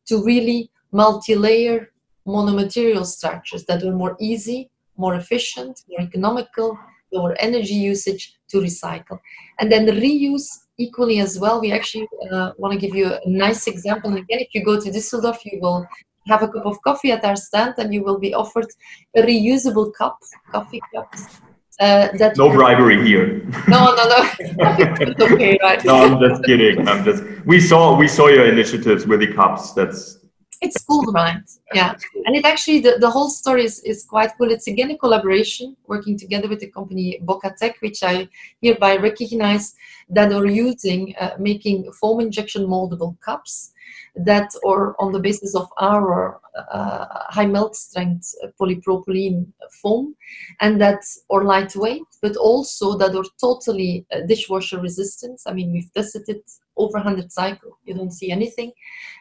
to 0.08 0.22
really 0.22 0.70
multi-layer 0.92 1.92
monomaterial 2.28 3.06
structures 3.06 3.64
that 3.66 3.84
are 3.84 3.94
more 3.94 4.18
easy, 4.20 4.70
more 4.98 5.16
efficient, 5.16 5.82
more 5.88 6.02
economical, 6.02 6.78
lower 7.16 7.34
energy 7.40 7.74
usage 7.74 8.24
to 8.50 8.58
recycle. 8.58 9.20
And 9.60 9.72
then 9.72 9.86
the 9.86 9.94
reuse 9.94 10.48
equally 10.78 11.20
as 11.20 11.40
well. 11.40 11.62
We 11.62 11.72
actually 11.72 12.08
uh, 12.32 12.52
want 12.58 12.74
to 12.74 12.80
give 12.80 12.96
you 12.96 13.08
a 13.14 13.20
nice 13.26 13.68
example. 13.68 14.10
And 14.12 14.20
again, 14.20 14.40
if 14.40 14.50
you 14.54 14.64
go 14.64 14.80
to 14.80 14.90
Düsseldorf, 14.90 15.40
you 15.46 15.60
will 15.62 15.86
have 16.28 16.44
a 16.44 16.48
cup 16.48 16.66
of 16.66 16.82
coffee 16.82 17.12
at 17.12 17.24
our 17.24 17.36
stand 17.36 17.76
and 17.78 17.94
you 17.94 18.04
will 18.04 18.20
be 18.20 18.34
offered 18.34 18.68
a 19.16 19.22
reusable 19.22 19.94
cup, 19.94 20.18
coffee 20.52 20.82
cups. 20.94 21.40
Uh, 21.78 22.08
that 22.18 22.38
no 22.38 22.50
bribery 22.50 23.06
here. 23.06 23.44
No, 23.68 23.94
no, 23.96 24.04
no. 24.08 25.26
okay, 25.26 25.58
right. 25.62 25.84
no, 25.84 25.96
I'm 26.06 26.20
just 26.22 26.42
kidding. 26.46 26.88
I'm 26.88 27.04
just. 27.04 27.22
We 27.46 27.60
saw 27.60 27.98
we 27.98 28.08
saw 28.08 28.28
your 28.28 28.46
initiatives 28.48 29.06
with 29.06 29.20
the 29.20 29.34
cups. 29.34 29.74
That's 29.74 30.25
it's 30.66 30.84
cool, 30.84 31.06
right? 31.12 31.50
Yeah. 31.74 31.96
And 32.26 32.36
it 32.36 32.46
actually, 32.46 32.80
the, 32.80 32.98
the 33.00 33.10
whole 33.10 33.30
story 33.30 33.64
is, 33.66 33.80
is 33.84 34.04
quite 34.04 34.32
cool. 34.38 34.52
It's 34.52 34.68
again 34.68 34.92
a 34.92 34.98
collaboration 34.98 35.76
working 35.88 36.18
together 36.18 36.48
with 36.48 36.60
the 36.60 36.68
company 36.68 37.20
Bockatech, 37.24 37.76
which 37.80 38.04
I 38.04 38.28
hereby 38.62 38.98
recognize 38.98 39.76
that 40.10 40.32
are 40.32 40.46
using, 40.46 41.16
uh, 41.20 41.32
making 41.40 41.92
foam 41.94 42.20
injection 42.20 42.66
moldable 42.66 43.20
cups 43.22 43.72
that 44.16 44.50
are 44.66 44.96
on 45.00 45.12
the 45.12 45.20
basis 45.20 45.56
of 45.56 45.68
our 45.78 46.40
uh, 46.72 47.06
high 47.30 47.46
melt 47.46 47.76
strength 47.76 48.34
polypropylene 48.60 49.46
foam 49.82 50.16
and 50.62 50.80
that 50.80 51.02
are 51.30 51.44
lightweight, 51.44 52.04
but 52.22 52.36
also 52.38 52.98
that 52.98 53.16
are 53.16 53.26
totally 53.40 54.06
uh, 54.12 54.22
dishwasher 54.22 54.80
resistant. 54.80 55.42
I 55.46 55.54
mean, 55.54 55.74
we've 55.74 55.94
tested 55.94 56.24
it 56.28 56.50
over 56.78 56.94
100 56.94 57.32
cycles, 57.32 57.74
you 57.86 57.94
don't 57.94 58.12
see 58.12 58.32
anything. 58.32 58.72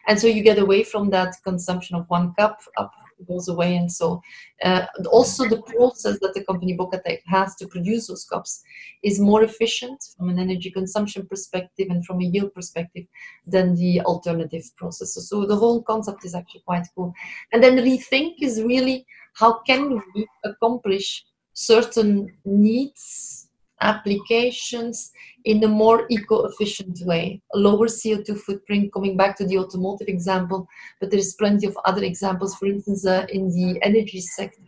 And 0.07 0.19
so 0.19 0.27
you 0.27 0.43
get 0.43 0.59
away 0.59 0.83
from 0.83 1.09
that 1.11 1.35
consumption 1.43 1.95
of 1.95 2.05
one 2.09 2.33
cup 2.33 2.61
up 2.77 2.91
goes 3.27 3.47
away. 3.47 3.75
And 3.75 3.91
so 3.91 4.21
uh, 4.63 4.85
also 5.11 5.47
the 5.47 5.61
process 5.61 6.19
that 6.19 6.33
the 6.33 6.43
company 6.43 6.77
Bockatech 6.77 7.19
has 7.25 7.55
to 7.55 7.67
produce 7.67 8.07
those 8.07 8.25
cups 8.25 8.63
is 9.03 9.19
more 9.19 9.43
efficient 9.43 10.03
from 10.17 10.29
an 10.29 10.39
energy 10.39 10.71
consumption 10.71 11.25
perspective 11.27 11.87
and 11.89 12.05
from 12.05 12.21
a 12.21 12.25
yield 12.25 12.53
perspective 12.53 13.05
than 13.47 13.75
the 13.75 14.01
alternative 14.01 14.63
processes. 14.77 15.29
So 15.29 15.45
the 15.45 15.55
whole 15.55 15.81
concept 15.83 16.25
is 16.25 16.35
actually 16.35 16.63
quite 16.65 16.87
cool. 16.95 17.13
And 17.51 17.63
then 17.63 17.77
rethink 17.77 18.35
is 18.41 18.61
really 18.61 19.05
how 19.33 19.59
can 19.59 20.01
we 20.13 20.27
accomplish 20.43 21.25
certain 21.53 22.33
needs 22.43 23.44
applications 23.81 25.11
in 25.43 25.63
a 25.63 25.67
more 25.67 26.05
eco-efficient 26.09 26.99
way, 27.05 27.41
a 27.53 27.57
lower 27.57 27.87
CO2 27.87 28.37
footprint, 28.39 28.93
coming 28.93 29.17
back 29.17 29.37
to 29.37 29.45
the 29.45 29.57
automotive 29.57 30.07
example, 30.07 30.67
but 30.99 31.11
there 31.11 31.19
is 31.19 31.35
plenty 31.35 31.67
of 31.67 31.77
other 31.85 32.03
examples, 32.03 32.55
for 32.55 32.67
instance, 32.67 33.05
uh, 33.05 33.25
in 33.29 33.49
the 33.49 33.79
energy 33.83 34.21
sector, 34.21 34.61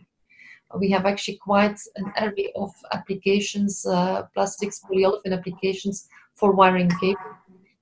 we 0.76 0.90
have 0.90 1.06
actually 1.06 1.38
quite 1.38 1.78
an 1.96 2.12
array 2.20 2.52
of 2.56 2.70
applications, 2.92 3.86
uh, 3.86 4.24
plastics, 4.34 4.80
polyolefin 4.80 5.32
applications 5.32 6.08
for 6.34 6.52
wiring 6.52 6.90
cable. 7.00 7.20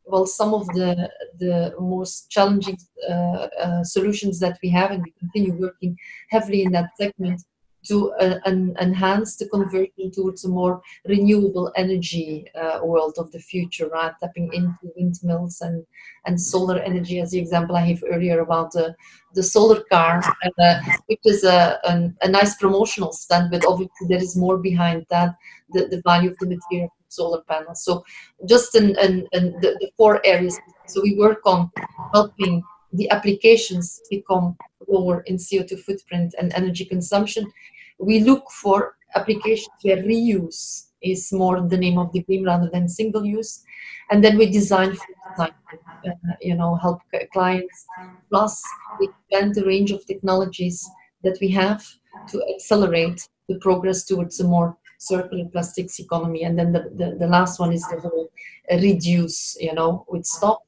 Well, 0.05 0.27
some 0.27 0.55
of 0.55 0.67
the 0.69 1.11
the 1.41 1.75
most 1.81 2.31
challenging 2.31 2.79
uh, 3.09 3.49
uh, 3.61 3.83
solutions 3.83 4.39
that 4.39 4.57
we 4.63 4.69
have, 4.71 4.93
and 4.93 5.03
we 5.03 5.13
continue 5.19 5.53
working 5.55 5.97
heavily 6.31 6.63
in 6.63 6.71
that 6.73 6.91
segment, 6.97 7.43
to 7.89 8.13
uh, 8.15 8.39
enhance 8.47 9.37
the 9.37 9.49
conversion 9.49 10.11
towards 10.13 10.45
a 10.45 10.49
more 10.49 10.81
renewable 11.07 11.73
energy 11.77 12.47
uh, 12.55 12.81
world 12.83 13.15
of 13.19 13.31
the 13.33 13.39
future, 13.39 13.89
right? 13.89 14.13
Tapping 14.21 14.53
into 14.53 14.93
windmills 14.97 15.61
and, 15.61 15.85
and 16.27 16.41
solar 16.41 16.79
energy, 16.79 17.21
as 17.21 17.31
the 17.31 17.39
example 17.39 17.77
I 17.77 17.87
gave 17.87 18.05
earlier 18.11 18.41
about 18.41 18.73
the, 18.73 18.95
the 19.35 19.43
solar 19.43 19.83
car, 19.85 20.23
uh, 20.59 20.81
which 21.07 21.21
is 21.25 21.45
a, 21.45 21.79
a, 21.85 22.13
a, 22.23 22.29
nice 22.29 22.57
promotional 22.57 23.13
stunt, 23.13 23.51
but 23.51 23.65
obviously 23.67 24.09
there 24.09 24.23
is 24.23 24.37
more 24.37 24.59
behind 24.59 25.07
that, 25.11 25.35
the, 25.71 25.87
the 25.87 26.03
value 26.05 26.31
of 26.31 26.39
the 26.39 26.47
material 26.47 26.93
solar 27.09 27.43
panels. 27.49 27.85
So 27.85 28.05
just 28.49 28.75
in, 28.75 28.99
in, 28.99 29.27
in 29.33 29.53
the, 29.61 29.77
the 29.81 29.91
four 29.97 30.25
areas. 30.25 30.59
So 30.87 31.01
we 31.03 31.17
work 31.17 31.41
on 31.45 31.71
helping 32.13 32.63
the 32.93 33.11
applications 33.11 34.01
become 34.11 34.57
lower 34.89 35.23
in 35.23 35.37
CO2 35.37 35.81
footprint 35.81 36.35
and 36.39 36.53
energy 36.55 36.85
consumption 36.85 37.51
we 37.99 38.21
look 38.21 38.51
for 38.51 38.97
applications 39.15 39.75
where 39.83 39.99
reuse 39.99 40.89
is 41.03 41.33
more 41.33 41.61
the 41.61 41.77
name 41.77 41.99
of 41.99 42.13
the 42.13 42.23
game 42.23 42.45
rather 42.45 42.69
than 42.73 42.89
single 42.89 43.25
use. 43.25 43.63
And 44.11 44.23
then 44.23 44.39
we 44.39 44.51
design 44.51 44.95
for 44.95 45.07
uh, 45.39 46.11
you 46.41 46.55
know, 46.55 46.77
help 46.77 47.01
clients. 47.33 47.87
Plus, 48.31 48.63
we 49.01 49.09
expand 49.09 49.55
the 49.55 49.65
range 49.65 49.91
of 49.91 50.07
technologies 50.07 50.89
that 51.23 51.39
we 51.41 51.49
have 51.49 51.85
to 52.29 52.43
accelerate 52.55 53.29
the 53.49 53.59
progress 53.59 54.05
towards 54.05 54.41
a 54.41 54.45
more 54.45 54.77
circular 54.99 55.45
plastics 55.51 55.99
economy. 55.99 56.45
And 56.45 56.59
then 56.59 56.73
the, 56.73 56.91
the, 56.95 57.17
the 57.19 57.27
last 57.27 57.59
one 57.59 57.73
is 57.73 57.87
the 57.89 58.01
whole 58.01 58.31
uh, 58.71 58.77
reduce, 58.77 59.57
you 59.61 59.75
know, 59.75 60.05
with 60.09 60.25
stop, 60.25 60.63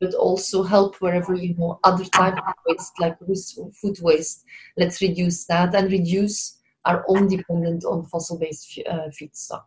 but 0.00 0.14
also 0.14 0.62
help 0.62 0.96
wherever, 0.96 1.34
you 1.34 1.54
know, 1.56 1.80
other 1.84 2.04
type 2.04 2.36
of 2.36 2.54
waste 2.66 2.92
like 3.00 3.16
food 3.80 3.98
waste. 4.00 4.44
Let's 4.76 5.00
reduce 5.00 5.44
that 5.46 5.74
and 5.74 5.90
reduce 5.90 6.58
our 6.84 7.04
own 7.08 7.28
dependence 7.28 7.84
on 7.84 8.04
fossil-based 8.06 8.80
uh, 8.88 9.08
feedstock. 9.08 9.64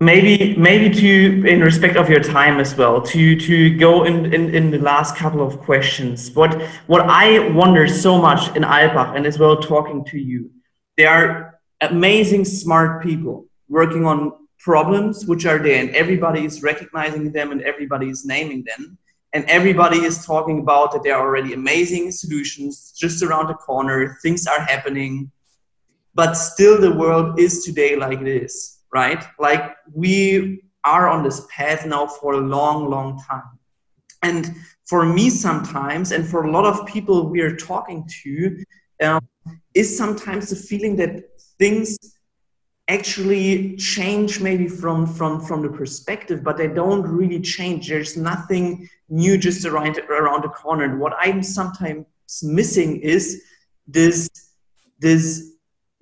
Maybe, 0.00 0.54
maybe 0.56 0.94
to, 0.94 1.44
in 1.48 1.60
respect 1.60 1.96
of 1.96 2.08
your 2.08 2.20
time 2.20 2.60
as 2.60 2.76
well, 2.76 3.02
to 3.02 3.36
to 3.40 3.76
go 3.76 4.04
in, 4.04 4.32
in, 4.32 4.54
in 4.54 4.70
the 4.70 4.78
last 4.78 5.16
couple 5.16 5.44
of 5.44 5.58
questions. 5.58 6.30
What 6.30 6.62
what 6.86 7.02
I 7.02 7.48
wonder 7.48 7.88
so 7.88 8.16
much 8.16 8.54
in 8.56 8.62
Alpbach 8.62 9.16
and 9.16 9.26
as 9.26 9.40
well 9.40 9.56
talking 9.56 10.04
to 10.04 10.18
you, 10.18 10.52
there 10.96 11.10
are 11.10 11.60
amazing 11.80 12.44
smart 12.44 13.02
people 13.02 13.46
working 13.68 14.06
on 14.06 14.32
problems 14.58 15.26
which 15.26 15.46
are 15.46 15.58
there 15.58 15.80
and 15.80 15.90
everybody 15.90 16.44
is 16.44 16.62
recognizing 16.62 17.32
them 17.32 17.52
and 17.52 17.62
everybody 17.62 18.08
is 18.08 18.24
naming 18.24 18.64
them 18.64 18.98
and 19.32 19.44
everybody 19.44 19.98
is 19.98 20.24
talking 20.24 20.60
about 20.60 20.92
that 20.92 21.02
there 21.02 21.16
are 21.16 21.26
already 21.26 21.52
amazing 21.52 22.10
solutions 22.10 22.92
just 22.98 23.22
around 23.22 23.46
the 23.46 23.54
corner 23.54 24.18
things 24.22 24.46
are 24.46 24.60
happening 24.60 25.30
but 26.14 26.34
still 26.34 26.80
the 26.80 26.92
world 26.92 27.38
is 27.38 27.64
today 27.64 27.94
like 27.94 28.20
it 28.20 28.28
is 28.28 28.78
right? 28.92 29.24
Like 29.38 29.76
we 29.92 30.62
are 30.84 31.08
on 31.08 31.22
this 31.22 31.46
path 31.50 31.86
now 31.86 32.06
for 32.06 32.34
a 32.34 32.40
long 32.40 32.88
long 32.88 33.22
time. 33.28 33.58
And 34.22 34.54
for 34.88 35.04
me 35.04 35.30
sometimes 35.30 36.12
and 36.12 36.26
for 36.26 36.44
a 36.44 36.50
lot 36.50 36.64
of 36.64 36.86
people 36.86 37.28
we 37.28 37.40
are 37.40 37.54
talking 37.54 38.08
to 38.22 38.64
um, 39.02 39.28
is 39.74 39.96
sometimes 39.96 40.50
the 40.50 40.56
feeling 40.56 40.96
that 40.96 41.22
things 41.58 41.96
actually 42.88 43.76
change 43.76 44.40
maybe 44.40 44.66
from 44.66 45.06
from 45.06 45.40
from 45.40 45.62
the 45.62 45.68
perspective 45.68 46.42
but 46.42 46.56
they 46.56 46.68
don't 46.68 47.02
really 47.02 47.40
change. 47.40 47.88
There's 47.88 48.16
nothing 48.16 48.88
new 49.08 49.38
just 49.38 49.64
around 49.64 49.98
around 50.08 50.42
the 50.44 50.48
corner. 50.48 50.84
And 50.84 50.98
what 50.98 51.14
i'm 51.18 51.42
sometimes 51.42 52.06
missing 52.42 53.00
is 53.00 53.42
this 53.86 54.28
this 54.98 55.52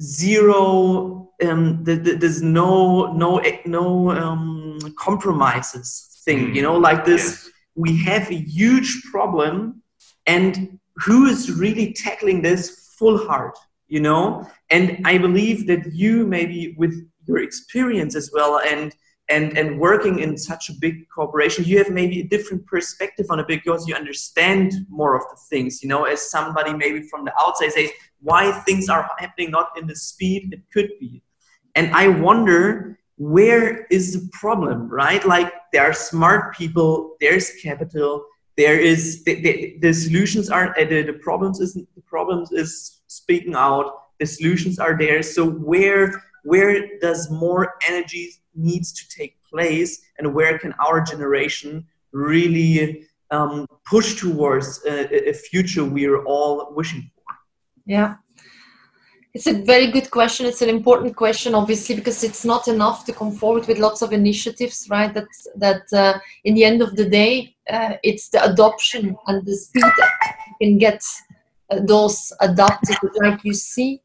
zero 0.02 1.30
um 1.44 1.84
the, 1.84 1.94
the, 1.96 2.12
there's 2.16 2.42
no 2.42 3.12
no 3.12 3.42
no 3.64 4.10
um 4.10 4.78
compromises 4.98 6.20
thing 6.24 6.54
you 6.54 6.62
know 6.62 6.76
like 6.76 7.04
this 7.04 7.24
yes. 7.24 7.50
we 7.74 7.96
have 7.96 8.30
a 8.30 8.34
huge 8.34 9.02
problem 9.10 9.82
and 10.26 10.78
who 10.96 11.26
is 11.26 11.52
really 11.52 11.92
tackling 11.92 12.42
this 12.42 12.94
full 12.98 13.26
heart 13.26 13.56
you 13.88 14.00
know? 14.00 14.46
And 14.70 15.06
i 15.06 15.18
believe 15.18 15.66
that 15.68 15.92
you 15.92 16.26
maybe 16.26 16.74
with 16.76 16.94
your 17.26 17.38
experience 17.38 18.14
as 18.16 18.30
well 18.32 18.60
and 18.60 18.94
and 19.28 19.58
and 19.58 19.78
working 19.80 20.20
in 20.20 20.36
such 20.36 20.68
a 20.70 20.72
big 20.80 21.08
corporation 21.08 21.64
you 21.64 21.78
have 21.78 21.90
maybe 21.90 22.20
a 22.20 22.24
different 22.24 22.64
perspective 22.66 23.26
on 23.30 23.40
it 23.40 23.48
because 23.48 23.88
you 23.88 23.94
understand 23.94 24.72
more 24.88 25.16
of 25.16 25.22
the 25.30 25.38
things 25.50 25.82
you 25.82 25.88
know? 25.88 26.04
As 26.04 26.30
somebody 26.30 26.72
maybe 26.74 27.02
from 27.02 27.24
the 27.24 27.32
outside 27.40 27.72
says 27.72 27.90
why 28.20 28.52
things 28.66 28.88
are 28.88 29.08
happening 29.18 29.50
not 29.50 29.70
in 29.78 29.86
the 29.86 29.96
speed 29.96 30.52
it 30.52 30.62
could 30.72 30.90
be. 31.00 31.22
And 31.74 31.94
i 31.94 32.08
wonder 32.08 32.98
where 33.18 33.86
is 33.86 34.12
the 34.12 34.28
problem 34.32 34.88
right? 34.88 35.24
Like 35.26 35.52
there 35.72 35.82
are 35.82 35.92
smart 35.92 36.54
people 36.54 37.16
there's 37.20 37.50
capital 37.62 38.24
there 38.56 38.78
is 38.78 39.22
the, 39.24 39.34
the, 39.42 39.76
the 39.80 39.92
solutions 39.92 40.48
are 40.48 40.74
the, 40.78 41.02
the 41.02 41.18
problems 41.22 41.60
isn't 41.60 41.86
the 41.94 42.00
problems 42.02 42.52
is 42.52 42.95
speaking 43.20 43.54
out 43.54 43.86
the 44.20 44.26
solutions 44.26 44.78
are 44.78 44.96
there 44.98 45.22
so 45.22 45.42
where 45.72 46.04
where 46.44 46.74
does 47.00 47.30
more 47.30 47.74
energy 47.88 48.30
needs 48.54 48.92
to 48.92 49.02
take 49.18 49.34
place 49.50 49.92
and 50.18 50.34
where 50.36 50.58
can 50.58 50.72
our 50.86 51.00
generation 51.00 51.84
really 52.12 53.06
um, 53.30 53.66
push 53.84 54.08
towards 54.20 54.68
a, 54.86 55.30
a 55.30 55.32
future 55.32 55.84
we're 55.84 56.22
all 56.24 56.72
wishing 56.74 57.10
for 57.14 57.34
yeah 57.84 58.16
it's 59.36 59.46
a 59.46 59.52
very 59.52 59.88
good 59.90 60.10
question. 60.10 60.46
It's 60.46 60.62
an 60.62 60.70
important 60.70 61.14
question, 61.14 61.54
obviously, 61.54 61.94
because 61.94 62.24
it's 62.24 62.42
not 62.42 62.68
enough 62.68 63.04
to 63.04 63.12
come 63.12 63.32
forward 63.32 63.66
with 63.66 63.78
lots 63.78 64.00
of 64.00 64.14
initiatives, 64.14 64.88
right? 64.88 65.12
That 65.12 65.28
that 65.56 65.82
uh, 65.92 66.18
in 66.44 66.54
the 66.54 66.64
end 66.64 66.80
of 66.80 66.96
the 66.96 67.06
day, 67.20 67.54
uh, 67.68 67.96
it's 68.02 68.30
the 68.30 68.42
adoption 68.50 69.14
and 69.26 69.44
the 69.44 69.54
speed 69.54 69.82
that 69.98 70.12
can 70.58 70.78
get 70.78 71.02
those 71.70 72.32
adopted, 72.40 72.96
like 73.22 73.44
you 73.44 73.54
see. 73.54 74.00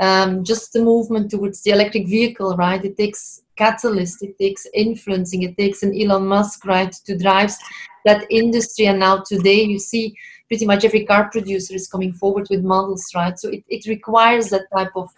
Um, 0.00 0.42
just 0.42 0.72
the 0.72 0.82
movement 0.82 1.30
towards 1.30 1.62
the 1.62 1.70
electric 1.70 2.08
vehicle, 2.08 2.56
right? 2.56 2.84
It 2.84 2.96
takes 2.96 3.42
catalyst, 3.56 4.22
it 4.22 4.36
takes 4.38 4.66
influencing, 4.74 5.42
it 5.42 5.56
takes 5.56 5.82
an 5.82 5.94
Elon 5.94 6.26
Musk, 6.26 6.64
right, 6.64 6.90
to 6.90 7.16
drive 7.16 7.52
that 8.06 8.24
industry. 8.30 8.86
And 8.86 8.98
now 8.98 9.18
today, 9.18 9.62
you 9.62 9.78
see 9.78 10.16
pretty 10.48 10.66
much 10.66 10.84
every 10.84 11.04
car 11.04 11.30
producer 11.30 11.74
is 11.74 11.86
coming 11.86 12.12
forward 12.12 12.48
with 12.50 12.64
models, 12.64 13.04
right? 13.14 13.38
So 13.38 13.50
it, 13.50 13.62
it 13.68 13.86
requires 13.86 14.48
that 14.50 14.66
type 14.74 14.92
of 14.96 15.10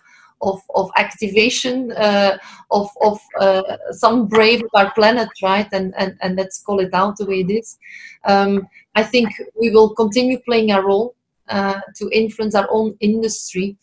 of, 0.42 0.60
of 0.74 0.90
activation 0.96 1.90
uh, 1.92 2.36
of, 2.70 2.90
of 3.02 3.18
uh, 3.40 3.62
some 3.92 4.26
brave 4.26 4.62
of 4.62 4.70
our 4.74 4.92
planet, 4.92 5.28
right? 5.42 5.66
And, 5.72 5.94
and, 5.96 6.18
and 6.20 6.36
let's 6.36 6.60
call 6.60 6.80
it 6.80 6.92
out 6.92 7.16
the 7.16 7.24
way 7.24 7.40
it 7.40 7.50
is. 7.50 7.78
Um, 8.24 8.68
I 8.94 9.02
think 9.02 9.30
we 9.58 9.70
will 9.70 9.94
continue 9.94 10.38
playing 10.40 10.70
our 10.70 10.86
role 10.86 11.14
uh, 11.48 11.80
to 11.96 12.08
influence 12.12 12.54
our 12.54 12.68
own 12.70 12.96
industry 13.00 13.76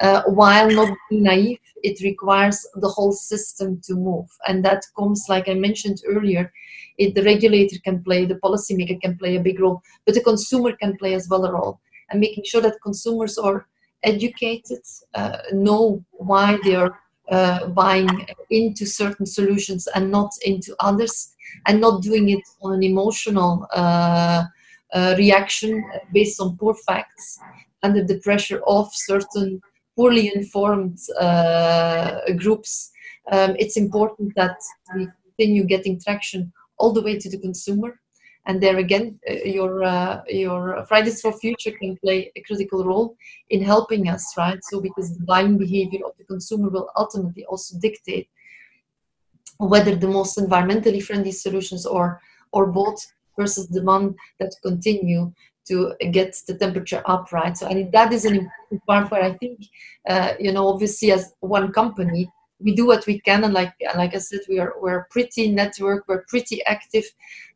uh, 0.00 0.22
while 0.26 0.70
not 0.70 0.96
being 1.10 1.22
naive. 1.24 1.58
It 1.82 2.00
requires 2.02 2.66
the 2.76 2.88
whole 2.88 3.12
system 3.12 3.80
to 3.84 3.94
move. 3.94 4.26
And 4.48 4.64
that 4.64 4.84
comes, 4.98 5.26
like 5.28 5.48
I 5.48 5.54
mentioned 5.54 6.02
earlier, 6.06 6.52
it, 6.98 7.14
the 7.14 7.22
regulator 7.22 7.76
can 7.84 8.02
play, 8.02 8.24
the 8.24 8.36
policymaker 8.36 9.00
can 9.00 9.16
play 9.16 9.36
a 9.36 9.40
big 9.40 9.60
role, 9.60 9.82
but 10.04 10.14
the 10.14 10.22
consumer 10.22 10.72
can 10.72 10.96
play 10.96 11.14
as 11.14 11.28
well 11.28 11.44
a 11.44 11.52
role. 11.52 11.80
And 12.10 12.20
making 12.20 12.44
sure 12.44 12.60
that 12.62 12.80
consumers 12.82 13.38
are 13.38 13.66
educated, 14.02 14.80
uh, 15.14 15.38
know 15.52 16.04
why 16.12 16.58
they 16.64 16.74
are 16.74 16.98
uh, 17.30 17.66
buying 17.68 18.26
into 18.50 18.86
certain 18.86 19.26
solutions 19.26 19.88
and 19.94 20.10
not 20.10 20.30
into 20.44 20.74
others, 20.80 21.34
and 21.66 21.80
not 21.80 22.02
doing 22.02 22.28
it 22.30 22.42
on 22.62 22.72
an 22.74 22.82
emotional 22.82 23.66
uh, 24.92 25.14
reaction 25.18 25.84
based 26.12 26.40
on 26.40 26.56
poor 26.56 26.74
facts 26.74 27.38
under 27.82 28.04
the 28.04 28.18
pressure 28.20 28.60
of 28.66 28.88
certain 28.92 29.60
poorly 29.96 30.30
informed 30.34 30.98
uh, 31.20 32.20
groups. 32.36 32.90
Um, 33.32 33.56
it's 33.58 33.76
important 33.76 34.34
that 34.36 34.56
we 34.94 35.08
continue 35.24 35.64
getting 35.64 36.00
traction 36.00 36.52
all 36.78 36.92
the 36.92 37.02
way 37.02 37.18
to 37.18 37.30
the 37.30 37.38
consumer. 37.38 37.98
And 38.48 38.62
there 38.62 38.76
again, 38.76 39.18
uh, 39.28 39.34
your 39.44 39.82
uh, 39.82 40.22
your 40.28 40.86
Fridays 40.86 41.20
for 41.20 41.32
Future 41.32 41.72
can 41.72 41.96
play 41.96 42.30
a 42.36 42.40
critical 42.42 42.84
role 42.84 43.16
in 43.50 43.60
helping 43.60 44.08
us, 44.08 44.24
right? 44.38 44.60
So 44.62 44.80
because 44.80 45.16
the 45.16 45.24
buying 45.24 45.58
behavior 45.58 46.00
of 46.06 46.12
the 46.16 46.24
consumer 46.24 46.68
will 46.68 46.88
ultimately 46.96 47.44
also 47.46 47.76
dictate 47.80 48.28
whether 49.58 49.96
the 49.96 50.06
most 50.06 50.38
environmentally 50.38 51.02
friendly 51.02 51.32
solutions 51.32 51.86
or 51.86 52.20
or 52.52 52.66
both 52.66 53.04
versus 53.38 53.68
the 53.68 53.82
one 53.82 54.14
that 54.40 54.54
continue 54.62 55.32
to 55.68 55.94
get 56.12 56.36
the 56.46 56.56
temperature 56.56 57.02
up, 57.06 57.32
right? 57.32 57.56
So, 57.56 57.66
and 57.66 57.90
that 57.92 58.12
is 58.12 58.24
an 58.24 58.50
important 58.70 58.86
part 58.86 59.10
where 59.10 59.22
I 59.22 59.32
think, 59.32 59.60
uh, 60.08 60.34
you 60.38 60.52
know, 60.52 60.68
obviously 60.68 61.10
as 61.12 61.32
one 61.40 61.72
company, 61.72 62.30
we 62.58 62.74
do 62.74 62.86
what 62.86 63.06
we 63.06 63.20
can, 63.20 63.44
and 63.44 63.52
like 63.52 63.74
like 63.96 64.14
I 64.14 64.18
said, 64.18 64.40
we 64.48 64.58
are 64.58 64.72
we're 64.80 65.06
pretty 65.10 65.50
network, 65.50 66.04
we're 66.08 66.24
pretty 66.26 66.64
active, 66.64 67.04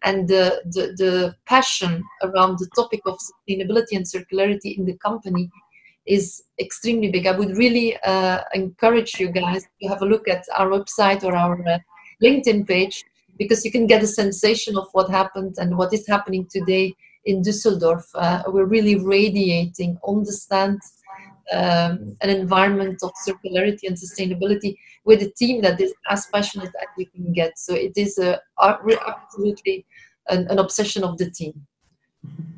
and 0.02 0.28
the 0.28 0.60
the, 0.66 0.94
the 0.98 1.36
passion 1.46 2.04
around 2.22 2.58
the 2.58 2.68
topic 2.76 3.00
of 3.06 3.18
sustainability 3.18 3.92
and 3.92 4.04
circularity 4.04 4.76
in 4.76 4.84
the 4.84 4.98
company 4.98 5.50
is 6.06 6.42
extremely 6.58 7.10
big. 7.10 7.26
I 7.26 7.36
would 7.38 7.56
really 7.56 7.96
uh, 8.04 8.40
encourage 8.52 9.18
you 9.18 9.30
guys 9.30 9.64
to 9.80 9.88
have 9.88 10.02
a 10.02 10.06
look 10.06 10.28
at 10.28 10.44
our 10.56 10.68
website 10.68 11.24
or 11.24 11.34
our 11.34 11.66
uh, 11.66 11.78
LinkedIn 12.22 12.66
page 12.66 13.04
because 13.40 13.64
you 13.64 13.72
can 13.72 13.86
get 13.86 14.02
a 14.02 14.06
sensation 14.22 14.76
of 14.76 14.86
what 14.92 15.08
happened 15.10 15.54
and 15.56 15.78
what 15.78 15.94
is 15.94 16.06
happening 16.06 16.46
today 16.56 16.94
in 17.24 17.40
Düsseldorf. 17.40 18.04
Uh, 18.14 18.42
we're 18.54 18.72
really 18.76 18.96
radiating 18.96 19.98
on 20.02 20.24
the 20.24 20.32
stand 20.44 20.78
um, 21.52 22.16
an 22.20 22.30
environment 22.30 22.98
of 23.02 23.12
circularity 23.26 23.84
and 23.88 23.96
sustainability 23.96 24.76
with 25.04 25.22
a 25.22 25.30
team 25.30 25.62
that 25.62 25.80
is 25.80 25.92
as 26.08 26.26
passionate 26.26 26.72
as 26.82 26.88
you 26.98 27.06
can 27.06 27.32
get. 27.32 27.58
So 27.58 27.74
it 27.74 27.94
is 27.96 28.18
a, 28.18 28.40
absolutely 28.62 29.86
an, 30.28 30.46
an 30.48 30.58
obsession 30.58 31.02
of 31.02 31.16
the 31.16 31.30
team. 31.30 31.54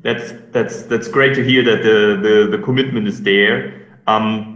That's 0.03 0.33
that's 0.51 0.83
that's 0.83 1.07
great 1.07 1.33
to 1.35 1.43
hear 1.49 1.63
that 1.63 1.81
the 1.83 1.99
the, 2.25 2.57
the 2.57 2.61
commitment 2.61 3.07
is 3.07 3.21
there. 3.21 3.87
Um, 4.05 4.52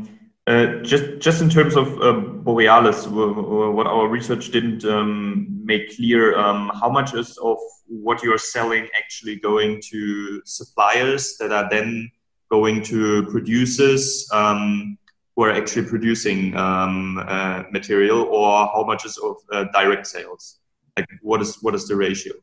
uh, 0.48 0.82
just 0.82 1.20
just 1.20 1.42
in 1.42 1.50
terms 1.50 1.76
of 1.76 2.02
uh, 2.02 2.14
Borealis, 2.14 3.06
what 3.06 3.86
our 3.86 4.08
research 4.08 4.50
didn't 4.50 4.86
um, 4.86 5.46
make 5.66 5.94
clear, 5.98 6.40
um, 6.40 6.72
how 6.80 6.90
much 6.90 7.14
is 7.14 7.38
of 7.40 7.58
what 7.88 8.24
you're 8.24 8.38
selling 8.38 8.88
actually 8.98 9.36
going 9.36 9.82
to 9.90 10.42
suppliers 10.46 11.36
that 11.40 11.52
are 11.52 11.70
then 11.70 12.10
going 12.50 12.82
to 12.84 13.24
producers 13.26 14.26
um, 14.32 14.98
who 15.36 15.44
are 15.44 15.52
actually 15.52 15.86
producing 15.86 16.56
um, 16.56 17.18
uh, 17.28 17.64
material, 17.70 18.22
or 18.22 18.68
how 18.68 18.86
much 18.88 19.06
is 19.06 19.18
of 19.18 19.36
uh, 19.52 19.66
direct 19.74 20.08
sales? 20.08 20.60
Like, 20.96 21.10
what 21.24 21.42
is 21.42 21.62
what 21.62 21.76
is 21.76 21.90
the 21.90 21.96
ratio? 21.98 22.34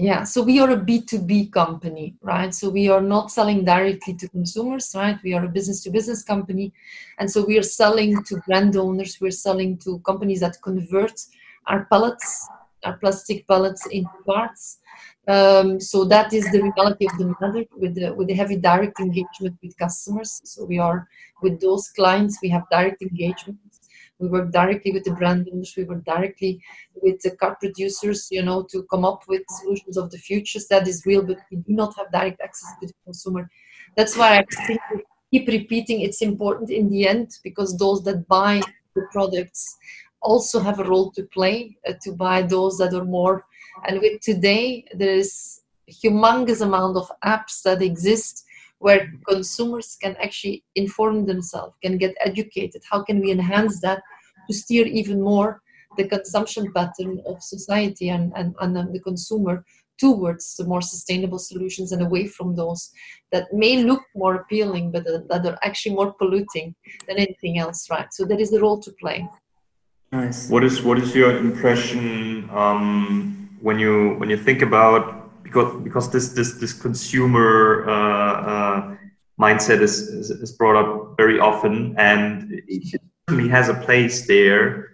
Yeah, 0.00 0.22
so 0.22 0.42
we 0.42 0.60
are 0.60 0.70
a 0.70 0.76
B2B 0.76 1.50
company, 1.50 2.14
right? 2.22 2.54
So 2.54 2.70
we 2.70 2.88
are 2.88 3.00
not 3.00 3.32
selling 3.32 3.64
directly 3.64 4.14
to 4.14 4.28
consumers, 4.28 4.94
right? 4.94 5.18
We 5.24 5.34
are 5.34 5.44
a 5.44 5.48
business 5.48 5.82
to 5.82 5.90
business 5.90 6.22
company. 6.22 6.72
And 7.18 7.28
so 7.28 7.44
we 7.44 7.58
are 7.58 7.64
selling 7.64 8.22
to 8.22 8.36
brand 8.46 8.76
owners, 8.76 9.18
we're 9.20 9.32
selling 9.32 9.76
to 9.78 9.98
companies 10.06 10.38
that 10.38 10.62
convert 10.62 11.20
our 11.66 11.86
pellets, 11.86 12.48
our 12.84 12.96
plastic 12.98 13.44
pellets 13.48 13.86
into 13.86 14.08
parts. 14.24 14.78
Um, 15.26 15.80
so 15.80 16.04
that 16.04 16.32
is 16.32 16.48
the 16.52 16.62
reality 16.62 17.08
of 17.08 17.18
the 17.18 17.34
matter 17.40 17.64
with 17.76 17.96
the, 17.96 18.14
with 18.14 18.28
the 18.28 18.34
heavy 18.34 18.54
direct 18.54 19.00
engagement 19.00 19.56
with 19.60 19.76
customers. 19.78 20.40
So 20.44 20.64
we 20.64 20.78
are 20.78 21.08
with 21.42 21.60
those 21.60 21.88
clients, 21.88 22.38
we 22.40 22.50
have 22.50 22.62
direct 22.70 23.02
engagement 23.02 23.58
we 24.18 24.28
work 24.28 24.50
directly 24.50 24.92
with 24.92 25.04
the 25.04 25.12
brand. 25.12 25.48
We 25.76 25.84
work 25.84 26.04
directly 26.04 26.60
with 26.94 27.20
the 27.20 27.32
car 27.36 27.56
producers, 27.60 28.28
you 28.30 28.42
know, 28.42 28.66
to 28.70 28.82
come 28.90 29.04
up 29.04 29.22
with 29.28 29.42
solutions 29.48 29.96
of 29.96 30.10
the 30.10 30.18
futures. 30.18 30.66
That 30.68 30.88
is 30.88 31.06
real, 31.06 31.22
but 31.22 31.38
we 31.50 31.58
do 31.58 31.72
not 31.72 31.96
have 31.96 32.10
direct 32.10 32.40
access 32.40 32.70
to 32.80 32.86
the 32.88 32.92
consumer. 33.04 33.50
That's 33.96 34.16
why 34.16 34.38
I 34.38 34.78
keep 35.30 35.48
repeating 35.48 36.00
it's 36.00 36.22
important 36.22 36.70
in 36.70 36.90
the 36.90 37.06
end 37.06 37.30
because 37.44 37.76
those 37.76 38.02
that 38.04 38.26
buy 38.28 38.60
the 38.94 39.02
products 39.12 39.76
also 40.20 40.58
have 40.60 40.80
a 40.80 40.84
role 40.84 41.10
to 41.12 41.22
play 41.24 41.76
uh, 41.88 41.92
to 42.02 42.12
buy 42.12 42.42
those 42.42 42.78
that 42.78 42.94
are 42.94 43.04
more. 43.04 43.44
And 43.86 44.00
with 44.00 44.20
today, 44.20 44.84
there 44.94 45.14
is 45.14 45.60
humongous 45.88 46.60
amount 46.60 46.96
of 46.96 47.10
apps 47.24 47.62
that 47.62 47.82
exist 47.82 48.44
where 48.78 49.12
consumers 49.28 49.96
can 50.00 50.16
actually 50.22 50.64
inform 50.74 51.26
themselves, 51.26 51.74
can 51.82 51.98
get 51.98 52.14
educated. 52.24 52.82
How 52.90 53.02
can 53.02 53.20
we 53.20 53.32
enhance 53.32 53.80
that 53.80 54.02
to 54.48 54.54
steer 54.54 54.86
even 54.86 55.20
more 55.20 55.62
the 55.96 56.06
consumption 56.06 56.72
pattern 56.72 57.20
of 57.26 57.42
society 57.42 58.10
and, 58.10 58.32
and, 58.36 58.54
and 58.60 58.94
the 58.94 59.00
consumer 59.00 59.64
towards 59.98 60.54
the 60.56 60.64
more 60.64 60.80
sustainable 60.80 61.38
solutions 61.38 61.90
and 61.90 62.02
away 62.02 62.26
from 62.26 62.54
those 62.54 62.90
that 63.32 63.52
may 63.52 63.82
look 63.82 64.02
more 64.14 64.36
appealing 64.36 64.92
but 64.92 65.04
that 65.04 65.44
are 65.44 65.58
actually 65.62 65.94
more 65.94 66.12
polluting 66.12 66.74
than 67.08 67.16
anything 67.16 67.58
else 67.58 67.90
right? 67.90 68.06
So 68.12 68.24
there 68.24 68.38
is 68.40 68.52
a 68.52 68.60
role 68.60 68.80
to 68.80 68.92
play. 68.92 69.28
Nice. 70.12 70.48
What 70.48 70.64
is 70.64 70.82
what 70.82 70.98
is 70.98 71.14
your 71.14 71.36
impression 71.36 72.48
um, 72.50 73.50
when 73.60 73.78
you 73.78 74.14
when 74.14 74.30
you 74.30 74.38
think 74.38 74.62
about 74.62 75.17
because 75.48 75.82
because 75.82 76.10
this 76.10 76.28
this 76.28 76.52
this 76.54 76.72
consumer 76.72 77.84
uh, 77.88 78.34
uh, 78.52 78.96
mindset 79.40 79.80
is, 79.80 80.00
is, 80.08 80.30
is 80.30 80.52
brought 80.52 80.76
up 80.76 81.16
very 81.16 81.38
often, 81.40 81.94
and 81.98 82.62
it 82.68 83.00
certainly 83.26 83.48
has 83.48 83.68
a 83.68 83.74
place 83.74 84.26
there. 84.26 84.90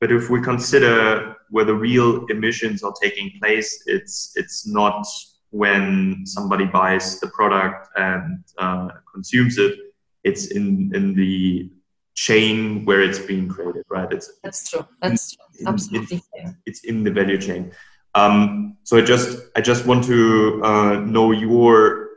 But 0.00 0.12
if 0.12 0.28
we 0.28 0.42
consider 0.42 1.36
where 1.50 1.64
the 1.64 1.74
real 1.74 2.26
emissions 2.26 2.82
are 2.82 2.94
taking 3.02 3.30
place, 3.40 3.82
it's 3.86 4.32
it's 4.36 4.66
not 4.66 5.06
when 5.50 6.26
somebody 6.26 6.66
buys 6.66 7.20
the 7.20 7.28
product 7.28 7.88
and 7.96 8.44
uh, 8.58 8.88
consumes 9.12 9.56
it. 9.58 9.74
It's 10.22 10.48
in 10.48 10.92
in 10.94 11.14
the 11.14 11.70
chain 12.14 12.84
where 12.84 13.00
it's 13.00 13.18
being 13.18 13.48
created, 13.48 13.84
right? 13.88 14.10
It's 14.12 14.30
that's 14.42 14.70
true. 14.70 14.86
That's 15.00 15.36
in, 15.58 15.68
absolutely 15.68 16.22
it's, 16.34 16.54
it's 16.66 16.84
in 16.84 17.04
the 17.04 17.10
value 17.10 17.40
chain. 17.40 17.72
Um, 18.14 18.76
so 18.84 18.96
I 18.96 19.02
just 19.02 19.48
I 19.56 19.60
just 19.60 19.86
want 19.86 20.04
to 20.04 20.60
uh, 20.62 21.00
know 21.00 21.32
your 21.32 22.10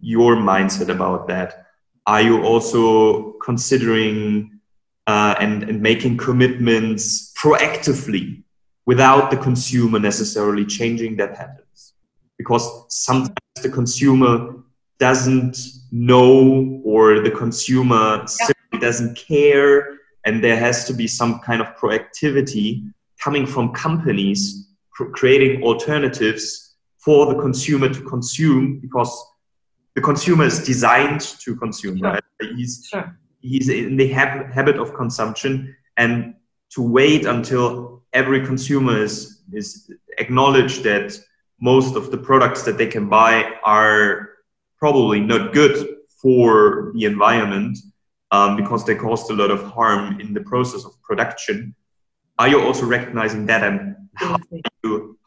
your 0.00 0.36
mindset 0.36 0.88
about 0.88 1.28
that. 1.28 1.66
Are 2.06 2.22
you 2.22 2.42
also 2.42 3.32
considering 3.44 4.60
uh, 5.06 5.34
and, 5.40 5.62
and 5.64 5.82
making 5.82 6.16
commitments 6.16 7.32
proactively 7.34 8.42
without 8.86 9.30
the 9.30 9.36
consumer 9.36 9.98
necessarily 9.98 10.64
changing 10.64 11.16
that 11.16 11.36
habits? 11.36 11.94
Because 12.38 12.86
sometimes 12.88 13.36
the 13.62 13.68
consumer 13.68 14.54
doesn't 14.98 15.58
know 15.92 16.80
or 16.84 17.20
the 17.20 17.30
consumer 17.30 18.26
simply 18.26 18.78
doesn't 18.80 19.16
care 19.16 19.98
and 20.24 20.42
there 20.42 20.56
has 20.56 20.84
to 20.86 20.92
be 20.92 21.06
some 21.06 21.38
kind 21.40 21.60
of 21.60 21.68
proactivity 21.76 22.90
coming 23.20 23.46
from 23.46 23.72
companies 23.72 24.67
creating 25.06 25.62
alternatives 25.62 26.76
for 26.96 27.26
the 27.26 27.40
consumer 27.40 27.88
to 27.88 28.00
consume 28.02 28.78
because 28.80 29.12
the 29.94 30.00
consumer 30.00 30.44
is 30.44 30.64
designed 30.64 31.20
to 31.20 31.56
consume 31.56 31.98
sure. 31.98 32.12
right 32.12 32.22
he's 32.56 32.86
sure. 32.90 33.18
he's 33.40 33.68
in 33.68 33.96
the 33.96 34.08
hab- 34.08 34.52
habit 34.52 34.76
of 34.76 34.94
consumption 34.94 35.74
and 35.96 36.34
to 36.70 36.82
wait 36.82 37.26
until 37.26 38.02
every 38.12 38.44
consumer 38.44 39.02
is 39.02 39.42
is 39.52 39.90
acknowledged 40.18 40.82
that 40.82 41.18
most 41.60 41.96
of 41.96 42.10
the 42.10 42.18
products 42.18 42.62
that 42.62 42.76
they 42.78 42.86
can 42.86 43.08
buy 43.08 43.52
are 43.64 44.30
probably 44.78 45.20
not 45.20 45.52
good 45.52 45.96
for 46.22 46.92
the 46.94 47.04
environment 47.04 47.78
um, 48.30 48.56
because 48.56 48.84
they 48.84 48.94
caused 48.94 49.30
a 49.30 49.34
lot 49.34 49.50
of 49.50 49.62
harm 49.62 50.20
in 50.20 50.34
the 50.34 50.40
process 50.42 50.84
of 50.84 50.92
production 51.02 51.74
are 52.38 52.48
you 52.48 52.60
also 52.60 52.86
recognizing 52.86 53.46
that 53.46 53.64
and 53.64 53.96
how 54.14 54.36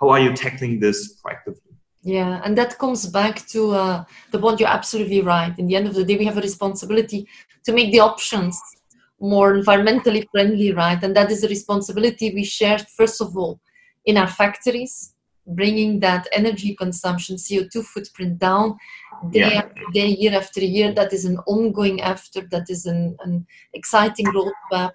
how 0.01 0.09
are 0.09 0.19
you 0.19 0.33
tackling 0.33 0.79
this 0.79 1.21
proactively? 1.21 1.71
Yeah 2.03 2.41
and 2.43 2.57
that 2.57 2.79
comes 2.79 3.05
back 3.05 3.45
to 3.47 3.71
uh, 3.71 4.03
the 4.31 4.39
point 4.39 4.59
you're 4.59 4.77
absolutely 4.79 5.21
right. 5.21 5.57
In 5.59 5.67
the 5.67 5.75
end 5.75 5.87
of 5.87 5.93
the 5.93 6.03
day 6.03 6.17
we 6.17 6.25
have 6.25 6.37
a 6.37 6.41
responsibility 6.49 7.27
to 7.65 7.71
make 7.71 7.91
the 7.91 7.99
options 7.99 8.59
more 9.19 9.53
environmentally 9.53 10.27
friendly 10.31 10.73
right? 10.73 11.01
And 11.03 11.15
that 11.15 11.31
is 11.31 11.43
a 11.43 11.47
responsibility 11.47 12.33
we 12.33 12.43
share 12.43 12.79
first 12.79 13.21
of 13.21 13.37
all 13.37 13.59
in 14.05 14.17
our 14.17 14.27
factories 14.27 15.13
bringing 15.47 15.99
that 15.99 16.27
energy 16.31 16.75
consumption 16.75 17.35
co2 17.35 17.83
footprint 17.83 18.39
down 18.39 18.77
day 19.31 19.51
yeah. 19.51 19.61
after 19.61 19.81
day 19.93 20.07
year 20.07 20.33
after 20.35 20.61
year. 20.61 20.91
That 20.93 21.13
is 21.13 21.25
an 21.25 21.37
ongoing 21.47 22.01
effort. 22.01 22.49
That 22.51 22.69
is 22.69 22.85
an, 22.85 23.15
an 23.21 23.45
exciting 23.73 24.27
roadmap 24.27 24.91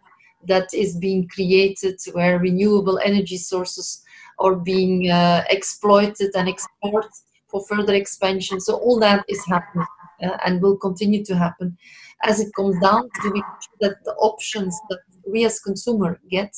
that 0.46 0.72
is 0.72 0.96
being 0.96 1.28
created 1.28 2.00
where 2.12 2.38
renewable 2.38 2.98
energy 2.98 3.36
sources 3.36 4.02
are 4.38 4.56
being 4.56 5.10
uh, 5.10 5.44
exploited 5.50 6.30
and 6.34 6.48
exported 6.48 7.10
for 7.48 7.64
further 7.66 7.94
expansion. 7.94 8.60
So 8.60 8.76
all 8.76 8.98
that 9.00 9.24
is 9.28 9.44
happening 9.46 9.86
uh, 10.22 10.36
and 10.44 10.60
will 10.60 10.76
continue 10.76 11.24
to 11.24 11.36
happen. 11.36 11.76
As 12.24 12.40
it 12.40 12.52
comes 12.54 12.78
down 12.80 13.08
to 13.22 13.30
make 13.32 13.44
sure 13.44 13.78
that 13.80 14.04
the 14.04 14.14
options 14.14 14.78
that 14.90 15.00
we 15.30 15.44
as 15.44 15.60
consumer 15.60 16.20
get 16.30 16.54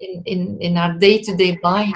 in, 0.00 0.22
in, 0.26 0.58
in 0.60 0.76
our 0.76 0.98
day-to-day 0.98 1.58
buying, 1.62 1.94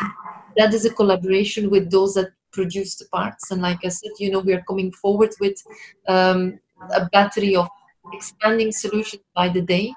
that 0.57 0.75
is 0.75 0.85
a 0.85 0.93
collaboration 0.93 1.71
with 1.71 1.91
those 1.91 2.15
that 2.15 2.31
produce 2.53 2.97
the 2.97 3.07
parts. 3.07 3.51
And 3.51 3.63
like 3.63 3.79
I 3.85 3.89
said, 3.89 4.11
you 4.19 4.31
know, 4.31 4.41
we 4.41 4.53
are 4.55 4.65
coming 4.69 4.93
forward 4.93 5.35
with 5.41 5.63
um, 6.09 6.59
a 6.95 7.07
battery 7.07 7.57
of 7.57 7.69
expanding 8.13 8.73
solutions 8.73 9.23
by 9.35 9.49
the 9.49 9.63
day 9.63 9.95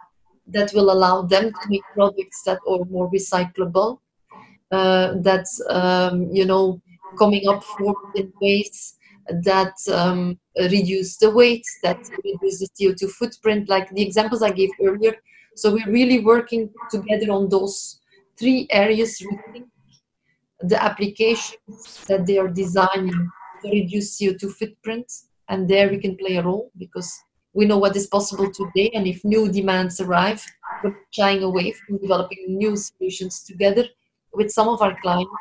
that 0.47 0.71
will 0.73 0.91
allow 0.91 1.21
them 1.21 1.51
to 1.51 1.69
make 1.69 1.83
products 1.93 2.43
that 2.43 2.59
are 2.67 2.83
more 2.85 3.09
recyclable, 3.11 3.99
uh, 4.71 5.15
that 5.21 5.45
um, 5.69 6.29
you 6.31 6.45
know 6.45 6.81
coming 7.17 7.47
up 7.47 7.63
for 7.63 7.95
in 8.15 8.31
ways 8.41 8.95
that 9.43 9.73
um, 9.91 10.39
reduce 10.57 11.17
the 11.17 11.29
weight, 11.29 11.65
that 11.83 11.97
reduce 12.23 12.59
the 12.59 12.67
CO2 12.79 13.09
footprint, 13.11 13.69
like 13.69 13.89
the 13.89 14.01
examples 14.01 14.41
I 14.41 14.51
gave 14.51 14.69
earlier. 14.83 15.15
So 15.55 15.73
we're 15.73 15.91
really 15.91 16.19
working 16.19 16.69
together 16.89 17.31
on 17.31 17.49
those 17.49 17.99
three 18.37 18.67
areas, 18.71 19.23
the 20.61 20.81
applications 20.81 22.05
that 22.07 22.25
they 22.25 22.37
are 22.37 22.47
designing 22.47 23.29
to 23.61 23.69
reduce 23.69 24.19
CO2 24.19 24.51
footprint, 24.53 25.11
and 25.49 25.69
there 25.69 25.89
we 25.89 25.97
can 25.97 26.15
play 26.17 26.37
a 26.37 26.43
role 26.43 26.71
because 26.77 27.13
we 27.53 27.65
know 27.65 27.77
what 27.77 27.95
is 27.95 28.07
possible 28.07 28.49
today, 28.51 28.89
and 28.93 29.05
if 29.05 29.23
new 29.25 29.51
demands 29.51 29.99
arrive, 29.99 30.43
we're 30.83 30.95
shying 31.11 31.43
away 31.43 31.73
from 31.73 31.97
developing 31.97 32.45
new 32.47 32.77
solutions 32.77 33.43
together 33.43 33.85
with 34.33 34.51
some 34.51 34.67
of 34.67 34.81
our 34.81 34.99
clients, 35.01 35.31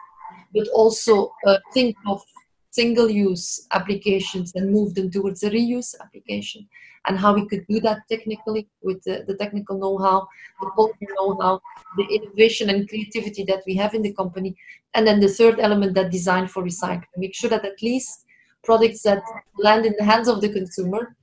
but 0.55 0.66
also 0.68 1.32
uh, 1.47 1.59
think 1.72 1.97
of 2.07 2.22
single-use 2.70 3.66
applications 3.72 4.53
and 4.55 4.70
move 4.70 4.95
them 4.95 5.11
towards 5.11 5.43
a 5.43 5.51
reuse 5.51 5.95
application 6.01 6.68
and 7.07 7.18
how 7.18 7.34
we 7.34 7.47
could 7.47 7.66
do 7.66 7.80
that 7.80 8.01
technically 8.09 8.68
with 8.82 9.03
the, 9.05 9.24
the 9.26 9.34
technical 9.36 9.78
know-how, 9.78 10.26
the 10.61 10.66
quality 10.66 11.07
know-how, 11.16 11.61
the 11.97 12.05
innovation 12.05 12.70
and 12.70 12.88
creativity 12.88 13.45
that 13.45 13.62
we 13.66 13.74
have 13.74 13.95
in 13.95 14.03
the 14.03 14.12
company. 14.12 14.55
And 14.95 15.07
then 15.07 15.20
the 15.20 15.28
third 15.28 15.61
element, 15.61 15.95
that 15.95 16.11
design 16.11 16.47
for 16.47 16.62
recycling. 16.62 17.05
Make 17.16 17.34
sure 17.34 17.51
that 17.51 17.64
at 17.64 17.82
least 17.82 18.26
products 18.62 19.03
that 19.03 19.22
land 19.59 19.86
in 19.86 19.95
the 19.99 20.05
hands 20.05 20.28
of 20.28 20.41
the 20.41 20.53
consumer 20.53 21.16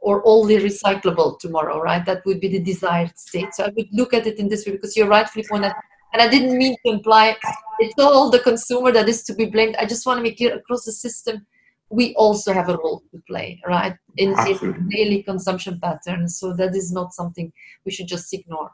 or 0.00 0.20
only 0.24 0.56
recyclable 0.58 1.38
tomorrow, 1.38 1.80
right? 1.80 2.04
That 2.04 2.26
would 2.26 2.40
be 2.40 2.48
the 2.48 2.58
desired 2.58 3.16
state. 3.16 3.54
So 3.54 3.64
I 3.64 3.72
would 3.76 3.88
look 3.92 4.12
at 4.12 4.26
it 4.26 4.38
in 4.38 4.48
this 4.48 4.66
way 4.66 4.72
because 4.72 4.96
you're 4.96 5.08
rightfully 5.08 5.46
pointed 5.48 5.70
out. 5.70 5.76
And 6.12 6.20
I 6.20 6.28
didn't 6.28 6.56
mean 6.58 6.76
to 6.84 6.92
imply 6.92 7.36
it's 7.78 7.98
all 7.98 8.30
the 8.30 8.38
consumer 8.38 8.92
that 8.92 9.08
is 9.08 9.22
to 9.24 9.34
be 9.34 9.46
blamed. 9.46 9.76
I 9.76 9.86
just 9.86 10.06
want 10.06 10.18
to 10.18 10.22
make 10.22 10.36
clear 10.36 10.54
across 10.54 10.84
the 10.84 10.92
system, 10.92 11.46
we 11.90 12.14
also 12.14 12.52
have 12.52 12.68
a 12.68 12.76
role 12.76 13.02
to 13.10 13.22
play, 13.26 13.60
right? 13.66 13.94
In, 14.16 14.34
in 14.46 14.88
daily 14.88 15.22
consumption 15.22 15.78
patterns. 15.80 16.38
So 16.38 16.54
that 16.54 16.74
is 16.74 16.92
not 16.92 17.12
something 17.12 17.52
we 17.84 17.92
should 17.92 18.08
just 18.08 18.32
ignore. 18.32 18.70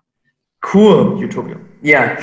Cool, 0.62 1.20
Utopia. 1.20 1.58
Yeah. 1.82 2.16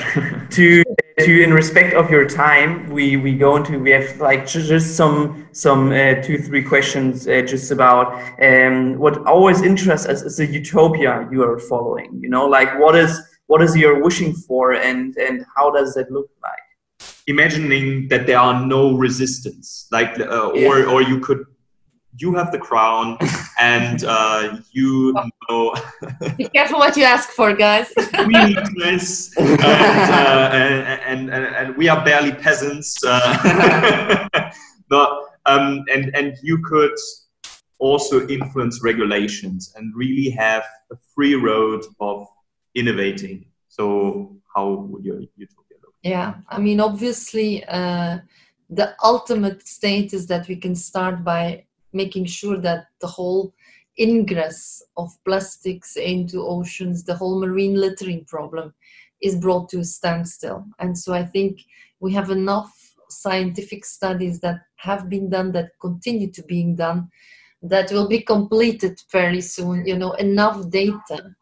to 0.50 0.84
to 1.18 1.42
in 1.42 1.54
respect 1.54 1.94
of 1.94 2.10
your 2.10 2.28
time, 2.28 2.90
we 2.90 3.16
we 3.16 3.34
go 3.34 3.56
into 3.56 3.78
we 3.78 3.90
have 3.90 4.20
like 4.20 4.46
just 4.46 4.96
some 4.96 5.48
some 5.52 5.90
uh, 5.90 6.14
two 6.22 6.36
three 6.38 6.62
questions 6.62 7.26
uh, 7.26 7.40
just 7.40 7.70
about 7.70 8.12
um, 8.42 8.98
what 8.98 9.26
always 9.26 9.62
interests 9.62 10.06
us 10.06 10.20
is 10.22 10.36
the 10.36 10.46
utopia 10.46 11.26
you 11.32 11.42
are 11.42 11.58
following. 11.58 12.20
You 12.20 12.28
know, 12.28 12.46
like 12.46 12.78
what 12.78 12.94
is 12.94 13.18
what 13.46 13.62
is 13.62 13.76
you're 13.76 14.02
wishing 14.02 14.32
for 14.34 14.72
and 14.74 15.16
and 15.16 15.44
how 15.56 15.70
does 15.70 15.94
that 15.94 16.10
look 16.10 16.30
like? 16.42 16.66
Imagining 17.26 18.08
that 18.08 18.26
there 18.26 18.38
are 18.38 18.64
no 18.64 18.96
resistance, 18.96 19.88
like 19.90 20.18
uh, 20.20 20.52
yeah. 20.54 20.68
or 20.68 20.86
or 20.86 21.02
you 21.02 21.20
could 21.20 21.44
you 22.18 22.34
have 22.34 22.50
the 22.50 22.58
crown 22.58 23.18
and 23.60 24.04
uh, 24.04 24.58
you 24.72 25.14
know 25.48 25.74
be 26.36 26.48
careful 26.48 26.78
what 26.78 26.96
you 26.96 27.04
ask 27.04 27.30
for 27.30 27.54
guys 27.54 27.92
weakness 28.26 29.36
and, 29.36 29.60
uh, 29.60 30.50
and, 30.52 31.30
and, 31.30 31.44
and, 31.44 31.76
we 31.76 31.88
are 31.88 32.02
barely 32.04 32.32
peasants 32.32 32.96
uh, 33.06 34.28
but 34.88 35.20
um, 35.46 35.84
and 35.92 36.14
and 36.16 36.36
you 36.42 36.58
could 36.62 36.94
also 37.78 38.26
influence 38.28 38.82
regulations 38.82 39.74
and 39.76 39.94
really 39.94 40.30
have 40.30 40.64
a 40.90 40.96
free 41.14 41.34
road 41.34 41.84
of 42.00 42.26
innovating 42.80 43.44
so 43.68 43.84
how 44.54 44.66
would 44.88 45.04
your 45.04 45.20
utopia 45.44 45.76
look 45.82 45.94
yeah 46.02 46.34
i 46.48 46.58
mean 46.58 46.80
obviously 46.80 47.64
uh, 47.64 48.18
the 48.70 48.94
ultimate 49.02 49.66
state 49.66 50.12
is 50.12 50.26
that 50.26 50.46
we 50.48 50.56
can 50.56 50.74
start 50.74 51.24
by 51.24 51.64
making 51.92 52.26
sure 52.26 52.58
that 52.58 52.86
the 53.00 53.06
whole 53.06 53.54
ingress 53.98 54.82
of 54.96 55.12
plastics 55.24 55.96
into 55.96 56.46
oceans, 56.46 57.04
the 57.04 57.14
whole 57.14 57.40
marine 57.40 57.74
littering 57.74 58.24
problem 58.24 58.74
is 59.22 59.36
brought 59.36 59.68
to 59.70 59.80
a 59.80 59.84
standstill. 59.84 60.66
And 60.78 60.96
so 60.96 61.14
I 61.14 61.24
think 61.24 61.60
we 62.00 62.12
have 62.12 62.30
enough 62.30 62.72
scientific 63.08 63.84
studies 63.84 64.40
that 64.40 64.60
have 64.76 65.08
been 65.08 65.30
done, 65.30 65.52
that 65.52 65.70
continue 65.80 66.30
to 66.32 66.42
being 66.42 66.76
done, 66.76 67.08
that 67.62 67.90
will 67.90 68.08
be 68.08 68.20
completed 68.20 69.00
fairly 69.08 69.40
soon. 69.40 69.86
You 69.86 69.96
know, 69.96 70.12
enough 70.14 70.68
data 70.68 71.34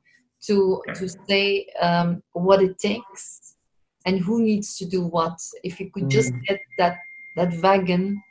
to 0.47 0.83
to 0.95 1.09
say 1.09 1.67
um, 1.81 2.23
what 2.33 2.63
it 2.63 2.79
takes 2.79 3.57
and 4.07 4.21
who 4.21 4.43
needs 4.43 4.77
to 4.77 4.85
do 4.85 5.03
what. 5.03 5.39
If 5.63 5.81
you 5.81 5.91
could 5.91 6.11
just 6.11 6.33
mm. 6.33 6.43
get 6.45 6.61
that 6.79 6.99
that 7.37 7.53
wagon 7.63 8.23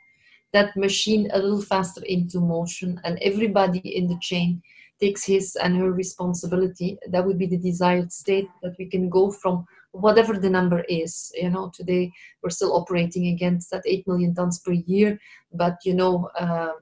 that 0.54 0.76
machine 0.76 1.28
a 1.32 1.38
little 1.38 1.60
faster 1.60 2.02
into 2.06 2.40
motion 2.40 3.00
and 3.04 3.18
everybody 3.20 3.80
in 3.80 4.06
the 4.06 4.18
chain 4.22 4.62
takes 5.00 5.24
his 5.24 5.56
and 5.56 5.76
her 5.76 5.90
responsibility 5.92 6.96
that 7.10 7.26
would 7.26 7.36
be 7.36 7.46
the 7.46 7.58
desired 7.58 8.10
state 8.12 8.48
that 8.62 8.74
we 8.78 8.86
can 8.86 9.10
go 9.10 9.30
from 9.30 9.66
whatever 9.90 10.38
the 10.38 10.48
number 10.48 10.80
is 10.88 11.32
you 11.34 11.50
know 11.50 11.70
today 11.74 12.10
we're 12.40 12.56
still 12.58 12.76
operating 12.76 13.26
against 13.28 13.70
that 13.70 13.82
8 13.84 14.06
million 14.06 14.34
tons 14.34 14.60
per 14.60 14.72
year 14.72 15.18
but 15.52 15.76
you 15.84 15.94
know 15.94 16.30
uh, 16.40 16.44
uh, 16.44 16.72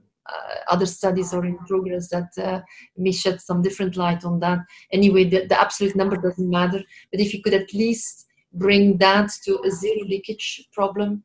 other 0.68 0.86
studies 0.86 1.34
are 1.34 1.44
in 1.44 1.58
progress 1.58 2.08
that 2.08 2.30
uh, 2.38 2.60
may 2.96 3.12
shed 3.12 3.40
some 3.40 3.62
different 3.62 3.96
light 3.96 4.24
on 4.24 4.40
that. 4.40 4.60
Anyway 4.92 5.24
the, 5.24 5.46
the 5.46 5.60
absolute 5.60 5.96
number 5.96 6.16
doesn't 6.16 6.48
matter 6.48 6.82
but 7.10 7.20
if 7.20 7.34
you 7.34 7.42
could 7.42 7.54
at 7.54 7.72
least 7.74 8.26
bring 8.54 8.98
that 8.98 9.30
to 9.44 9.60
a 9.64 9.70
zero 9.70 10.04
leakage 10.06 10.68
problem 10.72 11.22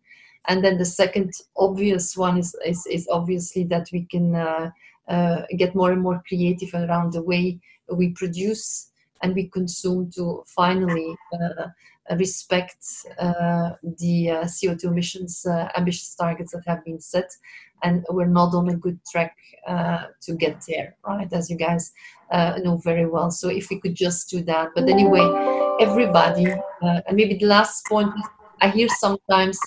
and 0.47 0.63
then 0.63 0.77
the 0.77 0.85
second 0.85 1.33
obvious 1.57 2.15
one 2.15 2.37
is, 2.37 2.55
is, 2.65 2.85
is 2.87 3.07
obviously 3.11 3.63
that 3.65 3.87
we 3.91 4.05
can 4.05 4.35
uh, 4.35 4.69
uh, 5.07 5.41
get 5.57 5.75
more 5.75 5.91
and 5.91 6.01
more 6.01 6.23
creative 6.27 6.73
around 6.73 7.13
the 7.13 7.21
way 7.21 7.59
we 7.91 8.09
produce 8.09 8.91
and 9.21 9.35
we 9.35 9.47
consume 9.49 10.09
to 10.11 10.43
finally 10.47 11.15
uh, 11.33 11.67
respect 12.15 12.85
uh, 13.19 13.71
the 13.99 14.31
uh, 14.31 14.43
CO2 14.43 14.85
emissions 14.85 15.45
uh, 15.45 15.69
ambitious 15.75 16.15
targets 16.15 16.53
that 16.53 16.63
have 16.65 16.83
been 16.85 16.99
set. 16.99 17.29
And 17.83 18.05
we're 18.09 18.25
not 18.25 18.55
on 18.55 18.69
a 18.69 18.75
good 18.75 18.99
track 19.05 19.35
to 19.67 20.33
get 20.35 20.63
there, 20.67 20.95
right? 21.05 21.31
As 21.31 21.49
you 21.49 21.57
guys 21.57 21.91
know 22.31 22.77
very 22.83 23.05
well. 23.05 23.29
So 23.29 23.49
if 23.49 23.69
we 23.69 23.79
could 23.79 23.93
just 23.93 24.29
do 24.29 24.41
that. 24.45 24.69
But 24.73 24.89
anyway, 24.89 25.21
everybody, 25.79 26.55
and 26.81 27.15
maybe 27.15 27.35
the 27.35 27.45
last 27.45 27.85
point, 27.85 28.11
I 28.61 28.69
hear 28.69 28.87
sometimes 28.89 29.59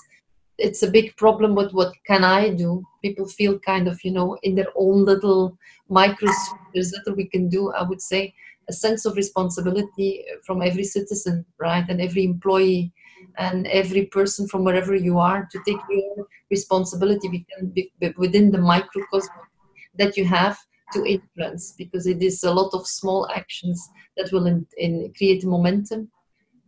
it's 0.60 0.82
a 0.82 0.90
big 0.90 1.16
problem 1.16 1.54
but 1.54 1.72
what 1.72 1.94
can 2.06 2.24
I 2.24 2.50
do. 2.50 2.84
People 3.02 3.26
feel 3.26 3.58
kind 3.58 3.88
of, 3.88 4.02
you 4.04 4.12
know, 4.12 4.36
in 4.42 4.54
their 4.54 4.72
own 4.76 5.04
little 5.04 5.56
microsphere. 5.90 6.58
There's 6.74 6.92
little 6.92 7.14
we 7.14 7.26
can 7.26 7.48
do. 7.48 7.72
I 7.72 7.82
would 7.82 8.00
say 8.00 8.34
a 8.70 8.72
sense 8.84 9.02
of 9.04 9.16
responsibility 9.16 10.10
from 10.46 10.62
every 10.62 10.84
citizen, 10.96 11.44
right, 11.58 11.86
and 11.90 12.00
every 12.00 12.24
employee 12.24 12.92
and 13.44 13.66
every 13.66 14.04
person 14.06 14.48
from 14.50 14.64
wherever 14.64 14.94
you 14.94 15.18
are 15.18 15.48
to 15.52 15.58
take 15.66 15.82
your 15.90 16.26
responsibility 16.50 17.28
within 18.16 18.50
the 18.50 18.62
microcosm 18.72 19.34
that 20.00 20.16
you 20.16 20.24
have 20.24 20.56
to 20.94 21.04
influence 21.04 21.64
because 21.82 22.06
it 22.06 22.20
is 22.22 22.42
a 22.42 22.52
lot 22.60 22.70
of 22.72 22.86
small 22.86 23.28
actions 23.40 23.78
that 24.16 24.30
will 24.32 24.46
in, 24.46 24.66
in 24.76 25.12
create 25.16 25.44
momentum 25.44 26.10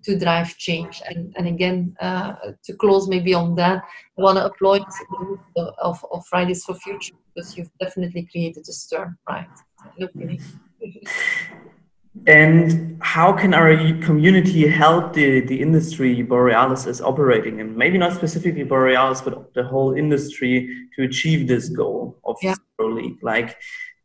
to 0.04 0.18
drive 0.18 0.56
change. 0.58 1.00
And, 1.08 1.32
and 1.36 1.46
again, 1.46 1.96
uh, 2.00 2.34
to 2.64 2.72
close 2.74 3.08
maybe 3.08 3.34
on 3.34 3.54
that, 3.56 3.82
I 4.18 4.22
want 4.22 4.38
to 4.38 4.46
applaud 4.46 4.84
the 5.56 5.72
of, 5.88 6.04
of 6.12 6.26
Fridays 6.26 6.64
for 6.64 6.74
Future 6.74 7.14
because 7.34 7.56
you've 7.56 7.70
definitely 7.80 8.28
created 8.30 8.64
a 8.68 8.72
stir, 8.72 9.16
right? 9.28 9.48
and 12.26 12.98
how 13.02 13.32
can 13.32 13.54
our 13.54 13.74
community 14.00 14.68
help 14.68 15.12
the, 15.12 15.40
the 15.40 15.60
industry 15.60 16.22
Borealis 16.22 16.86
is 16.86 17.00
operating 17.00 17.58
in? 17.58 17.76
Maybe 17.76 17.98
not 17.98 18.12
specifically 18.12 18.64
Borealis, 18.64 19.20
but 19.20 19.52
the 19.54 19.64
whole 19.64 19.94
industry 19.94 20.88
to 20.94 21.04
achieve 21.04 21.48
this 21.48 21.68
goal 21.68 22.18
of 22.24 22.36
yeah. 22.42 22.54
zero 22.80 22.94
leak. 22.94 23.18
Like, 23.22 23.56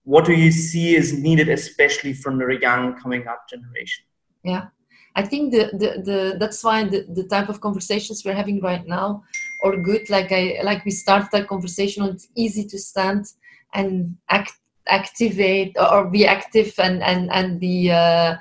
what 0.04 0.26
do 0.26 0.34
you 0.34 0.52
see 0.52 0.96
is 0.96 1.14
needed, 1.14 1.50
especially 1.50 2.14
from 2.14 2.38
the 2.38 2.58
young 2.62 2.98
coming 2.98 3.28
up 3.28 3.48
generation? 3.50 4.06
Yeah. 4.44 4.68
I 5.16 5.24
think 5.24 5.52
the, 5.52 5.72
the, 5.74 6.02
the 6.04 6.38
that's 6.40 6.64
why 6.64 6.84
the, 6.84 7.06
the 7.10 7.24
type 7.24 7.50
of 7.50 7.60
conversations 7.60 8.24
we're 8.24 8.36
having 8.36 8.62
right 8.62 8.86
now 8.88 9.24
are 9.64 9.76
good. 9.76 10.10
Like 10.10 10.32
I 10.32 10.60
like 10.64 10.86
we 10.86 10.92
started 10.92 11.30
that 11.32 11.48
conversation 11.48 12.04
on 12.04 12.10
it's 12.10 12.28
easy 12.36 12.64
to 12.66 12.78
stand 12.78 13.26
and 13.74 14.16
act 14.30 14.54
activate 14.90 15.76
or 15.78 16.10
be 16.10 16.26
active 16.26 16.74
and 16.80 17.04
and 17.04 17.30
and 17.32 17.60
be 17.60 17.92
uh, 17.92 18.36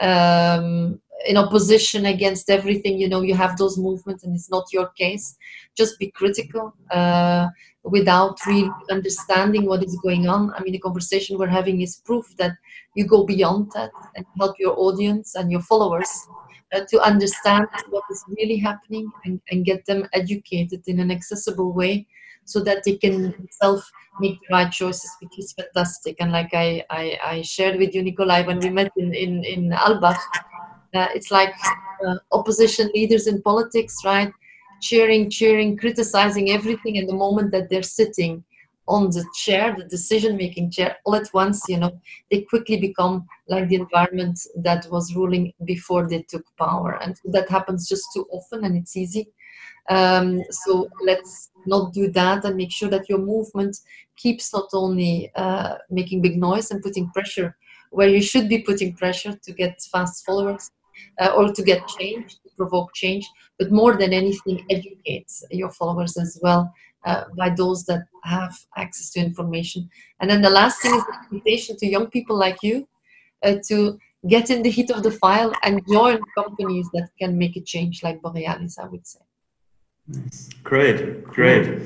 um, 0.00 1.00
in 1.26 1.36
opposition 1.36 2.06
against 2.06 2.50
everything 2.50 2.98
you 2.98 3.08
know 3.08 3.22
you 3.22 3.34
have 3.34 3.56
those 3.56 3.78
movements 3.78 4.24
and 4.24 4.34
it's 4.34 4.50
not 4.50 4.64
your 4.72 4.88
case. 4.88 5.36
Just 5.76 5.98
be 5.98 6.10
critical 6.10 6.74
uh, 6.90 7.48
without 7.84 8.38
really 8.46 8.70
understanding 8.90 9.66
what 9.66 9.82
is 9.84 9.98
going 10.02 10.28
on. 10.28 10.52
I 10.54 10.62
mean 10.62 10.72
the 10.72 10.78
conversation 10.78 11.38
we're 11.38 11.46
having 11.46 11.80
is 11.80 12.02
proof 12.04 12.36
that 12.38 12.52
you 12.94 13.06
go 13.06 13.24
beyond 13.24 13.72
that 13.74 13.90
and 14.16 14.26
help 14.38 14.56
your 14.58 14.74
audience 14.78 15.34
and 15.34 15.50
your 15.50 15.62
followers 15.62 16.10
uh, 16.72 16.80
to 16.88 17.00
understand 17.00 17.66
what 17.90 18.04
is 18.10 18.24
really 18.38 18.56
happening 18.56 19.10
and, 19.24 19.40
and 19.50 19.64
get 19.64 19.84
them 19.86 20.08
educated 20.12 20.82
in 20.86 21.00
an 21.00 21.10
accessible 21.10 21.72
way 21.72 22.06
so 22.44 22.60
that 22.60 22.84
they 22.84 22.96
can 22.96 23.48
self 23.50 23.90
make 24.20 24.38
the 24.40 24.54
right 24.54 24.70
choices, 24.70 25.10
which 25.20 25.38
is 25.38 25.52
fantastic. 25.52 26.16
And 26.20 26.32
like 26.32 26.52
I, 26.52 26.84
I, 26.90 27.18
I 27.24 27.42
shared 27.42 27.78
with 27.78 27.94
you, 27.94 28.02
Nikolai, 28.02 28.42
when 28.42 28.58
we 28.58 28.70
met 28.70 28.92
in, 28.96 29.14
in, 29.14 29.44
in 29.44 29.70
Alpbach, 29.70 30.18
uh, 30.94 31.08
it's 31.14 31.30
like 31.30 31.54
uh, 32.06 32.16
opposition 32.32 32.90
leaders 32.94 33.26
in 33.26 33.40
politics, 33.42 33.96
right? 34.04 34.32
Cheering, 34.80 35.30
cheering, 35.30 35.76
criticizing 35.76 36.50
everything. 36.50 36.98
And 36.98 37.08
the 37.08 37.14
moment 37.14 37.52
that 37.52 37.70
they're 37.70 37.82
sitting 37.82 38.44
on 38.88 39.10
the 39.10 39.24
chair, 39.34 39.74
the 39.76 39.84
decision 39.84 40.36
making 40.36 40.70
chair, 40.70 40.96
all 41.04 41.14
at 41.14 41.28
once, 41.32 41.62
you 41.68 41.78
know, 41.78 41.98
they 42.30 42.42
quickly 42.42 42.80
become 42.80 43.26
like 43.48 43.68
the 43.68 43.76
environment 43.76 44.38
that 44.56 44.86
was 44.90 45.14
ruling 45.14 45.52
before 45.64 46.08
they 46.08 46.22
took 46.22 46.44
power. 46.58 47.00
And 47.00 47.16
that 47.26 47.48
happens 47.48 47.88
just 47.88 48.04
too 48.12 48.26
often 48.30 48.64
and 48.64 48.76
it's 48.76 48.96
easy. 48.96 49.28
Um, 49.88 50.42
so 50.50 50.88
let's 51.04 51.50
not 51.66 51.92
do 51.92 52.08
that 52.12 52.44
and 52.44 52.56
make 52.56 52.72
sure 52.72 52.88
that 52.90 53.08
your 53.08 53.18
movement 53.18 53.76
keeps 54.16 54.52
not 54.52 54.68
only 54.72 55.30
uh, 55.34 55.76
making 55.90 56.22
big 56.22 56.36
noise 56.36 56.70
and 56.70 56.82
putting 56.82 57.10
pressure 57.10 57.56
where 57.90 58.08
you 58.08 58.22
should 58.22 58.48
be 58.48 58.58
putting 58.58 58.94
pressure 58.94 59.36
to 59.42 59.52
get 59.52 59.80
fast 59.92 60.24
followers 60.24 60.70
uh, 61.20 61.32
or 61.36 61.52
to 61.52 61.62
get 61.62 61.86
change, 61.88 62.36
to 62.42 62.48
provoke 62.56 62.92
change, 62.94 63.28
but 63.58 63.70
more 63.70 63.96
than 63.96 64.12
anything, 64.12 64.64
educates 64.70 65.44
your 65.50 65.70
followers 65.70 66.16
as 66.16 66.38
well 66.42 66.72
uh, 67.04 67.24
by 67.36 67.50
those 67.50 67.84
that 67.84 68.04
have 68.24 68.54
access 68.76 69.10
to 69.10 69.20
information. 69.20 69.88
And 70.20 70.30
then 70.30 70.40
the 70.40 70.50
last 70.50 70.80
thing 70.80 70.94
is 70.94 71.04
the 71.04 71.36
invitation 71.36 71.76
to 71.76 71.86
young 71.86 72.06
people 72.08 72.36
like 72.36 72.58
you 72.62 72.88
uh, 73.44 73.56
to 73.68 73.98
get 74.26 74.50
in 74.50 74.62
the 74.62 74.70
heat 74.70 74.90
of 74.90 75.02
the 75.02 75.10
file 75.10 75.52
and 75.62 75.82
join 75.90 76.20
companies 76.34 76.88
that 76.94 77.10
can 77.18 77.36
make 77.36 77.56
a 77.56 77.60
change, 77.60 78.02
like 78.02 78.22
Borealis, 78.22 78.78
I 78.78 78.86
would 78.86 79.06
say. 79.06 79.20
Great, 80.62 81.24
great. 81.24 81.82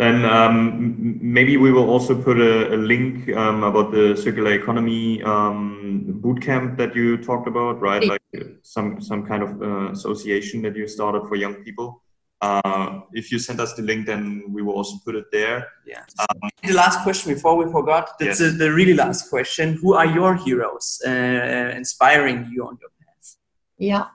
And 0.00 0.24
um, 0.24 1.18
maybe 1.20 1.58
we 1.58 1.70
will 1.72 1.90
also 1.90 2.20
put 2.20 2.38
a, 2.38 2.74
a 2.74 2.78
link 2.78 3.28
um, 3.36 3.62
about 3.64 3.92
the 3.92 4.16
circular 4.16 4.52
economy 4.52 5.22
um, 5.24 6.20
bootcamp 6.22 6.78
that 6.78 6.96
you 6.96 7.18
talked 7.18 7.46
about, 7.46 7.80
right? 7.80 8.02
Like 8.02 8.22
some 8.62 9.00
some 9.02 9.26
kind 9.26 9.42
of 9.42 9.62
uh, 9.62 9.90
association 9.92 10.62
that 10.62 10.74
you 10.74 10.88
started 10.88 11.28
for 11.28 11.36
young 11.36 11.56
people. 11.56 12.02
Uh, 12.40 13.00
if 13.12 13.30
you 13.30 13.38
send 13.38 13.60
us 13.60 13.74
the 13.74 13.82
link, 13.82 14.06
then 14.06 14.42
we 14.48 14.62
will 14.62 14.72
also 14.72 14.96
put 15.04 15.14
it 15.14 15.26
there. 15.30 15.68
Yeah. 15.86 16.04
Um, 16.18 16.48
the 16.62 16.72
last 16.72 17.02
question 17.02 17.34
before 17.34 17.54
we 17.56 17.70
forgot. 17.70 18.18
That's 18.18 18.40
yes. 18.40 18.56
the 18.56 18.72
really 18.72 18.94
last 18.94 19.28
question. 19.28 19.74
Who 19.82 19.92
are 19.92 20.06
your 20.06 20.34
heroes 20.34 21.02
uh, 21.06 21.74
inspiring 21.76 22.48
you 22.50 22.66
on 22.66 22.78
your 22.80 22.90
path? 23.00 23.36
Yeah, 23.76 24.06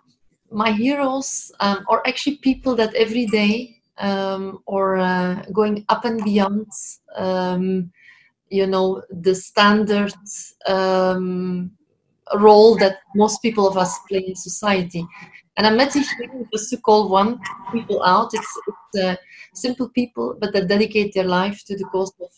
my 0.56 0.72
heroes 0.72 1.52
um, 1.60 1.86
are 1.90 2.02
actually 2.08 2.38
people 2.38 2.76
that 2.76 2.96
every 2.96 3.26
day 3.26 3.82
um, 3.98 4.60
or 4.66 4.96
uh, 4.96 5.44
going 5.52 5.86
up 5.90 6.06
and 6.06 6.24
beyond, 6.24 6.68
um, 7.16 7.92
you 8.50 8.66
know, 8.66 9.04
the 9.10 9.36
standard 9.36 10.14
um, 10.66 11.72
role 12.36 12.78
that 12.78 13.00
most 13.16 13.42
people 13.42 13.68
of 13.68 13.78
us 13.78 14.00
play 14.08 14.20
in 14.20 14.36
society. 14.36 15.06
And 15.58 15.68
I 15.68 15.72
met 15.72 15.94
here 15.94 16.04
just 16.54 16.70
to 16.70 16.78
call 16.78 17.10
one 17.10 17.40
people 17.74 18.02
out. 18.04 18.34
It's, 18.34 18.60
it's 18.68 19.04
uh, 19.04 19.16
simple 19.54 19.90
people, 19.90 20.38
but 20.40 20.54
that 20.54 20.70
dedicate 20.70 21.14
their 21.14 21.26
life 21.26 21.64
to 21.66 21.78
the 21.78 21.86
cause 21.86 22.14
of 22.22 22.32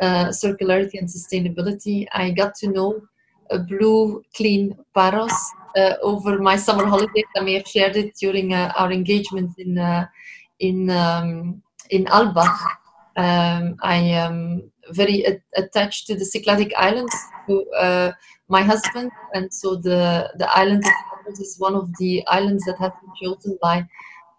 uh, 0.00 0.28
circularity 0.28 0.98
and 0.98 1.08
sustainability. 1.08 2.06
I 2.12 2.30
got 2.30 2.54
to 2.56 2.68
know 2.68 3.02
a 3.50 3.58
blue, 3.58 4.22
clean 4.34 4.76
Paros 4.94 5.32
uh, 5.78 5.94
over 6.02 6.38
my 6.38 6.56
summer 6.56 6.86
holidays. 6.86 7.30
I 7.36 7.40
may 7.40 7.54
have 7.54 7.68
shared 7.68 7.96
it 7.96 8.14
during 8.16 8.52
uh, 8.52 8.72
our 8.76 8.90
engagement 8.92 9.50
in 9.58 9.78
uh, 9.78 10.06
in 10.58 10.90
um, 10.90 11.62
in 11.90 12.04
Alpbach. 12.06 12.58
Um, 13.16 13.76
I 13.82 13.96
am 13.96 14.70
very 14.90 15.24
attached 15.56 16.06
to 16.06 16.14
the 16.14 16.24
Cycladic 16.24 16.72
Islands, 16.76 17.16
to 17.46 17.54
uh, 17.72 18.12
my 18.48 18.62
husband, 18.62 19.10
and 19.34 19.52
so 19.52 19.76
the 19.76 20.30
the 20.38 20.48
island 20.56 20.84
is 21.40 21.56
one 21.58 21.74
of 21.74 21.90
the 21.98 22.26
islands 22.26 22.64
that 22.64 22.78
have 22.78 22.94
been 23.00 23.14
chosen 23.22 23.58
by 23.60 23.86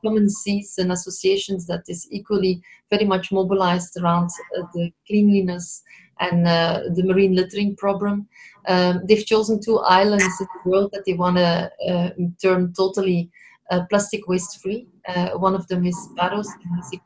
common 0.04 0.30
seas 0.30 0.78
and 0.78 0.92
associations 0.92 1.68
that 1.68 1.84
is 1.88 2.08
equally 2.12 2.62
very 2.90 3.06
much 3.06 3.32
mobilized 3.32 3.98
around 3.98 4.30
uh, 4.58 4.64
the 4.74 4.92
cleanliness 5.08 5.84
and 6.20 6.48
uh, 6.48 6.82
the 6.96 7.04
marine 7.04 7.36
littering 7.36 7.76
problem. 7.76 8.28
Um, 8.70 9.02
they've 9.08 9.26
chosen 9.26 9.60
two 9.60 9.80
islands 9.80 10.40
in 10.40 10.48
the 10.54 10.70
world 10.70 10.92
that 10.94 11.04
they 11.06 11.14
want 11.14 11.38
to 11.38 11.72
uh, 11.90 12.10
turn 12.40 12.72
totally 12.74 13.32
uh, 13.72 13.82
plastic 13.90 14.28
waste 14.28 14.62
free. 14.62 14.88
Uh, 15.08 15.30
one 15.30 15.56
of 15.56 15.68
them 15.68 15.86
is 15.86 15.98
Paros 16.16 16.48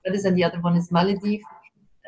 and 0.05 0.37
the 0.37 0.43
other 0.43 0.59
one 0.59 0.75
is 0.75 0.91
Maldives. 0.91 1.45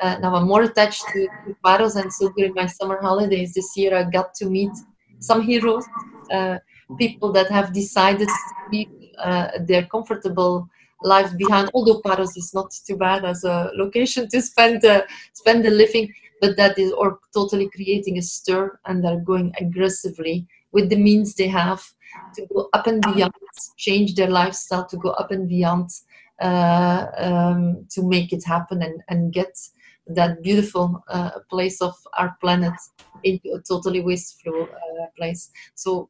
Uh, 0.02 0.18
now 0.18 0.34
I'm 0.36 0.46
more 0.46 0.64
attached 0.64 1.06
to, 1.08 1.26
to 1.46 1.56
Paros, 1.64 1.96
and 1.96 2.12
so 2.12 2.30
during 2.36 2.52
my 2.52 2.66
summer 2.66 3.00
holidays 3.00 3.54
this 3.54 3.74
year, 3.78 3.96
I 3.96 4.02
got 4.04 4.34
to 4.34 4.44
meet 4.44 4.72
some 5.20 5.40
heroes, 5.40 5.86
uh, 6.30 6.58
people 6.98 7.32
that 7.32 7.50
have 7.50 7.72
decided 7.72 8.28
to 8.28 8.70
keep 8.70 8.90
their 9.66 9.86
comfortable 9.86 10.68
life 11.02 11.34
behind. 11.38 11.70
Although 11.72 12.02
Paros 12.02 12.36
is 12.36 12.52
not 12.52 12.74
too 12.86 12.96
bad 12.96 13.24
as 13.24 13.42
a 13.44 13.70
location 13.74 14.28
to 14.28 14.42
spend 14.42 14.82
spend 15.32 15.64
the 15.64 15.70
living, 15.70 16.12
but 16.40 16.56
that 16.56 16.78
is 16.78 16.92
or 16.92 17.18
totally 17.34 17.68
creating 17.70 18.18
a 18.18 18.22
stir 18.22 18.78
and 18.86 19.04
they're 19.04 19.20
going 19.20 19.52
aggressively 19.60 20.46
with 20.72 20.88
the 20.88 20.96
means 20.96 21.34
they 21.34 21.48
have 21.48 21.82
to 22.34 22.46
go 22.52 22.68
up 22.72 22.86
and 22.86 23.02
beyond, 23.02 23.32
change 23.76 24.14
their 24.14 24.28
lifestyle 24.28 24.86
to 24.86 24.96
go 24.96 25.10
up 25.10 25.30
and 25.30 25.48
beyond 25.48 25.90
uh, 26.40 27.06
um, 27.16 27.86
to 27.90 28.02
make 28.02 28.32
it 28.32 28.44
happen 28.44 28.82
and, 28.82 29.02
and 29.08 29.32
get 29.32 29.56
that 30.08 30.42
beautiful 30.42 31.02
uh, 31.08 31.30
place 31.50 31.80
of 31.80 31.94
our 32.18 32.36
planet 32.40 32.74
into 33.24 33.52
a 33.54 33.60
totally 33.62 34.00
wasteful 34.00 34.62
uh, 34.62 35.06
place. 35.16 35.50
So, 35.74 36.08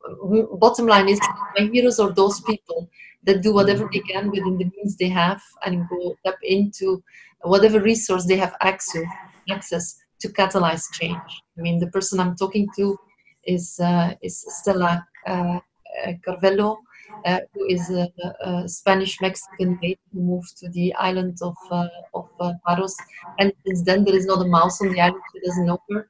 bottom 0.59 0.87
line 0.87 1.09
is, 1.09 1.20
my 1.57 1.66
heroes 1.72 1.99
are 1.99 2.12
those 2.12 2.41
people 2.41 2.91
that 3.24 3.43
do 3.43 3.55
whatever 3.55 3.89
they 3.93 4.01
can 4.01 4.31
within 4.31 4.59
the 4.59 4.70
means 4.77 4.97
they 4.97 5.09
have 5.09 5.43
and 5.64 5.89
go 5.89 6.16
up 6.27 6.37
into 6.43 7.03
whatever 7.43 7.81
resource 7.81 8.27
they 8.27 8.37
have 8.37 8.55
access 8.61 9.07
access 9.51 10.03
to 10.21 10.29
catalyze 10.29 10.85
change. 10.93 11.43
I 11.59 11.61
mean, 11.61 11.79
the 11.79 11.89
person 11.89 12.21
I'm 12.21 12.37
talking 12.37 12.69
to 12.77 12.99
is 13.45 13.79
uh, 13.81 14.14
is 14.23 14.45
Stella 14.49 15.07
uh, 15.27 15.31
uh 15.31 16.12
Carvello, 16.27 16.79
uh, 17.25 17.41
who 17.53 17.67
is 17.67 17.91
a, 17.91 18.09
a 18.41 18.69
Spanish 18.69 19.21
Mexican 19.21 19.79
lady 19.83 19.99
who 20.12 20.21
moved 20.21 20.57
to 20.59 20.69
the 20.71 20.95
island 20.95 21.39
of 21.43 21.57
uh, 21.71 21.89
of 22.14 22.29
uh, 22.41 22.53
Paros, 22.67 22.97
and 23.39 23.53
since 23.67 23.83
then 23.83 24.05
there 24.05 24.17
is 24.17 24.27
not 24.27 24.45
a 24.45 24.49
mouse 24.49 24.81
on 24.81 24.93
the 24.93 25.01
island. 25.01 25.23
She 25.33 25.41
doesn't 25.47 25.67
know 25.67 25.81
her, 25.91 26.09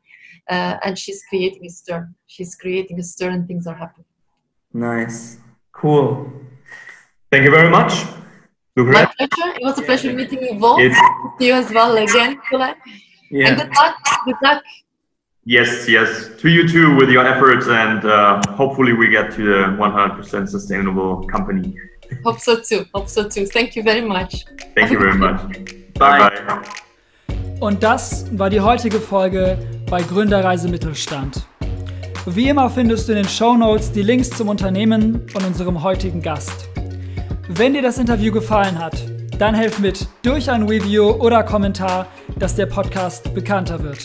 and 0.49 0.99
she's 0.99 1.23
creating 1.29 1.67
a 1.67 1.71
stir. 1.71 2.09
She's 2.27 2.55
creating 2.55 2.99
a 2.99 3.03
stir, 3.03 3.31
and 3.31 3.47
things 3.47 3.67
are 3.67 3.75
happening. 3.75 4.07
Nice, 4.73 5.39
cool. 5.73 6.31
Thank 7.31 7.45
you 7.45 7.51
very 7.51 7.71
much. 7.71 8.05
My 8.77 9.07
pleasure. 9.07 9.57
It 9.57 9.63
was 9.63 9.79
a 9.79 9.83
pleasure 9.83 10.13
meeting 10.13 10.43
you 10.43 10.55
both. 10.59 10.81
you 11.41 11.55
as 11.55 11.73
well 11.73 11.97
again, 11.97 12.39
yeah. 13.31 13.49
And 13.49 13.59
good 13.59 13.75
luck. 13.75 13.97
Good 14.25 14.37
luck. 14.43 14.63
Yes, 15.45 15.89
yes. 15.89 16.31
To 16.39 16.49
you 16.49 16.67
too 16.67 16.97
with 16.97 17.09
your 17.09 17.25
efforts, 17.25 17.69
and 17.69 18.05
uh, 18.05 18.43
hopefully 18.57 18.93
we 18.93 19.09
get 19.09 19.31
to 19.37 19.45
the 19.45 19.77
100% 19.79 20.49
sustainable 20.49 21.25
company. 21.29 21.77
Hope 22.25 22.41
so 22.41 22.61
too. 22.61 22.85
Hope 22.93 23.09
so 23.09 23.29
too. 23.29 23.47
Thank 23.47 23.77
you 23.77 23.83
very 23.85 24.01
much. 24.01 24.45
Thank 24.75 24.91
you 24.91 24.99
very 24.99 25.17
much. 25.17 25.41
Bye 25.95 26.19
bye. 26.19 26.63
Und 27.61 27.83
das 27.83 28.27
war 28.37 28.51
die 28.51 28.61
heutige 28.61 28.99
Folge 29.01 29.57
bei 29.89 30.03
Gründerreise 30.03 30.69
Mittelstand. 30.69 31.47
Wie 32.27 32.49
immer 32.49 32.69
findest 32.69 33.09
du 33.09 33.13
in 33.13 33.19
den 33.19 33.29
Show 33.29 33.57
Notes 33.57 33.93
die 33.93 34.03
Links 34.03 34.31
zum 34.31 34.49
Unternehmen 34.49 35.27
und 35.33 35.45
unserem 35.45 35.83
heutigen 35.83 36.21
Gast. 36.21 36.69
Wenn 37.49 37.73
dir 37.73 37.83
das 37.83 37.99
Interview 37.99 38.33
gefallen 38.33 38.79
hat, 38.79 39.01
dann 39.39 39.55
helf 39.55 39.79
mit 39.79 40.07
durch 40.23 40.51
ein 40.51 40.63
Review 40.63 41.11
oder 41.11 41.43
Kommentar, 41.43 42.07
dass 42.39 42.55
der 42.55 42.65
Podcast 42.67 43.35
bekannter 43.35 43.83
wird 43.83 43.99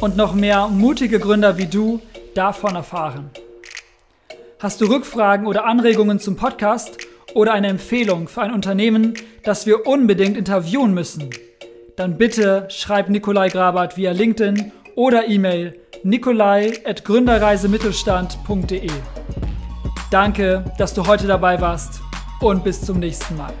und 0.00 0.16
noch 0.16 0.34
mehr 0.34 0.66
mutige 0.68 1.20
Gründer 1.20 1.58
wie 1.58 1.66
du 1.66 2.00
davon 2.34 2.74
erfahren. 2.74 3.30
Hast 4.58 4.80
du 4.80 4.86
Rückfragen 4.86 5.46
oder 5.46 5.66
Anregungen 5.66 6.18
zum 6.18 6.34
Podcast 6.36 6.98
oder 7.34 7.52
eine 7.52 7.68
Empfehlung 7.68 8.26
für 8.26 8.42
ein 8.42 8.52
Unternehmen, 8.52 9.14
das 9.44 9.66
wir 9.66 9.86
unbedingt 9.86 10.36
interviewen 10.36 10.92
müssen? 10.92 11.30
Dann 11.96 12.18
bitte 12.18 12.66
schreib 12.70 13.08
Nikolai 13.08 13.50
Grabert 13.50 13.96
via 13.96 14.10
LinkedIn 14.10 14.72
oder 14.96 15.28
E-Mail 15.28 15.78
nikolai.gründerreisemittelstand.de. 16.02 18.90
Danke, 20.10 20.64
dass 20.78 20.94
du 20.94 21.06
heute 21.06 21.28
dabei 21.28 21.60
warst 21.60 22.00
und 22.40 22.64
bis 22.64 22.80
zum 22.80 22.98
nächsten 22.98 23.36
Mal. 23.36 23.52